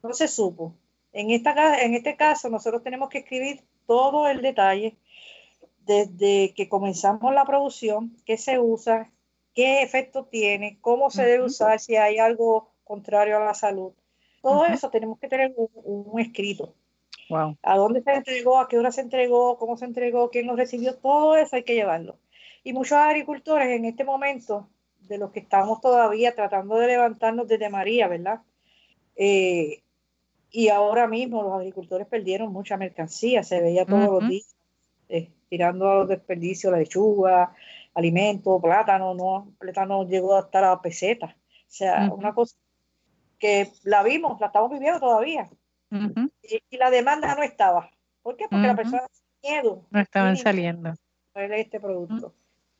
No 0.00 0.12
se 0.12 0.28
supo. 0.28 0.76
En, 1.12 1.32
esta, 1.32 1.82
en 1.82 1.94
este 1.94 2.14
caso, 2.14 2.48
nosotros 2.48 2.84
tenemos 2.84 3.08
que 3.08 3.18
escribir 3.18 3.64
todo 3.88 4.28
el 4.28 4.40
detalle 4.40 4.98
desde 5.80 6.54
que 6.54 6.68
comenzamos 6.68 7.34
la 7.34 7.44
producción, 7.44 8.16
qué 8.24 8.36
se 8.36 8.60
usa, 8.60 9.10
qué 9.52 9.82
efecto 9.82 10.26
tiene, 10.26 10.78
cómo 10.80 11.10
se 11.10 11.24
debe 11.24 11.42
usar, 11.42 11.80
si 11.80 11.96
hay 11.96 12.18
algo 12.18 12.70
contrario 12.84 13.36
a 13.36 13.44
la 13.44 13.54
salud. 13.54 13.94
Todo 14.42 14.64
eso 14.64 14.90
tenemos 14.90 15.18
que 15.18 15.26
tener 15.26 15.52
un 15.56 16.20
escrito. 16.20 16.72
¿A 17.62 17.76
dónde 17.76 18.02
se 18.02 18.12
entregó? 18.12 18.58
¿A 18.58 18.68
qué 18.68 18.78
hora 18.78 18.92
se 18.92 19.00
entregó? 19.00 19.58
¿Cómo 19.58 19.76
se 19.76 19.84
entregó? 19.84 20.30
¿Quién 20.30 20.46
lo 20.46 20.56
recibió? 20.56 20.96
Todo 20.96 21.36
eso 21.36 21.56
hay 21.56 21.62
que 21.62 21.74
llevarlo. 21.74 22.18
Y 22.64 22.72
muchos 22.72 22.98
agricultores 22.98 23.68
en 23.68 23.84
este 23.84 24.04
momento, 24.04 24.68
de 25.00 25.18
los 25.18 25.30
que 25.30 25.40
estamos 25.40 25.80
todavía 25.80 26.34
tratando 26.34 26.76
de 26.76 26.88
levantarnos 26.88 27.48
desde 27.48 27.68
María, 27.68 28.08
¿verdad? 28.08 28.40
Eh, 29.16 29.82
y 30.50 30.68
ahora 30.68 31.06
mismo 31.06 31.42
los 31.42 31.52
agricultores 31.54 32.06
perdieron 32.06 32.52
mucha 32.52 32.76
mercancía, 32.76 33.42
se 33.42 33.60
veía 33.60 33.86
todos 33.86 34.20
los 34.20 34.28
días 34.28 34.54
eh, 35.08 35.30
tirando 35.48 35.88
a 35.88 35.94
los 35.96 36.08
desperdicios, 36.08 36.72
la 36.72 36.78
lechuga, 36.78 37.54
alimento, 37.94 38.60
plátano, 38.60 39.14
no, 39.14 39.52
plátano 39.58 40.06
llegó 40.06 40.36
a 40.36 40.40
estar 40.40 40.64
a 40.64 40.80
peseta. 40.80 41.36
O 41.36 41.72
sea, 41.72 42.10
una 42.12 42.34
cosa 42.34 42.56
que 43.38 43.70
la 43.84 44.02
vimos, 44.02 44.40
la 44.40 44.46
estamos 44.46 44.70
viviendo 44.70 45.00
todavía 45.00 45.48
y, 45.90 46.76
la 46.76 46.90
demanda 46.90 47.34
no 47.34 47.42
estaba. 47.42 47.90
¿Por 48.22 48.36
qué? 48.36 48.46
Porque 48.48 48.66
la 48.66 48.76
persona 48.76 49.02
tenía 49.42 49.62
miedo. 49.62 49.86
No 49.90 50.00
estaban 50.00 50.36
saliendo. 50.36 50.94
Este 51.34 51.80
producto. 51.80 52.34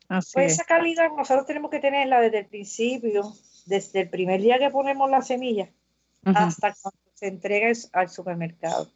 pues 0.09 0.53
esa 0.53 0.65
calidad 0.65 1.09
nosotros 1.17 1.47
tenemos 1.47 1.71
que 1.71 1.79
tenerla 1.79 2.21
desde 2.21 2.41
el 2.41 2.47
principio, 2.47 3.33
desde 3.67 4.01
el 4.01 4.11
primer 4.11 4.41
día 4.41 4.59
que 4.59 4.71
ponemos 4.71 5.09
la 5.11 5.23
semilla 5.23 5.71
hasta 6.25 6.75
cuando 6.83 6.99
se 7.15 7.29
entrega 7.29 7.73
al 7.93 8.09
supermercado. 8.09 8.89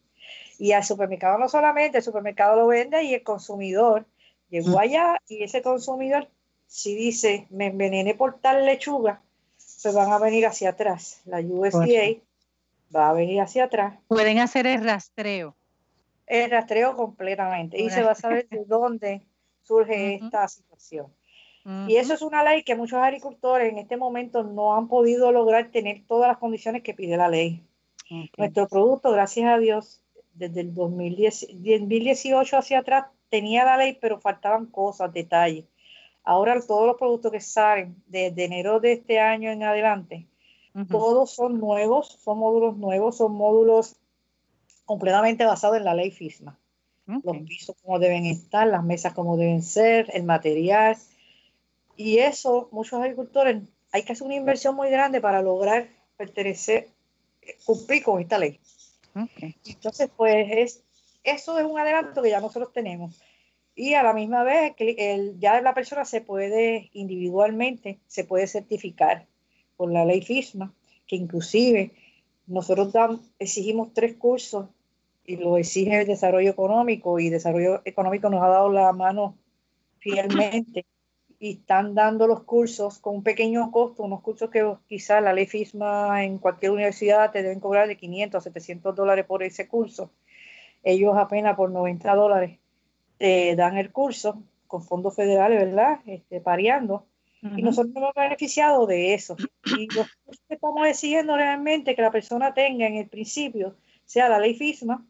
Y 0.59 0.73
al 0.73 0.85
supermercado 0.85 1.39
no 1.39 1.49
solamente, 1.49 1.99
el 1.99 2.05
supermercado 2.05 2.57
lo 2.57 2.67
vende 2.69 3.03
y 3.03 3.15
el 3.15 3.23
consumidor 3.23 4.07
llegó 4.51 4.79
allá 4.79 5.17
y 5.29 5.43
ese 5.43 5.63
consumidor, 5.63 6.29
si 6.67 6.95
dice, 6.95 7.47
me 7.51 7.67
envenené 7.67 8.15
por 8.15 8.39
tal 8.39 8.65
lechuga, 8.65 9.23
pues 9.83 9.95
van 9.95 10.13
a 10.13 10.19
venir 10.19 10.47
hacia 10.47 10.71
atrás. 10.71 11.21
La 11.25 11.41
USDA 11.41 12.21
va 12.95 13.11
a 13.11 13.13
venir 13.13 13.41
hacia 13.41 13.65
atrás. 13.65 13.99
Pueden 14.09 14.39
hacer 14.39 14.67
el 14.67 14.85
rastreo. 14.85 15.57
El 16.27 16.51
rastreo 16.51 16.97
completamente 16.97 17.81
y 17.81 17.91
se 17.91 18.03
va 18.03 18.13
a 18.13 18.15
saber 18.15 18.49
de 18.49 18.65
dónde 18.65 19.27
surge 19.63 20.15
esta 20.15 20.49
situación. 20.49 21.13
Y 21.89 21.97
eso 21.97 22.13
es 22.13 22.21
una 22.21 22.43
ley 22.43 22.63
que 22.63 22.77
muchos 22.77 22.99
agricultores 22.99 23.73
en 23.73 23.79
este 23.79 23.97
momento 23.97 24.43
no 24.43 24.77
han 24.77 24.87
podido 24.87 25.33
lograr 25.33 25.71
tener 25.71 26.03
todas 26.07 26.29
las 26.29 26.37
condiciones 26.37 26.83
que 26.83 26.93
pide 26.93 27.17
la 27.17 27.29
ley. 27.29 27.63
Nuestro 28.37 28.69
producto, 28.69 29.11
gracias 29.13 29.47
a 29.51 29.59
Dios, 29.59 30.03
desde 30.35 30.61
el 30.61 30.75
2018 30.75 32.59
hacia 32.59 32.81
atrás 32.81 33.07
tenía 33.31 33.65
la 33.65 33.79
ley, 33.79 33.97
pero 33.99 34.21
faltaban 34.21 34.67
cosas, 34.67 35.13
detalles. 35.13 35.65
Ahora 36.23 36.61
todos 36.61 36.87
los 36.87 36.97
productos 36.97 37.33
que 37.33 37.41
salen 37.41 37.97
desde 38.07 38.45
enero 38.45 38.81
de 38.81 38.93
este 38.93 39.21
año 39.21 39.51
en 39.51 39.63
adelante 39.63 40.27
todos 40.91 41.31
son 41.31 41.61
nuevos, 41.61 42.19
son 42.23 42.39
módulos 42.39 42.77
nuevos, 42.77 43.17
son 43.17 43.33
módulos 43.33 43.97
completamente 44.85 45.45
basados 45.45 45.77
en 45.77 45.85
la 45.85 45.95
ley 45.95 46.11
FISMA. 46.11 46.59
Los 47.07 47.37
pisos 47.47 47.77
como 47.83 47.99
deben 47.99 48.27
estar, 48.27 48.67
las 48.67 48.83
mesas 48.83 49.13
como 49.13 49.37
deben 49.37 49.63
ser, 49.63 50.11
el 50.15 50.25
material. 50.25 50.97
Y 51.97 52.19
eso, 52.19 52.69
muchos 52.73 53.01
agricultores, 53.01 53.63
hay 53.93 54.03
que 54.03 54.13
hacer 54.13 54.27
una 54.27 54.35
inversión 54.35 54.75
muy 54.75 54.91
grande 54.91 55.21
para 55.21 55.43
lograr 55.43 55.89
pertenecer, 56.17 56.89
cumplir 57.65 58.03
con 58.03 58.21
esta 58.21 58.39
ley. 58.39 58.59
Entonces, 59.65 60.11
pues 60.17 60.49
es, 60.51 60.83
eso 61.23 61.59
es 61.59 61.65
un 61.65 61.79
adelanto 61.79 62.21
que 62.21 62.31
ya 62.31 62.41
nosotros 62.41 62.73
tenemos. 62.73 63.21
Y 63.77 63.95
a 63.95 64.03
la 64.03 64.13
misma 64.13 64.43
vez, 64.43 64.75
el, 64.79 65.39
ya 65.39 65.61
la 65.61 65.75
persona 65.75 66.05
se 66.05 66.21
puede 66.21 66.91
individualmente, 66.95 68.01
se 68.07 68.25
puede 68.25 68.47
certificar 68.47 69.27
por 69.77 69.91
la 69.91 70.05
ley 70.05 70.23
FISMA, 70.23 70.73
que 71.07 71.17
inclusive 71.17 71.93
nosotros 72.47 72.93
exigimos 73.39 73.93
tres 73.93 74.15
cursos 74.15 74.67
y 75.25 75.37
lo 75.37 75.57
exige 75.57 76.01
el 76.01 76.07
desarrollo 76.07 76.51
económico 76.51 77.19
y 77.19 77.31
desarrollo 77.31 77.81
económico 77.85 78.29
nos 78.29 78.43
ha 78.43 78.49
dado 78.49 78.71
la 78.71 78.93
mano 78.93 79.37
fielmente 79.99 80.85
y 81.39 81.53
están 81.53 81.95
dando 81.95 82.27
los 82.27 82.45
cursos 82.45 82.99
con 82.99 83.17
un 83.17 83.23
pequeño 83.23 83.71
costo, 83.71 84.03
unos 84.03 84.21
cursos 84.21 84.51
que 84.51 84.75
quizás 84.87 85.23
la 85.23 85.33
ley 85.33 85.47
FISMA 85.47 86.25
en 86.25 86.39
cualquier 86.39 86.73
universidad 86.73 87.33
te 87.33 87.43
deben 87.43 87.61
cobrar 87.61 87.89
de 87.89 87.97
500 87.97 88.39
a 88.39 88.41
700 88.41 88.95
dólares 88.95 89.25
por 89.27 89.43
ese 89.43 89.67
curso. 89.67 90.11
Ellos 90.83 91.17
apenas 91.17 91.57
por 91.57 91.71
90 91.71 92.15
dólares 92.15 92.59
te 93.17 93.57
dan 93.57 93.79
el 93.79 93.91
curso 93.91 94.43
con 94.67 94.83
fondos 94.83 95.15
federales, 95.15 95.59
¿verdad? 95.59 96.01
Este, 96.07 96.41
pareando 96.41 97.07
y 97.57 97.63
nosotros 97.63 97.95
hemos 97.95 98.15
beneficiado 98.15 98.87
de 98.87 99.13
eso. 99.13 99.37
Y 99.67 99.87
lo 99.95 100.05
que 100.05 100.55
estamos 100.55 100.87
exigiendo 100.87 101.37
realmente 101.37 101.95
que 101.95 102.01
la 102.01 102.11
persona 102.11 102.55
tenga 102.55 102.87
en 102.87 102.97
el 102.97 103.09
principio, 103.09 103.77
sea 104.07 104.31
la 104.31 104.39
ley 104.39 104.55
FISMA, 104.55 105.07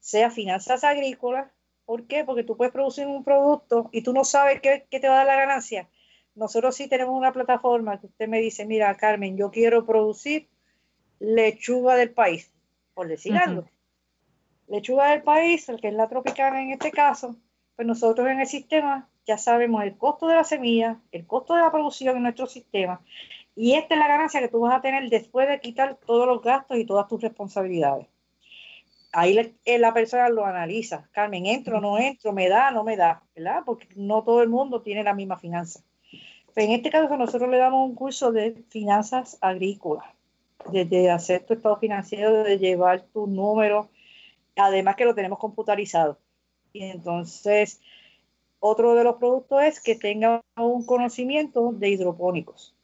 sea 0.00 0.30
finanzas 0.30 0.82
agrícolas. 0.82 1.50
¿Por 1.84 2.06
qué? 2.06 2.24
Porque 2.24 2.42
tú 2.42 2.56
puedes 2.56 2.72
producir 2.72 3.06
un 3.06 3.22
producto 3.22 3.88
y 3.92 4.02
tú 4.02 4.12
no 4.12 4.24
sabes 4.24 4.60
qué, 4.60 4.86
te 4.90 5.08
va 5.08 5.14
a 5.14 5.18
dar 5.18 5.26
la 5.26 5.36
ganancia. 5.36 5.88
Nosotros 6.34 6.74
sí 6.74 6.88
tenemos 6.88 7.16
una 7.16 7.32
plataforma 7.32 8.00
que 8.00 8.06
usted 8.06 8.26
me 8.26 8.40
dice, 8.40 8.66
mira, 8.66 8.92
Carmen, 8.96 9.36
yo 9.36 9.50
quiero 9.52 9.86
producir 9.86 10.48
lechuga 11.20 11.94
del 11.94 12.10
país, 12.10 12.52
por 12.94 13.06
decir 13.06 13.36
algo. 13.36 13.64
Lechuga 14.66 15.10
del 15.10 15.22
país, 15.22 15.68
el 15.68 15.80
que 15.80 15.88
es 15.88 15.94
la 15.94 16.08
tropicana 16.08 16.62
en 16.62 16.70
este 16.72 16.90
caso, 16.90 17.36
pues 17.76 17.86
nosotros 17.86 18.26
en 18.28 18.40
el 18.40 18.46
sistema 18.48 19.08
ya 19.26 19.38
sabemos 19.38 19.82
el 19.84 19.96
costo 19.96 20.26
de 20.26 20.34
la 20.34 20.44
semilla, 20.44 21.00
el 21.12 21.26
costo 21.26 21.54
de 21.54 21.60
la 21.60 21.70
producción 21.70 22.16
en 22.16 22.22
nuestro 22.22 22.46
sistema, 22.46 23.00
y 23.56 23.74
esta 23.74 23.94
es 23.94 24.00
la 24.00 24.08
ganancia 24.08 24.40
que 24.40 24.48
tú 24.48 24.60
vas 24.60 24.74
a 24.74 24.80
tener 24.80 25.08
después 25.08 25.48
de 25.48 25.60
quitar 25.60 25.96
todos 26.06 26.26
los 26.26 26.42
gastos 26.42 26.76
y 26.76 26.84
todas 26.84 27.06
tus 27.06 27.20
responsabilidades. 27.22 28.06
Ahí 29.12 29.38
eh, 29.64 29.78
la, 29.78 29.94
persona 29.94 30.28
lo 30.28 30.44
analiza, 30.44 31.08
Carmen, 31.12 31.46
entro, 31.46 31.80
no 31.80 31.98
entro, 31.98 32.32
me 32.32 32.48
da, 32.48 32.72
no 32.72 32.82
me 32.82 32.96
da, 32.96 33.22
¿verdad? 33.36 33.62
Porque 33.64 33.86
no 33.94 34.24
todo 34.24 34.42
el 34.42 34.48
mundo 34.48 34.82
tiene 34.82 35.04
la 35.04 35.14
misma 35.14 35.38
finanza. 35.38 35.80
Pero 36.52 36.66
en 36.66 36.72
este 36.72 36.90
caso 36.90 37.16
nosotros 37.16 37.48
le 37.48 37.58
damos 37.58 37.88
un 37.88 37.94
curso 37.94 38.32
de 38.32 38.64
finanzas 38.70 39.38
agrícolas, 39.40 40.06
desde 40.72 41.10
hacer 41.10 41.44
tu 41.44 41.54
estado 41.54 41.76
financiero, 41.76 42.42
de 42.42 42.58
llevar 42.58 43.02
tu 43.12 43.28
número, 43.28 43.88
además 44.56 44.96
que 44.96 45.04
lo 45.04 45.14
tenemos 45.14 45.38
computarizado. 45.38 46.18
Y 46.72 46.82
entonces 46.82 47.80
otro 48.66 48.94
de 48.94 49.04
los 49.04 49.16
productos 49.16 49.62
es 49.62 49.78
que 49.78 49.94
tenga 49.94 50.42
un 50.56 50.86
conocimiento 50.86 51.72
de 51.74 51.90
hidropónicos. 51.90 52.74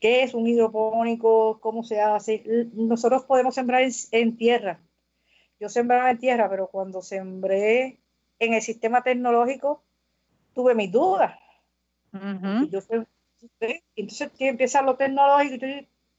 ¿Qué 0.00 0.22
es 0.22 0.32
un 0.32 0.46
hidropónico? 0.46 1.60
¿Cómo 1.60 1.84
se 1.84 2.00
hace? 2.00 2.42
Nosotros 2.72 3.24
podemos 3.24 3.54
sembrar 3.54 3.82
en, 4.12 4.36
tierra. 4.38 4.80
Yo 5.60 5.68
sembraba 5.68 6.10
en 6.10 6.18
tierra, 6.18 6.48
pero 6.48 6.68
cuando 6.68 7.02
sembré 7.02 7.98
en 8.38 8.54
el 8.54 8.62
sistema 8.62 9.02
tecnológico 9.02 9.82
tuve 10.54 10.74
mis 10.74 10.90
dudas. 10.90 11.38
entonces 13.94 14.32
empieza 14.38 14.80
lo 14.80 14.96
tecnológico 14.96 15.66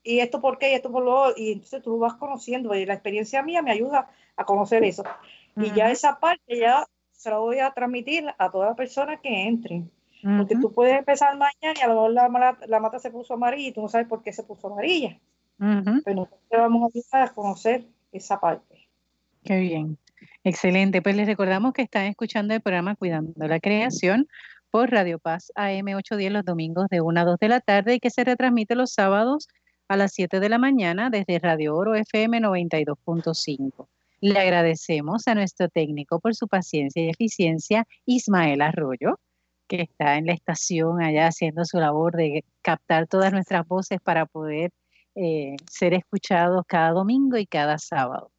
y, 0.03 0.19
esto 0.19 0.39
por 0.41 0.59
qué 0.59 0.73
y 0.73 0.75
esto 0.75 0.91
por 0.91 1.03
lo 1.03 1.35
y 1.35 1.53
entonces 1.53 1.81
tú 1.81 1.97
vas 1.97 2.13
conociendo 2.13 2.75
y 2.75 2.85
la 2.85 2.93
experiencia 2.93 3.41
mía 3.41 3.63
me 3.63 3.71
ayuda 3.71 4.11
a 4.35 4.45
conocer 4.45 4.83
eso. 4.83 5.03
Y 5.55 5.71
ya 5.73 5.89
esa 5.89 6.19
parte 6.19 6.59
ya 6.59 6.85
se 7.17 7.31
lo 7.31 7.41
voy 7.41 7.59
a 7.59 7.71
transmitir 7.71 8.25
a 8.37 8.51
toda 8.51 8.75
persona 8.75 9.17
que 9.17 9.47
entre. 9.47 9.83
Porque 10.37 10.55
tú 10.55 10.71
puedes 10.71 10.97
empezar 10.97 11.37
mañana 11.37 11.79
y 11.79 11.83
a 11.83 11.87
lo 11.87 11.93
mejor 11.93 12.11
la, 12.11 12.57
la, 12.67 12.79
mata 12.79 12.99
se 12.99 13.11
puso 13.11 13.35
amarilla 13.35 13.69
y 13.69 13.71
tú 13.71 13.81
no 13.81 13.87
sabes 13.87 14.07
por 14.07 14.23
qué 14.23 14.33
se 14.33 14.43
puso 14.43 14.67
amarilla. 14.67 15.19
Pero 15.57 16.15
nosotros 16.15 16.39
te 16.49 16.57
vamos 16.57 16.83
a 16.83 16.85
ayudar 16.93 17.29
a 17.29 17.33
conocer 17.33 17.85
esa 18.11 18.39
parte. 18.39 18.87
Qué 19.43 19.59
bien. 19.59 19.97
Excelente. 20.43 21.01
Pues 21.01 21.15
les 21.15 21.27
recordamos 21.27 21.73
que 21.73 21.83
están 21.83 22.05
escuchando 22.05 22.53
el 22.53 22.61
programa 22.61 22.95
Cuidando 22.95 23.47
la 23.47 23.59
Creación 23.59 24.27
por 24.71 24.91
Radio 24.91 25.19
Paz 25.19 25.51
AM 25.55 25.87
810 25.87 26.31
los 26.31 26.45
domingos 26.45 26.87
de 26.89 27.01
1 27.01 27.19
a 27.19 27.25
2 27.25 27.39
de 27.39 27.47
la 27.47 27.61
tarde 27.61 27.95
y 27.95 27.99
que 27.99 28.09
se 28.09 28.23
retransmite 28.23 28.75
los 28.75 28.91
sábados 28.91 29.47
a 29.87 29.97
las 29.97 30.13
7 30.13 30.39
de 30.39 30.49
la 30.49 30.57
mañana 30.57 31.09
desde 31.09 31.39
Radio 31.39 31.75
Oro 31.75 31.95
FM 31.95 32.41
92.5. 32.41 33.87
Le 34.19 34.39
agradecemos 34.39 35.27
a 35.27 35.35
nuestro 35.35 35.69
técnico 35.69 36.19
por 36.19 36.35
su 36.35 36.47
paciencia 36.47 37.03
y 37.03 37.09
eficiencia, 37.09 37.85
Ismael 38.05 38.61
Arroyo, 38.61 39.19
que 39.67 39.81
está 39.83 40.17
en 40.17 40.25
la 40.25 40.33
estación 40.33 41.01
allá 41.01 41.27
haciendo 41.27 41.65
su 41.65 41.77
labor 41.77 42.15
de 42.15 42.43
captar 42.61 43.07
todas 43.07 43.31
nuestras 43.31 43.67
voces 43.67 43.99
para 44.01 44.25
poder 44.25 44.71
eh, 45.15 45.55
ser 45.69 45.93
escuchados 45.93 46.63
cada 46.67 46.91
domingo 46.91 47.37
y 47.37 47.45
cada 47.45 47.77
sábado. 47.77 48.31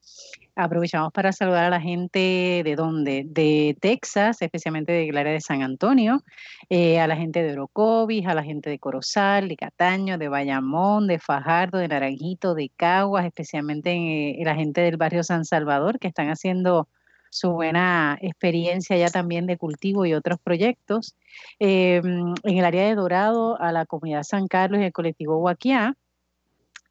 Aprovechamos 0.60 1.12
para 1.12 1.30
saludar 1.30 1.66
a 1.66 1.70
la 1.70 1.80
gente 1.80 2.62
de 2.64 2.74
dónde, 2.74 3.22
de 3.24 3.76
Texas, 3.80 4.42
especialmente 4.42 4.90
de 4.90 5.16
área 5.16 5.32
de 5.32 5.40
San 5.40 5.62
Antonio, 5.62 6.24
eh, 6.68 6.98
a 6.98 7.06
la 7.06 7.14
gente 7.14 7.44
de 7.44 7.52
Orocovis, 7.52 8.26
a 8.26 8.34
la 8.34 8.42
gente 8.42 8.68
de 8.68 8.80
Corozal, 8.80 9.46
de 9.46 9.56
Cataño, 9.56 10.18
de 10.18 10.26
Bayamón, 10.28 11.06
de 11.06 11.20
Fajardo, 11.20 11.78
de 11.78 11.86
Naranjito, 11.86 12.56
de 12.56 12.72
Caguas, 12.76 13.24
especialmente 13.24 13.92
eh, 13.92 14.44
la 14.44 14.56
gente 14.56 14.80
del 14.80 14.96
barrio 14.96 15.22
San 15.22 15.44
Salvador, 15.44 16.00
que 16.00 16.08
están 16.08 16.28
haciendo 16.28 16.88
su 17.30 17.52
buena 17.52 18.18
experiencia 18.20 18.96
ya 18.96 19.10
también 19.10 19.46
de 19.46 19.58
cultivo 19.58 20.06
y 20.06 20.14
otros 20.14 20.40
proyectos. 20.40 21.14
Eh, 21.60 22.02
en 22.02 22.34
el 22.58 22.64
área 22.64 22.84
de 22.88 22.96
Dorado, 22.96 23.60
a 23.60 23.70
la 23.70 23.86
comunidad 23.86 24.24
San 24.24 24.48
Carlos 24.48 24.80
y 24.80 24.86
el 24.86 24.92
colectivo 24.92 25.36
Huaquiá. 25.38 25.94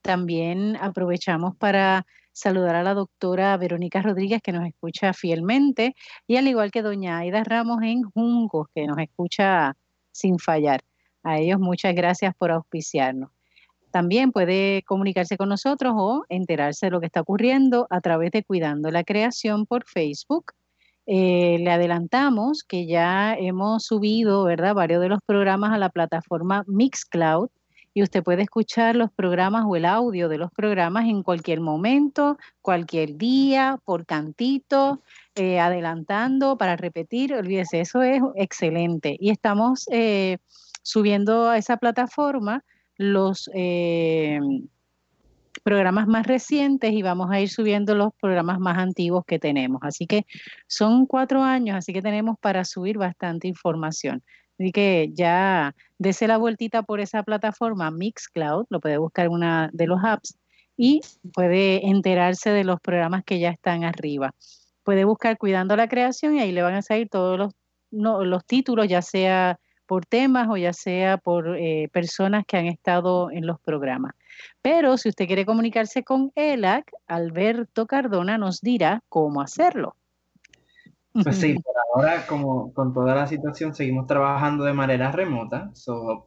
También 0.04 0.78
aprovechamos 0.78 1.54
para 1.58 2.06
saludar 2.38 2.76
a 2.76 2.84
la 2.84 2.94
doctora 2.94 3.58
Verónica 3.58 4.02
Rodríguez, 4.02 4.42
que 4.44 4.52
nos 4.52 4.68
escucha 4.68 5.12
fielmente, 5.14 5.96
y 6.28 6.38
al 6.38 6.48
igual 6.48 6.70
que 6.70 6.84
doña 6.84 7.18
Aida 7.18 7.44
Ramos 7.44 7.82
en 7.82 8.04
Jungos, 8.04 8.68
que 8.76 8.86
nos 8.86 9.00
escucha 9.00 9.76
sin 10.12 10.38
fallar. 10.38 10.82
A 11.24 11.40
ellos 11.40 11.60
muchas 11.60 11.96
gracias 11.96 12.36
por 12.38 12.52
auspiciarnos. 12.52 13.32
También 13.90 14.32
puede 14.32 14.84
comunicarse 14.84 15.36
con 15.36 15.50
nosotros 15.50 15.94
o 15.98 16.26
enterarse 16.30 16.86
de 16.86 16.92
lo 16.92 17.00
que 17.00 17.08
está 17.08 17.22
ocurriendo 17.22 17.88
a 17.90 18.02
través 18.02 18.32
de 18.32 18.44
Cuidando 18.44 18.92
la 18.92 19.04
Creación 19.04 19.66
por 19.66 19.86
Facebook. 19.86 20.52
Eh, 21.08 21.58
le 21.60 21.72
adelantamos 21.72 22.64
que 22.64 22.86
ya 22.86 23.34
hemos 23.34 23.86
subido, 23.86 24.44
¿verdad?, 24.44 24.76
varios 24.76 25.02
de 25.02 25.10
los 25.10 25.20
programas 25.26 25.72
a 25.72 25.80
la 25.80 25.90
plataforma 25.90 26.64
Mixcloud 26.68 27.50
y 27.98 28.04
usted 28.04 28.22
puede 28.22 28.44
escuchar 28.44 28.96
los 28.96 29.12
programas 29.12 29.64
o 29.66 29.76
el 29.76 29.84
audio 29.84 30.30
de 30.30 30.38
los 30.38 30.52
programas 30.52 31.06
en 31.06 31.24
cualquier 31.24 31.62
momento, 31.62 32.38
cualquier 32.62 33.18
día, 33.18 33.80
por 33.86 34.06
cantito, 34.06 35.02
eh, 35.34 35.60
adelantando 35.60 36.60
para 36.60 36.76
repetir. 36.76 37.34
Olvídese, 37.34 37.82
eso 37.82 38.04
es 38.04 38.22
excelente. 38.36 39.18
Y 39.20 39.32
estamos 39.32 39.86
eh, 39.92 40.38
subiendo 40.84 41.50
a 41.50 41.58
esa 41.58 41.78
plataforma 41.78 42.64
los 42.98 43.50
eh, 43.56 44.40
programas 45.64 46.06
más 46.06 46.28
recientes 46.28 46.94
y 46.94 47.02
vamos 47.02 47.32
a 47.32 47.42
ir 47.42 47.50
subiendo 47.50 47.96
los 47.96 48.14
programas 48.22 48.60
más 48.60 48.78
antiguos 48.78 49.26
que 49.26 49.40
tenemos. 49.40 49.80
Así 49.82 50.06
que 50.06 50.28
son 50.68 51.08
cuatro 51.08 51.42
años, 51.42 51.76
así 51.76 51.94
que 51.94 52.04
tenemos 52.04 52.38
para 52.40 52.64
subir 52.64 53.00
bastante 53.00 53.48
información. 53.48 54.22
Así 54.60 54.72
que 54.72 55.12
ya 55.14 55.76
dese 56.00 56.28
la 56.28 56.38
vueltita 56.38 56.84
por 56.84 57.00
esa 57.00 57.24
plataforma 57.24 57.92
Mixcloud, 57.92 58.66
lo 58.70 58.80
puede 58.80 58.98
buscar 58.98 59.28
en 59.28 59.34
una 59.34 59.70
de 59.72 59.88
los 59.88 60.04
apps 60.04 60.38
y 60.76 61.02
puede 61.34 61.88
enterarse 61.88 62.50
de 62.50 62.64
los 62.64 62.80
programas 62.80 63.24
que 63.24 63.40
ya 63.40 63.50
están 63.50 63.84
arriba. 63.84 64.34
Puede 64.84 65.06
buscar 65.06 65.38
Cuidando 65.38 65.76
la 65.76 65.88
Creación 65.88 66.36
y 66.36 66.40
ahí 66.40 66.52
le 66.52 66.62
van 66.62 66.76
a 66.76 66.82
salir 66.82 67.10
todos 67.10 67.38
los, 67.38 67.54
los 67.92 68.46
títulos, 68.46 68.88
ya 68.88 69.02
sea 69.02 69.60
por 69.86 70.06
temas 70.06 70.48
o 70.50 70.58
ya 70.58 70.74
sea 70.74 71.18
por 71.18 71.58
eh, 71.58 71.90
personas 71.92 72.46
que 72.46 72.58
han 72.58 72.68
estado 72.68 73.32
en 73.32 73.46
los 73.46 73.60
programas. 73.60 74.14
Pero 74.62 74.98
si 74.98 75.10
usted 75.10 75.28
quiere 75.28 75.46
comunicarse 75.46 76.04
con 76.04 76.32
ELAC, 76.36 76.92
Alberto 77.08 77.88
Cardona 77.88 78.38
nos 78.38 78.62
dirá 78.62 79.02
cómo 79.10 79.42
hacerlo. 79.42 79.96
Pues 81.24 81.38
sí, 81.38 81.56
por 81.64 81.76
ahora, 81.96 82.26
como 82.28 82.74
con 82.74 82.94
toda 82.94 83.16
la 83.16 83.28
situación, 83.28 83.74
seguimos 83.74 84.08
trabajando 84.08 84.64
de 84.64 84.74
manera 84.74 85.12
remota. 85.12 85.72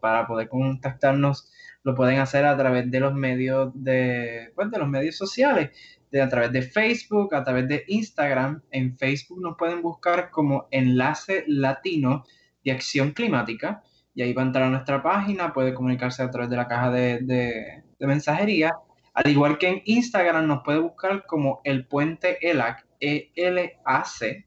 para 0.01 0.27
poder 0.27 0.49
contactarnos, 0.49 1.51
lo 1.83 1.95
pueden 1.95 2.19
hacer 2.19 2.45
a 2.45 2.57
través 2.57 2.91
de 2.91 3.01
los 3.01 3.15
medios 3.15 3.73
de, 3.75 4.53
pues, 4.55 4.71
de 4.71 4.79
los 4.79 4.89
medios 4.89 5.17
sociales, 5.17 5.71
de, 6.11 6.21
a 6.23 6.29
través 6.29 6.53
de 6.53 6.63
Facebook, 6.63 7.35
a 7.35 7.45
través 7.45 7.69
de 7.69 7.85
Instagram. 7.89 8.63
En 8.71 8.97
Facebook 8.97 9.41
nos 9.41 9.57
pueden 9.57 9.83
buscar 9.83 10.31
como 10.31 10.69
Enlace 10.71 11.45
Latino 11.47 12.25
de 12.65 12.73
Acción 12.73 13.13
Climática. 13.13 13.83
Y 14.15 14.23
ahí 14.23 14.33
va 14.33 14.43
a 14.43 14.47
entrar 14.47 14.65
a 14.65 14.71
nuestra 14.71 15.03
página, 15.03 15.53
puede 15.53 15.73
comunicarse 15.73 16.23
a 16.23 16.31
través 16.31 16.51
de 16.51 16.57
la 16.57 16.67
caja 16.67 16.91
de, 16.91 17.21
de, 17.21 17.85
de 17.99 18.07
mensajería. 18.07 18.73
Al 19.15 19.31
igual 19.31 19.59
que 19.59 19.69
en 19.69 19.83
Instagram, 19.85 20.47
nos 20.47 20.63
puede 20.65 20.79
buscar 20.79 21.25
como 21.27 21.61
el 21.65 21.87
puente 21.87 22.39
ELAC, 22.49 22.87
E-L-A-C, 23.01 24.47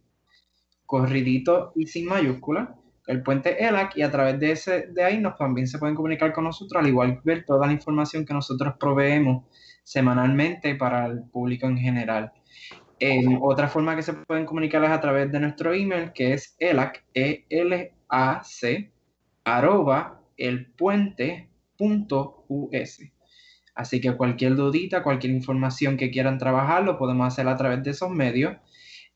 corridito 0.93 1.71
y 1.75 1.87
sin 1.87 2.05
mayúscula, 2.05 2.75
el 3.07 3.23
puente 3.23 3.65
ELAC, 3.65 3.97
y 3.97 4.03
a 4.03 4.11
través 4.11 4.39
de, 4.39 4.51
ese, 4.51 4.89
de 4.89 5.03
ahí 5.03 5.17
nos, 5.19 5.35
también 5.35 5.65
se 5.67 5.79
pueden 5.79 5.95
comunicar 5.95 6.31
con 6.33 6.43
nosotros, 6.43 6.79
al 6.79 6.87
igual 6.87 7.15
que 7.15 7.21
ver 7.23 7.45
toda 7.45 7.65
la 7.65 7.73
información 7.73 8.23
que 8.23 8.33
nosotros 8.35 8.75
proveemos 8.79 9.43
semanalmente 9.83 10.75
para 10.75 11.07
el 11.07 11.23
público 11.23 11.65
en 11.65 11.79
general. 11.79 12.31
otra 13.41 13.69
forma 13.69 13.95
que 13.95 14.03
se 14.03 14.13
pueden 14.13 14.45
comunicar 14.45 14.83
es 14.83 14.91
a 14.91 15.01
través 15.01 15.31
de 15.31 15.39
nuestro 15.39 15.73
email, 15.73 16.11
que 16.13 16.33
es 16.33 16.55
elac, 16.59 17.03
e 17.15 17.45
-L 17.49 17.91
-A 18.07 18.41
-C, 18.43 18.91
arroba. 19.45 20.21
Así 23.75 23.99
que 23.99 24.15
cualquier 24.15 24.55
dudita, 24.55 25.01
cualquier 25.01 25.33
información 25.33 25.97
que 25.97 26.11
quieran 26.11 26.37
trabajar, 26.37 26.83
lo 26.83 26.99
podemos 26.99 27.25
hacer 27.27 27.47
a 27.47 27.57
través 27.57 27.81
de 27.81 27.89
esos 27.89 28.11
medios. 28.11 28.57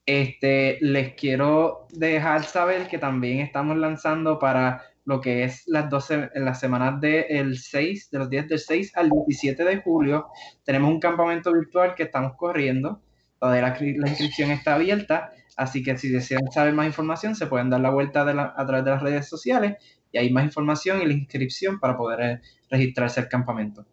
Este, 0.07 0.77
les 0.79 1.15
quiero 1.15 1.85
dejar 1.91 2.45
saber 2.45 2.87
que 2.87 2.97
también 2.97 3.41
estamos 3.41 3.77
lanzando 3.77 4.39
para 4.39 4.81
lo 5.03 5.19
que 5.19 5.43
es 5.43 5.63
las 5.67 5.89
12, 5.89 6.29
en 6.33 6.45
las 6.45 6.61
semanas 6.61 7.01
del 7.01 7.57
6, 7.57 8.09
de 8.09 8.17
los 8.17 8.29
días 8.29 8.47
del 8.47 8.57
6 8.57 8.95
al 8.95 9.09
17 9.09 9.65
de 9.65 9.81
julio, 9.81 10.27
tenemos 10.63 10.91
un 10.91 11.01
campamento 11.01 11.51
virtual 11.51 11.93
que 11.93 12.03
estamos 12.03 12.37
corriendo. 12.37 13.01
Todavía 13.37 13.61
la, 13.61 13.77
la 13.79 14.09
inscripción 14.09 14.51
está 14.51 14.75
abierta, 14.75 15.31
así 15.57 15.83
que 15.83 15.97
si 15.97 16.09
desean 16.09 16.51
saber 16.53 16.73
más 16.73 16.87
información, 16.87 17.35
se 17.35 17.47
pueden 17.47 17.69
dar 17.69 17.81
la 17.81 17.89
vuelta 17.89 18.21
a 18.21 18.65
través 18.65 18.85
de 18.85 18.91
las 18.91 19.01
redes 19.03 19.27
sociales 19.27 19.75
y 20.13 20.17
hay 20.17 20.29
más 20.31 20.45
información 20.45 21.01
y 21.01 21.05
la 21.05 21.13
inscripción 21.13 21.81
para 21.81 21.97
poder 21.97 22.21
eh, 22.21 22.41
registrarse 22.69 23.19
al 23.19 23.27
campamento. 23.27 23.85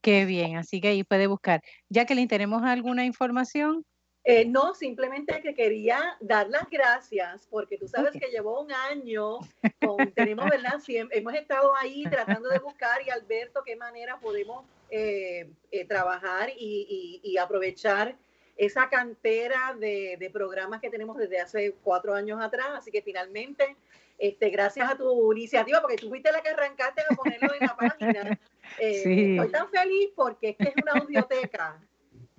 Qué 0.00 0.24
bien, 0.24 0.56
así 0.56 0.80
que 0.80 0.88
ahí 0.88 1.04
puede 1.04 1.26
buscar. 1.26 1.60
Ya 1.90 2.06
que 2.06 2.14
le 2.14 2.26
tenemos 2.26 2.62
alguna 2.62 3.04
información. 3.04 3.84
Eh, 4.22 4.44
no, 4.44 4.74
simplemente 4.74 5.40
que 5.40 5.54
quería 5.54 6.16
dar 6.20 6.48
las 6.50 6.68
gracias 6.68 7.46
porque 7.50 7.78
tú 7.78 7.88
sabes 7.88 8.12
que 8.12 8.30
llevó 8.30 8.60
un 8.60 8.70
año, 8.70 9.38
tenemos, 10.14 10.48
¿verdad? 10.50 10.74
hemos 10.88 11.34
estado 11.34 11.74
ahí 11.76 12.04
tratando 12.04 12.50
de 12.50 12.58
buscar 12.58 13.00
y 13.06 13.08
Alberto, 13.08 13.62
qué 13.64 13.76
manera 13.76 14.20
podemos 14.20 14.66
eh, 14.90 15.48
eh, 15.70 15.84
trabajar 15.86 16.50
y, 16.54 17.36
aprovechar 17.40 18.14
esa 18.58 18.90
cantera 18.90 19.74
de, 19.78 20.30
programas 20.30 20.82
que 20.82 20.90
tenemos 20.90 21.16
desde 21.16 21.40
hace 21.40 21.74
cuatro 21.82 22.14
años 22.14 22.42
atrás. 22.42 22.68
Así 22.74 22.90
que 22.90 23.00
finalmente, 23.00 23.74
este, 24.18 24.50
gracias 24.50 24.90
a 24.90 24.96
tu 24.96 25.32
iniciativa, 25.32 25.80
porque 25.80 25.96
tú 25.96 26.10
fuiste 26.10 26.30
la 26.30 26.42
que 26.42 26.50
arrancaste 26.50 27.02
a 27.08 27.16
ponerlo 27.16 27.54
en 27.54 27.66
la 27.66 27.74
página. 27.74 28.38
Estoy 28.78 29.50
tan 29.50 29.70
feliz 29.70 30.10
porque 30.14 30.50
es 30.50 30.56
que 30.56 30.64
es 30.64 30.74
una 30.82 31.00
audioteca 31.00 31.80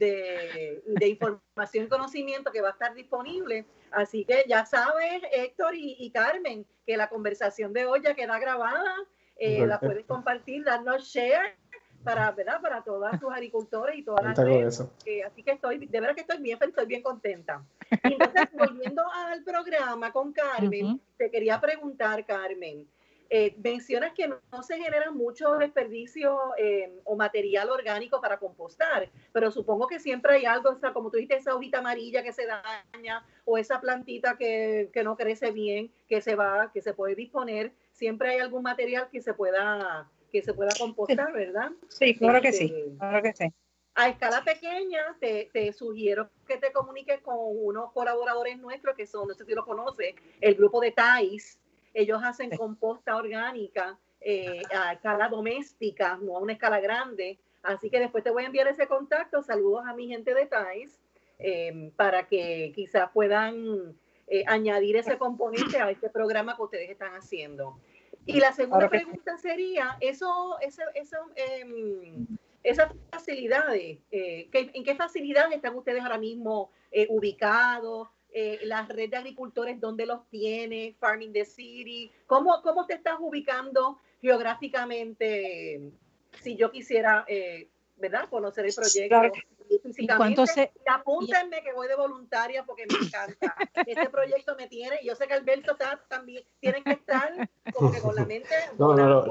de, 0.01 1.07
información 1.07 1.85
y 1.85 1.89
conocimiento 1.89 2.51
que 2.51 2.61
va 2.61 2.69
a 2.69 2.71
estar 2.71 2.93
disponible. 2.93 3.65
Así 3.91 4.25
que 4.25 4.45
ya 4.47 4.65
sabes, 4.65 5.21
Héctor 5.31 5.73
y, 5.75 6.09
Carmen, 6.11 6.65
que 6.85 6.97
la 6.97 7.07
conversación 7.09 7.73
de 7.73 7.85
hoy 7.85 8.01
ya 8.03 8.15
queda 8.15 8.39
grabada, 8.39 8.95
eh, 9.37 9.65
la 9.65 9.79
puedes 9.79 10.05
compartir, 10.05 10.63
darnos 10.63 11.03
share 11.03 11.55
para, 12.03 12.31
¿verdad? 12.31 12.61
para 12.61 12.83
todos 12.83 13.19
tus 13.19 13.31
agricultores 13.31 13.95
y 13.97 14.03
todas 14.03 14.23
las 14.23 14.35
así 14.39 15.43
que 15.43 15.51
estoy, 15.51 15.85
de 15.85 15.99
verdad 15.99 16.15
que 16.15 16.21
estoy 16.21 16.41
bien 16.41 16.57
estoy 16.59 16.85
bien 16.87 17.03
contenta. 17.03 17.63
entonces, 18.03 18.47
volviendo 18.53 19.03
al 19.11 19.43
programa 19.43 20.11
con 20.11 20.33
Carmen, 20.33 20.99
te 21.17 21.29
quería 21.29 21.59
preguntar, 21.59 22.25
Carmen, 22.25 22.87
eh, 23.33 23.55
mencionas 23.63 24.11
que 24.11 24.27
no, 24.27 24.41
se 24.61 24.77
genera 24.77 25.09
mucho 25.09 25.53
desperdicio 25.53 26.37
eh, 26.57 26.99
o 27.05 27.15
material 27.15 27.69
orgánico 27.69 28.19
para 28.19 28.37
compostar, 28.37 29.09
pero 29.31 29.49
supongo 29.51 29.87
que 29.87 30.01
siempre 30.01 30.33
hay 30.33 30.43
algo, 30.43 30.71
o 30.71 30.75
sea, 30.75 30.91
como 30.91 31.09
tú 31.09 31.15
dijiste, 31.15 31.37
esa 31.37 31.55
hojita 31.55 31.77
amarilla 31.77 32.23
que 32.23 32.33
se 32.33 32.45
daña 32.45 33.25
o 33.45 33.57
esa 33.57 33.79
plantita 33.79 34.35
que, 34.37 34.89
que, 34.91 35.05
no 35.05 35.15
crece 35.15 35.51
bien, 35.51 35.93
que 36.09 36.19
se 36.19 36.35
va, 36.35 36.73
que 36.73 36.81
se 36.81 36.93
puede 36.93 37.15
disponer, 37.15 37.71
siempre 37.93 38.31
hay 38.31 38.39
algún 38.39 38.63
material 38.63 39.07
que 39.09 39.21
se 39.21 39.33
pueda, 39.33 40.11
que 40.29 40.41
se 40.41 40.53
pueda 40.53 40.71
compostar, 40.77 41.31
¿verdad? 41.31 41.71
Sí, 41.87 42.13
claro 42.17 42.41
que 42.41 42.51
sí, 42.51 42.65
este, 42.65 42.97
claro 42.97 43.23
que 43.23 43.31
sí. 43.31 43.45
A 43.95 44.09
escala 44.09 44.43
pequeña, 44.43 45.15
te, 45.21 45.49
te, 45.53 45.71
sugiero 45.71 46.29
que 46.45 46.57
te 46.57 46.73
comuniques 46.73 47.21
con 47.21 47.37
unos 47.39 47.93
colaboradores 47.93 48.57
nuestros 48.57 48.93
que 48.93 49.07
son, 49.07 49.29
no 49.29 49.33
sé 49.35 49.45
si 49.45 49.53
lo 49.53 49.63
conoces, 49.63 50.15
el 50.41 50.55
grupo 50.55 50.81
de 50.81 50.91
TAIS, 50.91 51.60
ellos 51.93 52.21
hacen 52.23 52.55
composta 52.55 53.15
orgánica 53.15 53.97
eh, 54.23 54.61
a 54.71 54.93
escala 54.93 55.29
doméstica, 55.29 56.17
no 56.21 56.37
a 56.37 56.39
una 56.39 56.53
escala 56.53 56.79
grande. 56.79 57.39
Así 57.63 57.89
que 57.89 57.99
después 57.99 58.23
te 58.23 58.29
voy 58.29 58.43
a 58.43 58.47
enviar 58.47 58.67
ese 58.67 58.87
contacto. 58.87 59.41
Saludos 59.41 59.83
a 59.87 59.93
mi 59.93 60.07
gente 60.07 60.33
de 60.33 60.45
TAIS 60.45 60.99
em, 61.39 61.91
para 61.91 62.27
que 62.27 62.71
quizás 62.75 63.09
puedan 63.11 63.95
eh, 64.27 64.43
añadir 64.47 64.95
ese 64.95 65.17
componente 65.17 65.77
a 65.77 65.89
este 65.89 66.09
programa 66.09 66.55
que 66.55 66.61
ustedes 66.61 66.89
están 66.89 67.13
haciendo. 67.15 67.79
Y 68.25 68.39
la 68.39 68.51
segunda 68.51 68.87
pregunta 68.87 69.37
sería, 69.37 69.97
eso, 69.99 70.57
eso, 70.61 70.83
eso 70.93 71.17
em, 71.35 72.27
esas 72.61 72.93
facilidades, 73.09 73.97
eh, 74.11 74.49
¿en 74.53 74.83
qué 74.83 74.95
facilidades 74.95 75.55
están 75.55 75.75
ustedes 75.75 76.03
ahora 76.03 76.19
mismo 76.19 76.69
ubicados? 77.09 78.09
Eh, 78.33 78.59
la 78.63 78.85
red 78.85 79.09
de 79.09 79.17
agricultores, 79.17 79.79
dónde 79.79 80.05
los 80.05 80.27
tiene, 80.29 80.95
Farming 80.99 81.33
the 81.33 81.45
City, 81.45 82.11
¿cómo, 82.27 82.61
cómo 82.61 82.85
te 82.85 82.93
estás 82.93 83.15
ubicando 83.19 83.99
geográficamente 84.21 85.91
si 86.39 86.55
yo 86.55 86.71
quisiera, 86.71 87.25
eh, 87.27 87.67
¿verdad?, 88.01 88.27
conocer 88.29 88.65
el 88.65 88.73
proyecto. 88.73 89.21
¿Y 89.97 90.07
cuánto 90.07 90.45
se... 90.45 90.71
apúntenme 90.85 91.61
que 91.61 91.71
voy 91.73 91.87
de 91.87 91.95
voluntaria 91.95 92.65
porque 92.65 92.85
me 92.87 93.05
encanta. 93.05 93.55
Este 93.85 94.09
proyecto 94.09 94.55
me 94.57 94.67
tiene, 94.67 94.97
yo 95.03 95.15
sé 95.15 95.27
que 95.27 95.33
Alberto 95.33 95.73
está, 95.73 96.01
también 96.09 96.43
tienen 96.59 96.83
que 96.83 96.91
estar 96.91 97.49
como 97.73 97.91
que 97.91 98.01
con 98.01 98.15
la 98.15 98.25
mente. 98.25 98.49
No, 98.77 98.93
no, 98.95 99.23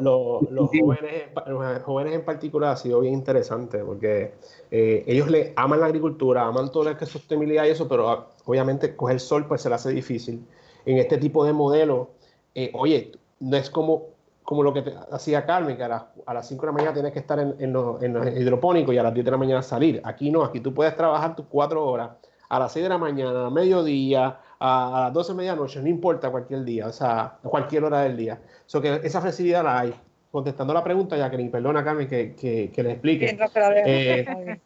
no, 0.00 0.40
los, 0.50 0.70
jóvenes, 0.70 1.28
los 1.46 1.82
jóvenes 1.82 2.14
en 2.14 2.24
particular 2.24 2.72
ha 2.72 2.76
sido 2.76 3.00
bien 3.00 3.12
interesante 3.12 3.84
porque 3.84 4.34
eh, 4.70 5.04
ellos 5.06 5.28
le 5.28 5.52
aman 5.56 5.80
la 5.80 5.86
agricultura, 5.86 6.46
aman 6.46 6.72
toda 6.72 6.92
la 6.92 7.06
sostenibilidad 7.06 7.64
y 7.64 7.70
eso, 7.70 7.86
pero 7.86 8.08
ah, 8.08 8.30
obviamente 8.46 8.96
coger 8.96 9.20
sol 9.20 9.46
pues 9.46 9.62
se 9.62 9.68
le 9.68 9.74
hace 9.74 9.90
difícil. 9.90 10.46
En 10.86 10.98
este 10.98 11.18
tipo 11.18 11.44
de 11.44 11.52
modelo, 11.52 12.10
eh, 12.54 12.70
oye, 12.74 13.12
no 13.40 13.56
es 13.56 13.68
como 13.68 14.13
como 14.44 14.62
lo 14.62 14.72
que 14.72 14.84
hacía 15.10 15.46
Carmen, 15.46 15.76
que 15.76 15.84
a, 15.84 16.08
las 16.32 16.48
5 16.48 16.60
de 16.60 16.66
la 16.66 16.72
mañana 16.72 16.92
tienes 16.92 17.12
que 17.12 17.18
estar 17.18 17.38
en, 17.38 17.56
en, 17.58 17.72
los, 17.72 18.00
hidropónicos 18.02 18.94
y 18.94 18.98
a 18.98 19.02
las 19.02 19.14
10 19.14 19.24
de 19.24 19.30
la 19.30 19.36
mañana 19.38 19.62
salir. 19.62 20.00
Aquí 20.04 20.30
no, 20.30 20.44
aquí 20.44 20.60
tú 20.60 20.72
puedes 20.74 20.94
trabajar 20.94 21.34
tus 21.34 21.46
4 21.46 21.84
horas 21.84 22.10
a 22.50 22.58
las 22.58 22.72
6 22.72 22.82
de 22.84 22.88
la 22.90 22.98
mañana, 22.98 23.46
a 23.46 23.50
mediodía, 23.50 24.38
a, 24.60 25.04
las 25.06 25.12
12 25.14 25.32
de 25.32 25.36
medianoche, 25.36 25.80
no 25.80 25.88
importa 25.88 26.30
cualquier 26.30 26.62
día, 26.62 26.86
o 26.86 26.92
sea, 26.92 27.38
cualquier 27.42 27.84
hora 27.84 28.02
del 28.02 28.16
día. 28.16 28.40
So 28.66 28.80
que 28.80 29.00
esa 29.02 29.20
flexibilidad 29.20 29.64
la 29.64 29.80
hay. 29.80 29.94
Contestando 30.30 30.74
la 30.74 30.82
pregunta, 30.82 31.30
que 31.30 31.44
perdona 31.44 31.84
Carmen 31.84 32.08
que, 32.08 32.34
que, 32.34 32.70
que 32.70 32.82
le 32.82 32.92
explique. 32.92 33.38
Eh, 33.86 34.58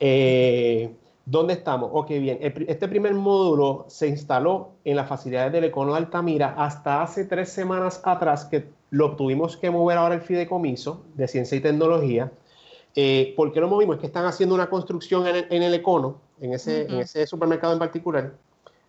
eh, 0.00 0.90
¿Dónde 1.24 1.54
estamos? 1.54 1.90
Ok, 1.92 2.08
bien. 2.08 2.38
Este 2.40 2.88
primer 2.88 3.14
módulo 3.14 3.84
se 3.88 4.08
instaló 4.08 4.74
en 4.84 4.96
las 4.96 5.08
facilidades 5.08 5.52
del 5.52 5.64
Econo 5.64 5.92
de 5.92 5.98
Altamira 5.98 6.54
hasta 6.56 7.02
hace 7.02 7.24
tres 7.24 7.50
semanas 7.50 8.00
atrás 8.04 8.44
que 8.44 8.68
lo 8.96 9.14
tuvimos 9.14 9.58
que 9.58 9.70
mover 9.70 9.98
ahora 9.98 10.14
el 10.14 10.22
fideicomiso 10.22 11.04
de 11.14 11.28
ciencia 11.28 11.56
y 11.56 11.60
tecnología. 11.60 12.32
Eh, 12.94 13.34
¿Por 13.36 13.52
qué 13.52 13.60
lo 13.60 13.68
movimos? 13.68 13.96
Es 13.96 14.00
que 14.00 14.06
están 14.06 14.24
haciendo 14.24 14.54
una 14.54 14.70
construcción 14.70 15.26
en 15.26 15.62
el, 15.62 15.74
Econo, 15.74 16.18
en 16.40 16.54
ese, 16.54 17.26
supermercado 17.26 17.74
en 17.74 17.78
particular, 17.78 18.32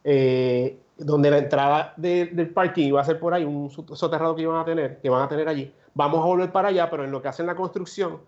eh, 0.06 0.80
donde 0.98 1.30
la 1.30 1.40
entrada 1.40 1.94
del 1.98 2.50
parking 2.52 2.88
iba 2.88 3.02
a 3.02 3.04
ser 3.04 3.20
por 3.20 3.34
ahí, 3.34 3.44
un 3.44 3.70
soterrado 3.70 4.34
que 4.34 4.44
iban 4.44 4.62
a 4.62 4.64
tener, 4.64 5.02
que 5.02 5.10
van 5.10 5.24
a 5.24 5.28
tener 5.28 5.50
allí. 5.50 5.74
Vamos 5.94 6.22
a 6.22 6.26
volver 6.26 6.54
para 6.54 6.70
allá, 6.70 6.90
pero 6.90 7.04
en 7.04 7.12
lo 7.12 7.22
que 7.22 7.28
hacen 7.28 7.46
la 7.46 7.56
construcción, 7.56 8.20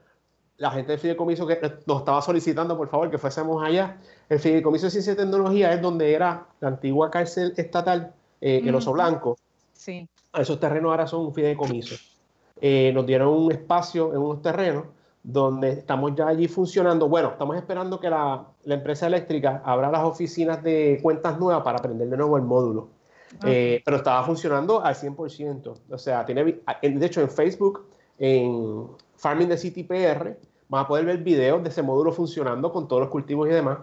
la 0.57 0.71
gente 0.71 0.91
del 0.91 0.99
fideicomiso 0.99 1.47
que 1.47 1.61
nos 1.87 1.99
estaba 1.99 2.21
solicitando, 2.21 2.75
por 2.75 2.89
favor, 2.89 3.09
que 3.09 3.17
fuésemos 3.17 3.63
allá. 3.63 4.01
El 4.27 4.39
fideicomiso 4.39 4.87
de 4.87 4.91
ciencia 4.91 5.13
y 5.13 5.15
tecnología 5.15 5.71
es 5.71 5.81
donde 5.81 6.11
era 6.11 6.47
la 6.59 6.67
antigua 6.67 7.09
cárcel 7.09 7.53
estatal 7.55 8.13
eh, 8.41 8.63
en 8.65 8.75
Oso 8.75 8.91
Blanco. 8.91 9.37
Sí 9.71 10.09
esos 10.33 10.59
terrenos 10.59 10.91
ahora 10.91 11.07
son 11.07 11.25
un 11.25 11.33
fideicomiso. 11.33 11.95
Eh, 12.61 12.91
nos 12.93 13.05
dieron 13.05 13.29
un 13.29 13.51
espacio 13.51 14.13
en 14.13 14.19
unos 14.19 14.41
terrenos 14.41 14.85
donde 15.23 15.71
estamos 15.71 16.15
ya 16.15 16.27
allí 16.27 16.47
funcionando. 16.47 17.07
Bueno, 17.07 17.29
estamos 17.29 17.55
esperando 17.57 17.99
que 17.99 18.09
la, 18.09 18.45
empresa 18.65 19.07
eléctrica 19.07 19.61
abra 19.65 19.91
las 19.91 20.03
oficinas 20.03 20.63
de 20.63 20.99
cuentas 21.01 21.39
nuevas 21.39 21.63
para 21.63 21.79
aprender 21.79 22.07
de 22.07 22.17
nuevo 22.17 22.37
el 22.37 22.43
módulo. 22.43 22.89
Eh, 23.45 23.81
pero 23.85 23.97
estaba 23.97 24.23
funcionando 24.23 24.83
al 24.83 24.95
100%. 24.95 25.73
O 25.89 25.97
sea, 25.97 26.25
tiene, 26.25 26.43
de 26.81 27.05
hecho 27.05 27.21
en 27.21 27.29
Facebook, 27.29 27.85
en 28.17 28.87
Farming 29.15 29.49
the 29.49 29.57
City 29.57 29.83
PR, 29.83 30.37
vas 30.67 30.85
a 30.85 30.87
poder 30.87 31.05
ver 31.05 31.19
videos 31.19 31.61
de 31.63 31.69
ese 31.69 31.83
módulo 31.83 32.11
funcionando 32.11 32.71
con 32.71 32.87
todos 32.87 33.01
los 33.01 33.09
cultivos 33.09 33.47
y 33.47 33.51
demás. 33.51 33.79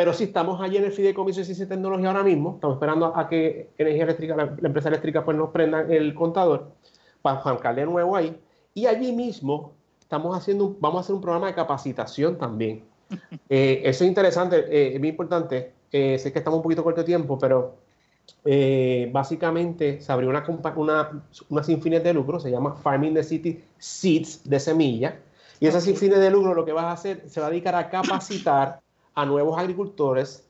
Pero 0.00 0.14
si 0.14 0.24
estamos 0.24 0.58
allí 0.62 0.78
en 0.78 0.84
el 0.84 0.92
Fideicomiso 0.92 1.40
de 1.40 1.44
Ciencia 1.44 1.66
y 1.66 1.68
Tecnología 1.68 2.08
ahora 2.08 2.22
mismo, 2.22 2.54
estamos 2.54 2.76
esperando 2.76 3.14
a 3.14 3.28
que 3.28 3.68
Energía 3.76 4.04
Eléctrica, 4.04 4.34
la, 4.34 4.44
empresa 4.44 4.88
eléctrica, 4.88 5.22
pues 5.22 5.36
nos 5.36 5.50
prenda 5.50 5.82
el 5.82 6.14
contador 6.14 6.72
para 7.20 7.38
arrancar 7.38 7.76
nuevo 7.86 8.16
ahí. 8.16 8.34
Y 8.72 8.86
allí 8.86 9.12
mismo 9.12 9.74
estamos 10.00 10.34
haciendo, 10.34 10.74
vamos 10.80 10.96
a 10.96 11.00
hacer 11.00 11.14
un 11.14 11.20
programa 11.20 11.48
de 11.48 11.54
capacitación 11.54 12.38
también. 12.38 12.82
Eh, 13.50 13.82
eso 13.84 14.04
es 14.04 14.08
interesante, 14.08 14.56
eh, 14.70 14.94
es 14.94 14.98
muy 14.98 15.10
importante. 15.10 15.74
Eh, 15.92 16.18
sé 16.18 16.32
que 16.32 16.38
estamos 16.38 16.56
un 16.56 16.62
poquito 16.62 16.82
corto 16.82 17.02
de 17.02 17.04
tiempo, 17.04 17.38
pero 17.38 17.74
básicamente 19.12 20.00
se 20.00 20.10
abrió 20.10 20.30
una, 20.30 20.42
una, 20.76 21.22
una 21.50 21.62
sin 21.62 21.82
fines 21.82 22.02
de 22.02 22.14
lucro, 22.14 22.40
se 22.40 22.50
llama 22.50 22.74
Farming 22.74 23.12
the 23.12 23.22
City 23.22 23.62
Seeds 23.76 24.48
de 24.48 24.60
semilla. 24.60 25.20
Y 25.58 25.66
esa 25.66 25.78
sin 25.78 25.94
fines 25.94 26.20
de 26.20 26.30
lucro 26.30 26.54
lo 26.54 26.64
que 26.64 26.72
vas 26.72 26.86
a 26.86 26.92
hacer, 26.92 27.28
se 27.28 27.38
va 27.38 27.48
a 27.48 27.50
dedicar 27.50 27.74
a 27.74 27.90
capacitar 27.90 28.80
a 29.14 29.26
nuevos 29.26 29.58
agricultores, 29.58 30.48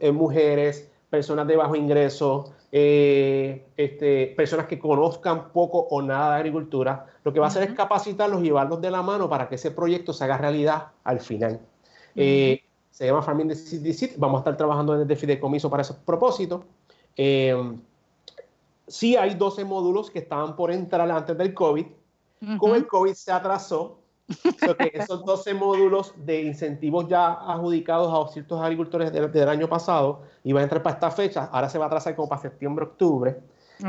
eh, 0.00 0.12
mujeres, 0.12 0.90
personas 1.10 1.46
de 1.46 1.56
bajo 1.56 1.76
ingreso, 1.76 2.52
eh, 2.72 3.66
este, 3.76 4.34
personas 4.36 4.66
que 4.66 4.78
conozcan 4.78 5.52
poco 5.52 5.78
o 5.90 6.02
nada 6.02 6.34
de 6.34 6.36
agricultura, 6.36 7.06
lo 7.22 7.32
que 7.32 7.40
va 7.40 7.46
a 7.46 7.48
hacer 7.48 7.62
es 7.62 7.72
capacitarlos 7.74 8.40
y 8.40 8.44
llevarlos 8.44 8.80
de 8.80 8.90
la 8.90 9.02
mano 9.02 9.28
para 9.28 9.48
que 9.48 9.54
ese 9.54 9.70
proyecto 9.70 10.12
se 10.12 10.24
haga 10.24 10.38
realidad 10.38 10.88
al 11.04 11.20
final. 11.20 11.60
Eh, 12.16 12.62
se 12.90 13.06
llama 13.06 13.22
Farming 13.22 13.48
the 13.48 13.54
City, 13.56 14.14
vamos 14.16 14.38
a 14.38 14.40
estar 14.40 14.56
trabajando 14.56 14.96
desde 14.96 15.16
Fideicomiso 15.16 15.68
para 15.70 15.82
ese 15.82 15.94
propósito. 15.94 16.64
sí 18.86 19.16
hay 19.16 19.34
12 19.34 19.64
módulos 19.64 20.10
que 20.10 20.20
estaban 20.20 20.56
por 20.56 20.70
entrar 20.70 21.10
antes 21.10 21.36
del 21.36 21.54
COVID. 21.54 21.86
Con 22.58 22.74
el 22.74 22.86
COVID 22.86 23.14
se 23.14 23.32
atrasó, 23.32 23.98
esos 24.92 25.24
12 25.24 25.54
módulos 25.54 26.14
de 26.16 26.42
incentivos 26.42 27.06
ya 27.08 27.32
adjudicados 27.32 28.12
a 28.12 28.32
ciertos 28.32 28.60
agricultores 28.60 29.12
del, 29.12 29.48
año 29.48 29.68
pasado 29.68 30.22
iban 30.44 30.62
a 30.62 30.64
entrar 30.64 30.82
para 30.82 30.94
esta 30.94 31.10
fecha, 31.10 31.44
ahora 31.52 31.68
se 31.68 31.78
va 31.78 31.86
a 31.86 31.90
trazar 31.90 32.16
como 32.16 32.28
para 32.28 32.40
septiembre, 32.40 32.86
octubre, 32.86 33.36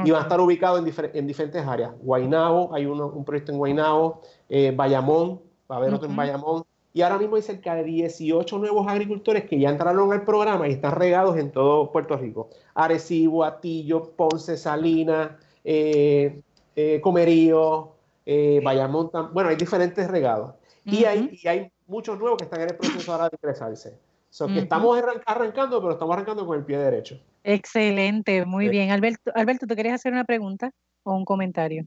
y 0.04 0.12
van 0.12 0.22
a 0.22 0.24
estar 0.24 0.40
ubicados 0.42 0.80
en, 0.80 1.28
diferentes 1.28 1.66
áreas. 1.66 1.92
Guainabo, 2.02 2.74
hay 2.74 2.86
un 2.86 3.24
proyecto 3.24 3.52
en 3.52 3.60
Guainabo, 3.60 4.22
eh, 4.50 4.74
Bayamón, 4.76 5.42
va 5.72 5.76
a 5.76 5.78
haber 5.80 5.94
otro 5.94 6.10
en 6.10 6.16
Bayamón, 6.16 6.66
y 6.96 7.02
ahora 7.02 7.18
mismo 7.18 7.36
hay 7.36 7.42
cerca 7.42 7.76
de 7.76 7.84
18 7.84 8.58
nuevos 8.58 8.88
agricultores 8.88 9.44
que 9.46 9.60
ya 9.60 9.70
entraron 9.70 10.14
al 10.14 10.24
programa 10.24 10.68
y 10.68 10.72
están 10.72 10.94
regados 10.94 11.38
en 11.38 11.52
todo 11.52 11.92
Puerto 11.92 12.16
Rico. 12.16 12.50
Arecibo, 12.74 13.44
Atillo, 13.44 14.12
Ponce, 14.16 14.56
Salinas, 14.56 15.32
eh, 15.66 16.42
eh, 16.78 17.02
Comerío, 17.02 17.95
eh, 18.26 18.60
Bayamón, 18.64 19.12
bueno, 19.34 19.50
hay 19.50 19.56
diferentes 19.56 20.08
regados. 20.08 20.56
y, 20.84 21.06
hay, 21.06 21.30
y 21.32 21.48
hay 21.48 21.72
muchos 21.88 22.18
nuevos 22.18 22.38
que 22.38 22.46
están 22.46 22.62
en 22.62 22.70
el 22.70 22.76
proceso 22.76 23.12
ahora 23.12 23.30
de 23.30 23.38
ingresarse. 23.42 24.00
So, 24.30 24.48
que 24.48 24.60
estamos 24.60 25.02
arrancando, 25.26 25.80
pero 25.80 25.94
estamos 25.94 26.14
arrancando 26.14 26.46
con 26.46 26.60
el 26.60 26.66
pie 26.66 26.78
derecho. 26.78 27.18
Excelente, 27.42 28.46
muy 28.46 28.68
bien. 28.68 28.92
Alberto, 28.92 29.32
Alberto, 29.34 29.66
¿tú 29.66 29.76
querías 29.76 29.96
hacer 29.96 30.12
una 30.12 30.26
pregunta 30.26 30.72
o 31.04 31.16
un 31.16 31.24
comentario? 31.24 31.86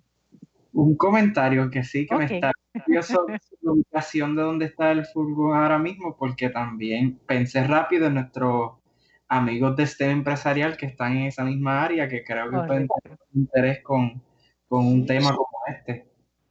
Un 0.72 0.96
comentario 0.96 1.68
que 1.70 1.84
sí, 1.84 2.06
que 2.06 2.16
me 2.16 2.24
está 2.24 2.52
curioso 2.72 3.26
la 3.60 3.72
ubicación 3.72 4.34
de 4.34 4.42
dónde 4.42 4.64
está 4.64 4.92
el 4.92 5.04
fútbol 5.04 5.56
ahora 5.56 5.78
mismo, 5.78 6.16
porque 6.16 6.48
también 6.48 7.18
pensé 7.26 7.64
rápido 7.64 8.06
en 8.06 8.14
nuestros 8.14 8.78
amigos 9.28 9.76
de 9.76 9.86
STEM 9.86 10.10
empresarial 10.10 10.78
que 10.78 10.86
están 10.86 11.18
en 11.18 11.26
esa 11.26 11.44
misma 11.44 11.84
área, 11.84 12.08
que 12.08 12.24
creo 12.24 12.50
que 12.50 12.56
pueden 12.66 12.88
tener 13.02 13.18
interés 13.34 13.82
con, 13.82 14.22
con 14.68 14.86
un 14.86 15.04
tema 15.04 15.34
como 15.36 15.48
este 15.66 16.07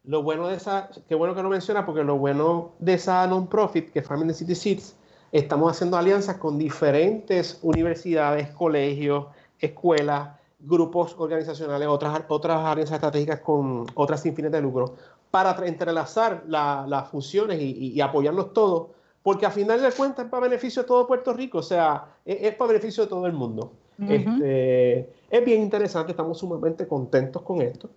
lo 0.07 0.23
bueno 0.23 0.47
de 0.47 0.55
esa, 0.55 0.89
qué 1.07 1.15
bueno 1.15 1.35
que 1.35 1.43
lo 1.43 1.49
menciona, 1.49 1.85
porque 1.85 2.03
lo 2.03 2.17
bueno 2.17 2.71
de 2.79 2.93
esa 2.93 3.27
non-profit, 3.27 3.91
que 3.91 3.99
es 3.99 4.07
the 4.07 4.33
City 4.33 4.55
Seeds, 4.55 4.95
estamos 5.33 5.69
haciendo 5.69 5.97
alianzas 5.97 6.37
con 6.37 6.57
diferentes 6.57 7.59
universidades, 7.61 8.49
colegios, 8.51 9.25
escuelas, 9.59 10.29
grupos 10.59 11.13
organizacionales, 11.17 11.89
otras, 11.89 12.21
otras 12.29 12.65
áreas 12.65 12.89
estratégicas 12.89 13.41
con 13.41 13.85
otras 13.95 14.21
sin 14.21 14.33
fines 14.33 14.51
de 14.53 14.61
lucro, 14.61 14.95
para 15.29 15.53
entrelazar 15.67 16.43
las 16.47 17.09
funciones 17.09 17.59
y, 17.61 17.99
apoyarnos 17.99 18.53
todos, 18.53 18.87
porque 19.21 19.45
a 19.45 19.51
final 19.51 19.81
de 19.81 19.91
cuentas 19.91 20.25
es 20.25 20.31
para 20.31 20.47
beneficio 20.47 20.83
de 20.83 20.87
todo 20.87 21.05
Puerto 21.05 21.33
Rico, 21.33 21.57
o 21.57 21.63
sea, 21.63 22.15
es, 22.23 22.55
para 22.55 22.69
beneficio 22.69 23.03
de 23.03 23.09
todo 23.09 23.25
el 23.27 23.33
mundo. 23.33 23.73
Este, 24.07 25.11
es 25.29 25.43
bien 25.43 25.61
interesante, 25.61 26.11
estamos 26.11 26.37
sumamente 26.37 26.87
contentos 26.87 27.41
con 27.41 27.61
esto. 27.61 27.89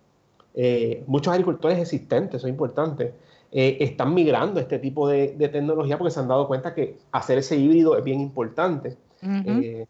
Eh, 0.53 1.03
muchos 1.07 1.31
agricultores 1.31 1.79
existentes, 1.79 2.35
eso 2.35 2.47
es 2.47 2.51
importante, 2.51 3.13
eh, 3.51 3.77
están 3.81 4.13
migrando 4.13 4.59
a 4.59 4.63
este 4.63 4.79
tipo 4.79 5.07
de, 5.07 5.29
tecnología 5.51 5.97
porque 5.97 6.11
se 6.11 6.19
han 6.19 6.27
dado 6.27 6.47
cuenta 6.47 6.73
que 6.73 6.97
hacer 7.11 7.37
ese 7.37 7.57
híbrido 7.57 7.97
es 7.97 8.03
bien 8.03 8.21
importante. 8.21 8.97
Eh, 9.21 9.85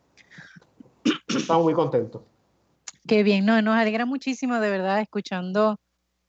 estamos 1.28 1.64
muy 1.64 1.74
contentos. 1.74 2.22
Qué 3.08 3.24
bien, 3.24 3.46
no, 3.46 3.62
nos 3.62 3.76
alegra 3.76 4.06
muchísimo 4.06 4.60
de 4.60 4.70
verdad 4.70 5.00
escuchando 5.02 5.78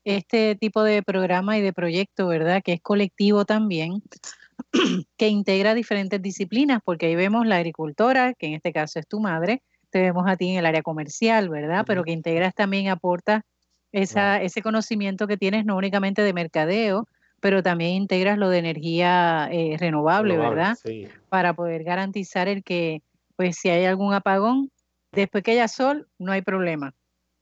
este 0.03 0.55
tipo 0.55 0.83
de 0.83 1.01
programa 1.01 1.57
y 1.57 1.61
de 1.61 1.73
proyecto, 1.73 2.27
¿verdad? 2.27 2.61
Que 2.63 2.73
es 2.73 2.81
colectivo 2.81 3.45
también, 3.45 4.03
que 5.17 5.27
integra 5.27 5.73
diferentes 5.73 6.21
disciplinas, 6.21 6.81
porque 6.83 7.07
ahí 7.07 7.15
vemos 7.15 7.45
la 7.45 7.57
agricultora, 7.57 8.33
que 8.33 8.47
en 8.47 8.53
este 8.53 8.73
caso 8.73 8.99
es 8.99 9.07
tu 9.07 9.19
madre, 9.19 9.61
te 9.91 10.01
vemos 10.01 10.25
a 10.27 10.35
ti 10.35 10.49
en 10.49 10.57
el 10.57 10.65
área 10.65 10.81
comercial, 10.81 11.49
¿verdad? 11.49 11.83
Pero 11.87 12.03
que 12.03 12.11
integras 12.11 12.53
también, 12.53 12.89
aporta 12.89 13.45
esa, 13.93 14.41
ese 14.41 14.61
conocimiento 14.61 15.27
que 15.27 15.37
tienes 15.37 15.65
no 15.65 15.77
únicamente 15.77 16.21
de 16.23 16.33
mercadeo, 16.33 17.07
pero 17.39 17.61
también 17.61 17.91
integras 17.91 18.37
lo 18.37 18.49
de 18.49 18.57
energía 18.57 19.47
eh, 19.51 19.77
renovable, 19.79 20.37
¿verdad? 20.37 20.75
Sí. 20.83 21.07
Para 21.29 21.53
poder 21.53 21.83
garantizar 21.83 22.47
el 22.47 22.63
que, 22.63 23.01
pues 23.35 23.57
si 23.57 23.69
hay 23.69 23.85
algún 23.85 24.13
apagón, 24.13 24.71
después 25.11 25.43
que 25.43 25.51
haya 25.51 25.67
sol, 25.67 26.07
no 26.17 26.31
hay 26.31 26.41
problema. 26.41 26.93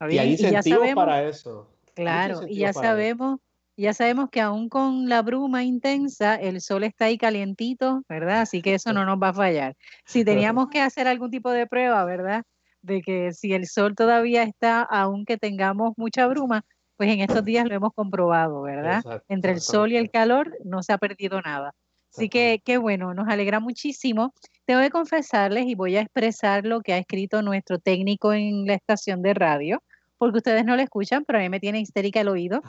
Y 0.10 0.18
hay 0.18 0.32
incentivos 0.32 0.94
para 0.94 1.24
eso. 1.24 1.70
Claro, 1.94 2.42
y 2.48 2.58
ya 2.58 2.74
sabemos, 2.74 3.40
ya 3.78 3.94
sabemos 3.94 4.30
que 4.30 4.42
aún 4.42 4.70
con 4.70 5.08
la 5.08 5.22
bruma 5.22 5.64
intensa, 5.64 6.36
el 6.36 6.62
sol 6.62 6.84
está 6.84 7.06
ahí 7.06 7.18
calientito, 7.18 8.04
¿verdad? 8.10 8.42
Así 8.42 8.62
que 8.62 8.74
eso 8.74 8.94
no 8.94 9.06
nos 9.06 9.22
va 9.22 9.30
a 9.30 9.34
fallar. 9.34 9.76
Si 10.06 10.26
teníamos 10.26 10.70
que 10.70 10.82
hacer 10.82 11.08
algún 11.08 11.30
tipo 11.30 11.52
de 11.52 11.68
prueba, 11.68 12.04
¿verdad? 12.06 12.44
De 12.82 13.02
que 13.02 13.32
si 13.34 13.54
el 13.54 13.68
sol 13.68 13.96
todavía 13.96 14.44
está, 14.44 14.82
aunque 14.82 15.38
tengamos 15.38 15.94
mucha 15.98 16.28
bruma, 16.28 16.64
pues 16.98 17.12
en 17.12 17.22
estos 17.22 17.44
días 17.44 17.68
lo 17.68 17.76
hemos 17.76 17.94
comprobado, 17.94 18.62
¿verdad? 18.62 19.04
Entre 19.28 19.52
el 19.52 19.62
sol 19.62 19.92
y 19.92 19.98
el 19.98 20.10
calor 20.10 20.56
no 20.64 20.84
se 20.84 20.94
ha 20.94 20.98
perdido 20.98 21.42
nada. 21.42 21.74
Así 22.14 22.28
que 22.28 22.62
qué 22.66 22.78
bueno, 22.78 23.14
nos 23.14 23.28
alegra 23.30 23.60
muchísimo. 23.60 24.34
Tengo 24.66 24.82
que 24.82 24.90
confesarles 24.90 25.66
y 25.66 25.76
voy 25.76 25.96
a 25.96 26.02
expresar 26.02 26.66
lo 26.66 26.82
que 26.82 26.94
ha 26.94 26.98
escrito 26.98 27.42
nuestro 27.42 27.80
técnico 27.80 28.34
en 28.34 28.66
la 28.66 28.74
estación 28.74 29.22
de 29.22 29.34
radio, 29.34 29.82
porque 30.22 30.38
ustedes 30.38 30.66
no 30.66 30.76
lo 30.76 30.84
escuchan, 30.84 31.26
pero 31.26 31.40
a 31.40 31.42
mí 31.42 31.50
me 31.50 31.60
tiene 31.60 31.80
histérica 31.80 32.22
el 32.22 32.28
oído 32.28 32.62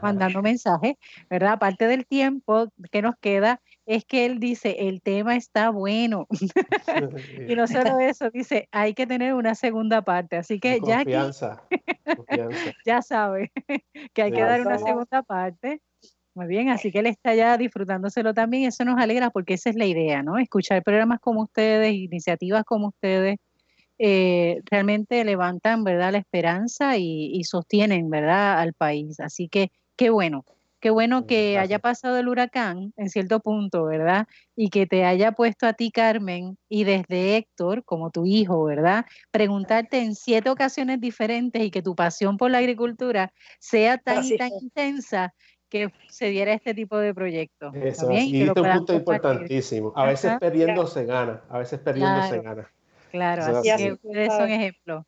mandando 0.00 0.42
mensajes, 0.42 0.94
¿verdad? 1.28 1.54
Aparte 1.54 1.88
del 1.88 2.06
tiempo 2.06 2.68
que 2.92 3.02
nos 3.02 3.16
queda, 3.20 3.60
es 3.84 4.04
que 4.04 4.26
él 4.26 4.38
dice, 4.38 4.76
el 4.86 5.02
tema 5.02 5.34
está 5.34 5.70
bueno. 5.70 6.28
y 7.48 7.56
no 7.56 7.66
solo 7.66 7.98
eso, 7.98 8.30
dice, 8.30 8.68
hay 8.70 8.94
que 8.94 9.08
tener 9.08 9.34
una 9.34 9.56
segunda 9.56 10.02
parte. 10.02 10.36
Así 10.36 10.60
que 10.60 10.78
ya, 10.86 10.98
confianza, 10.98 11.64
ya 12.86 13.02
sabe 13.02 13.50
que 14.14 14.22
hay 14.22 14.30
que 14.30 14.42
dar 14.42 14.60
una 14.60 14.78
segunda 14.78 15.24
parte. 15.24 15.82
Muy 16.34 16.46
bien, 16.46 16.68
así 16.68 16.92
que 16.92 17.00
él 17.00 17.06
está 17.06 17.34
ya 17.34 17.58
disfrutándoselo 17.58 18.34
también. 18.34 18.68
Eso 18.68 18.84
nos 18.84 19.00
alegra 19.00 19.30
porque 19.30 19.54
esa 19.54 19.68
es 19.68 19.74
la 19.74 19.86
idea, 19.86 20.22
¿no? 20.22 20.38
Escuchar 20.38 20.84
programas 20.84 21.18
como 21.18 21.42
ustedes, 21.42 21.92
iniciativas 21.92 22.62
como 22.62 22.86
ustedes, 22.86 23.38
eh, 24.02 24.62
realmente 24.64 25.22
levantan, 25.26 25.84
¿verdad?, 25.84 26.12
la 26.12 26.18
esperanza 26.18 26.96
y, 26.96 27.44
sostienen, 27.44 28.08
¿verdad?, 28.08 28.58
al 28.58 28.72
país. 28.72 29.20
Así 29.20 29.50
que 29.50 29.70
qué 29.94 30.08
bueno, 30.08 30.46
qué 30.80 30.88
bueno 30.88 31.26
que 31.26 31.58
haya 31.58 31.80
pasado 31.80 32.16
el 32.16 32.28
huracán 32.28 32.94
en 32.96 33.10
cierto 33.10 33.40
punto, 33.40 33.84
¿verdad? 33.84 34.26
Y 34.56 34.70
que 34.70 34.86
te 34.86 35.04
haya 35.04 35.32
puesto 35.32 35.66
a 35.66 35.74
ti, 35.74 35.90
Carmen, 35.90 36.56
y 36.70 36.84
desde 36.84 37.36
Héctor, 37.36 37.84
como 37.84 38.10
tu 38.10 38.24
hijo, 38.24 38.64
¿verdad? 38.64 39.04
Preguntarte 39.30 39.98
en 39.98 40.14
siete 40.14 40.48
ocasiones 40.48 40.98
diferentes 40.98 41.62
y 41.62 41.70
que 41.70 41.82
tu 41.82 41.94
pasión 41.94 42.38
por 42.38 42.50
la 42.50 42.56
agricultura 42.58 43.34
sea 43.58 43.98
tan 43.98 44.24
y 44.24 44.38
tan 44.38 44.50
intensa 44.62 45.34
que 45.68 45.92
se 46.08 46.30
diera 46.30 46.54
este 46.54 46.72
tipo 46.72 46.96
de 46.96 47.12
proyecto. 47.12 47.70
Eso, 47.74 48.10
y, 48.10 48.40
este 48.40 48.62
un 48.62 48.78
punto 48.78 48.94
importantísimo. 48.94 49.92
A 49.94 50.06
veces 50.06 50.38
perdiendo 50.40 50.86
se 50.86 51.04
gana, 51.04 51.42
a 51.50 51.58
veces 51.58 51.80
perdiendo 51.80 52.22
se 52.22 52.40
gana. 52.40 52.70
Claro, 53.10 53.58
así, 53.58 53.70
que 53.76 53.92
ustedes 53.92 54.32
son 54.32 54.50
ejemplos. 54.50 55.04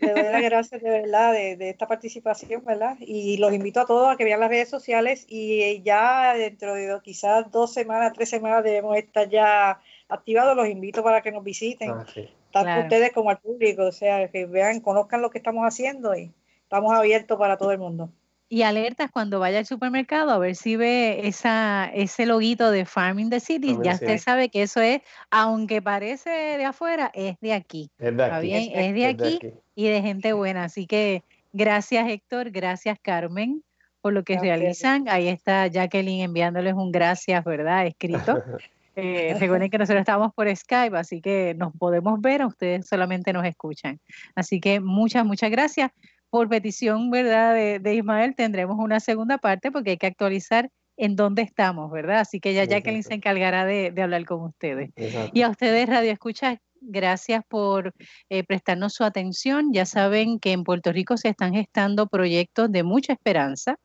Le 0.00 0.10
doy 0.12 0.22
las 0.22 0.42
gracias 0.42 0.82
de 0.82 0.90
verdad 0.90 1.32
de, 1.32 1.70
esta 1.70 1.86
participación, 1.86 2.62
¿verdad? 2.64 2.96
Y 3.00 3.38
los 3.38 3.52
invito 3.54 3.80
a 3.80 3.86
todos 3.86 4.10
a 4.10 4.16
que 4.16 4.24
vean 4.24 4.40
las 4.40 4.50
redes 4.50 4.68
sociales 4.68 5.24
y 5.28 5.82
ya 5.82 6.34
dentro 6.34 6.74
de 6.74 7.00
quizás 7.02 7.50
dos 7.50 7.72
semanas, 7.72 8.12
tres 8.12 8.28
semanas 8.28 8.62
debemos 8.62 8.96
estar 8.96 9.28
ya 9.28 9.80
activados. 10.08 10.54
Los 10.56 10.68
invito 10.68 11.02
para 11.02 11.22
que 11.22 11.32
nos 11.32 11.42
visiten, 11.42 11.90
ah, 11.90 12.06
tanto 12.52 12.80
ustedes 12.82 13.12
como 13.12 13.30
al 13.30 13.38
público, 13.38 13.86
o 13.86 13.92
sea, 13.92 14.28
que 14.28 14.44
vean, 14.44 14.80
conozcan 14.80 15.22
lo 15.22 15.30
que 15.30 15.38
estamos 15.38 15.64
haciendo 15.64 16.14
y 16.14 16.32
estamos 16.62 16.92
abiertos 16.92 17.38
para 17.38 17.56
todo 17.56 17.72
el 17.72 17.78
mundo 17.78 18.10
y 18.48 18.62
alertas 18.62 19.10
cuando 19.10 19.40
vaya 19.40 19.58
al 19.58 19.66
supermercado 19.66 20.30
a 20.30 20.38
ver 20.38 20.56
si 20.56 20.76
ve 20.76 21.26
esa, 21.28 21.90
ese 21.94 22.24
loguito 22.24 22.70
de 22.70 22.86
Farming 22.86 23.28
the 23.30 23.40
City. 23.40 23.76
ya 23.82 23.94
usted 23.94 24.18
sabe 24.18 24.48
que 24.48 24.62
eso 24.62 24.80
es, 24.80 25.02
aunque 25.30 25.82
parece 25.82 26.30
de 26.30 26.64
afuera, 26.64 27.10
es 27.14 27.38
de 27.40 27.52
aquí. 27.52 27.90
Es 27.98 28.16
de 28.16 28.24
aquí. 28.24 28.54
Es, 28.74 28.94
de, 28.94 29.06
aquí, 29.06 29.38
y 29.74 29.88
de 29.88 30.00
gente 30.00 30.32
buena. 30.32 30.64
Así 30.64 30.86
que 30.86 31.22
gracias 31.52 32.08
Héctor, 32.08 32.50
gracias 32.50 32.98
Carmen 33.02 33.62
por 34.00 34.12
lo 34.12 34.24
que 34.24 34.38
realizan. 34.38 35.08
Ahí 35.08 35.28
está 35.28 35.66
Jacqueline 35.66 36.22
enviándoles 36.22 36.74
un 36.74 36.90
gracias, 36.90 37.44
¿verdad? 37.44 37.86
Escrito. 37.86 38.42
Eh, 39.00 39.36
recuerden 39.38 39.70
que 39.70 39.78
nosotros 39.78 40.00
estamos 40.00 40.34
por 40.34 40.52
Skype, 40.52 40.98
así 40.98 41.20
que 41.20 41.54
nos 41.56 41.72
podemos 41.72 42.20
ver, 42.20 42.44
ustedes 42.44 42.84
solamente 42.84 43.32
nos 43.32 43.44
escuchan. 43.44 44.00
Así 44.34 44.58
que 44.58 44.80
muchas, 44.80 45.24
muchas 45.24 45.52
gracias 45.52 45.92
por 46.30 46.48
petición, 46.48 47.10
¿verdad? 47.10 47.54
De, 47.54 47.94
Ismael 47.94 48.34
tendremos 48.34 48.78
una 48.78 49.00
segunda 49.00 49.38
parte 49.38 49.70
porque 49.70 49.90
hay 49.90 49.96
que 49.96 50.06
actualizar 50.06 50.70
en 50.96 51.16
dónde 51.16 51.42
estamos, 51.42 51.90
¿verdad? 51.90 52.20
Así 52.20 52.40
que 52.40 52.54
ya 52.54 52.64
Jacqueline 52.64 53.04
se 53.04 53.14
encargará 53.14 53.64
de, 53.64 53.92
hablar 54.02 54.24
con 54.24 54.42
ustedes. 54.42 54.90
Y 55.32 55.42
a 55.42 55.48
ustedes, 55.48 55.88
Radio 55.88 56.10
Escucha, 56.10 56.60
gracias 56.80 57.42
por 57.48 57.94
eh, 58.28 58.44
prestarnos 58.44 58.94
su 58.94 59.04
atención. 59.04 59.72
Ya 59.72 59.86
saben 59.86 60.38
que 60.38 60.52
en 60.52 60.64
Puerto 60.64 60.92
Rico 60.92 61.16
se 61.16 61.28
están 61.28 61.54
gestando 61.54 62.08
proyectos 62.08 62.70
de 62.70 62.82
mucha 62.82 63.12
esperanza, 63.12 63.78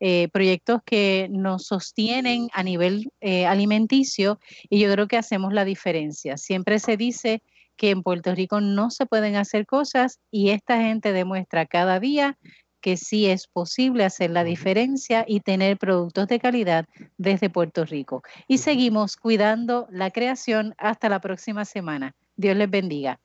eh, 0.00 0.28
proyectos 0.32 0.80
que 0.84 1.28
nos 1.30 1.66
sostienen 1.66 2.48
a 2.52 2.62
nivel 2.62 3.10
eh, 3.20 3.46
alimenticio 3.46 4.38
y 4.68 4.80
yo 4.80 4.92
creo 4.92 5.08
que 5.08 5.16
hacemos 5.16 5.52
la 5.52 5.64
diferencia. 5.64 6.36
Siempre 6.36 6.78
se 6.78 6.96
dice 6.96 7.42
que 7.76 7.90
en 7.90 8.02
Puerto 8.02 8.34
Rico 8.34 8.60
no 8.60 8.90
se 8.90 9.06
pueden 9.06 9.36
hacer 9.36 9.66
cosas 9.66 10.18
y 10.30 10.50
esta 10.50 10.80
gente 10.80 11.12
demuestra 11.12 11.66
cada 11.66 12.00
día 12.00 12.38
que 12.80 12.96
sí 12.96 13.26
es 13.26 13.48
posible 13.48 14.04
hacer 14.04 14.30
la 14.30 14.44
diferencia 14.44 15.24
y 15.26 15.40
tener 15.40 15.76
productos 15.76 16.28
de 16.28 16.38
calidad 16.38 16.86
desde 17.16 17.50
Puerto 17.50 17.84
Rico. 17.84 18.22
Y 18.46 18.58
seguimos 18.58 19.16
cuidando 19.16 19.88
la 19.90 20.10
creación 20.10 20.74
hasta 20.78 21.08
la 21.08 21.20
próxima 21.20 21.64
semana. 21.64 22.14
Dios 22.36 22.56
les 22.56 22.70
bendiga. 22.70 23.18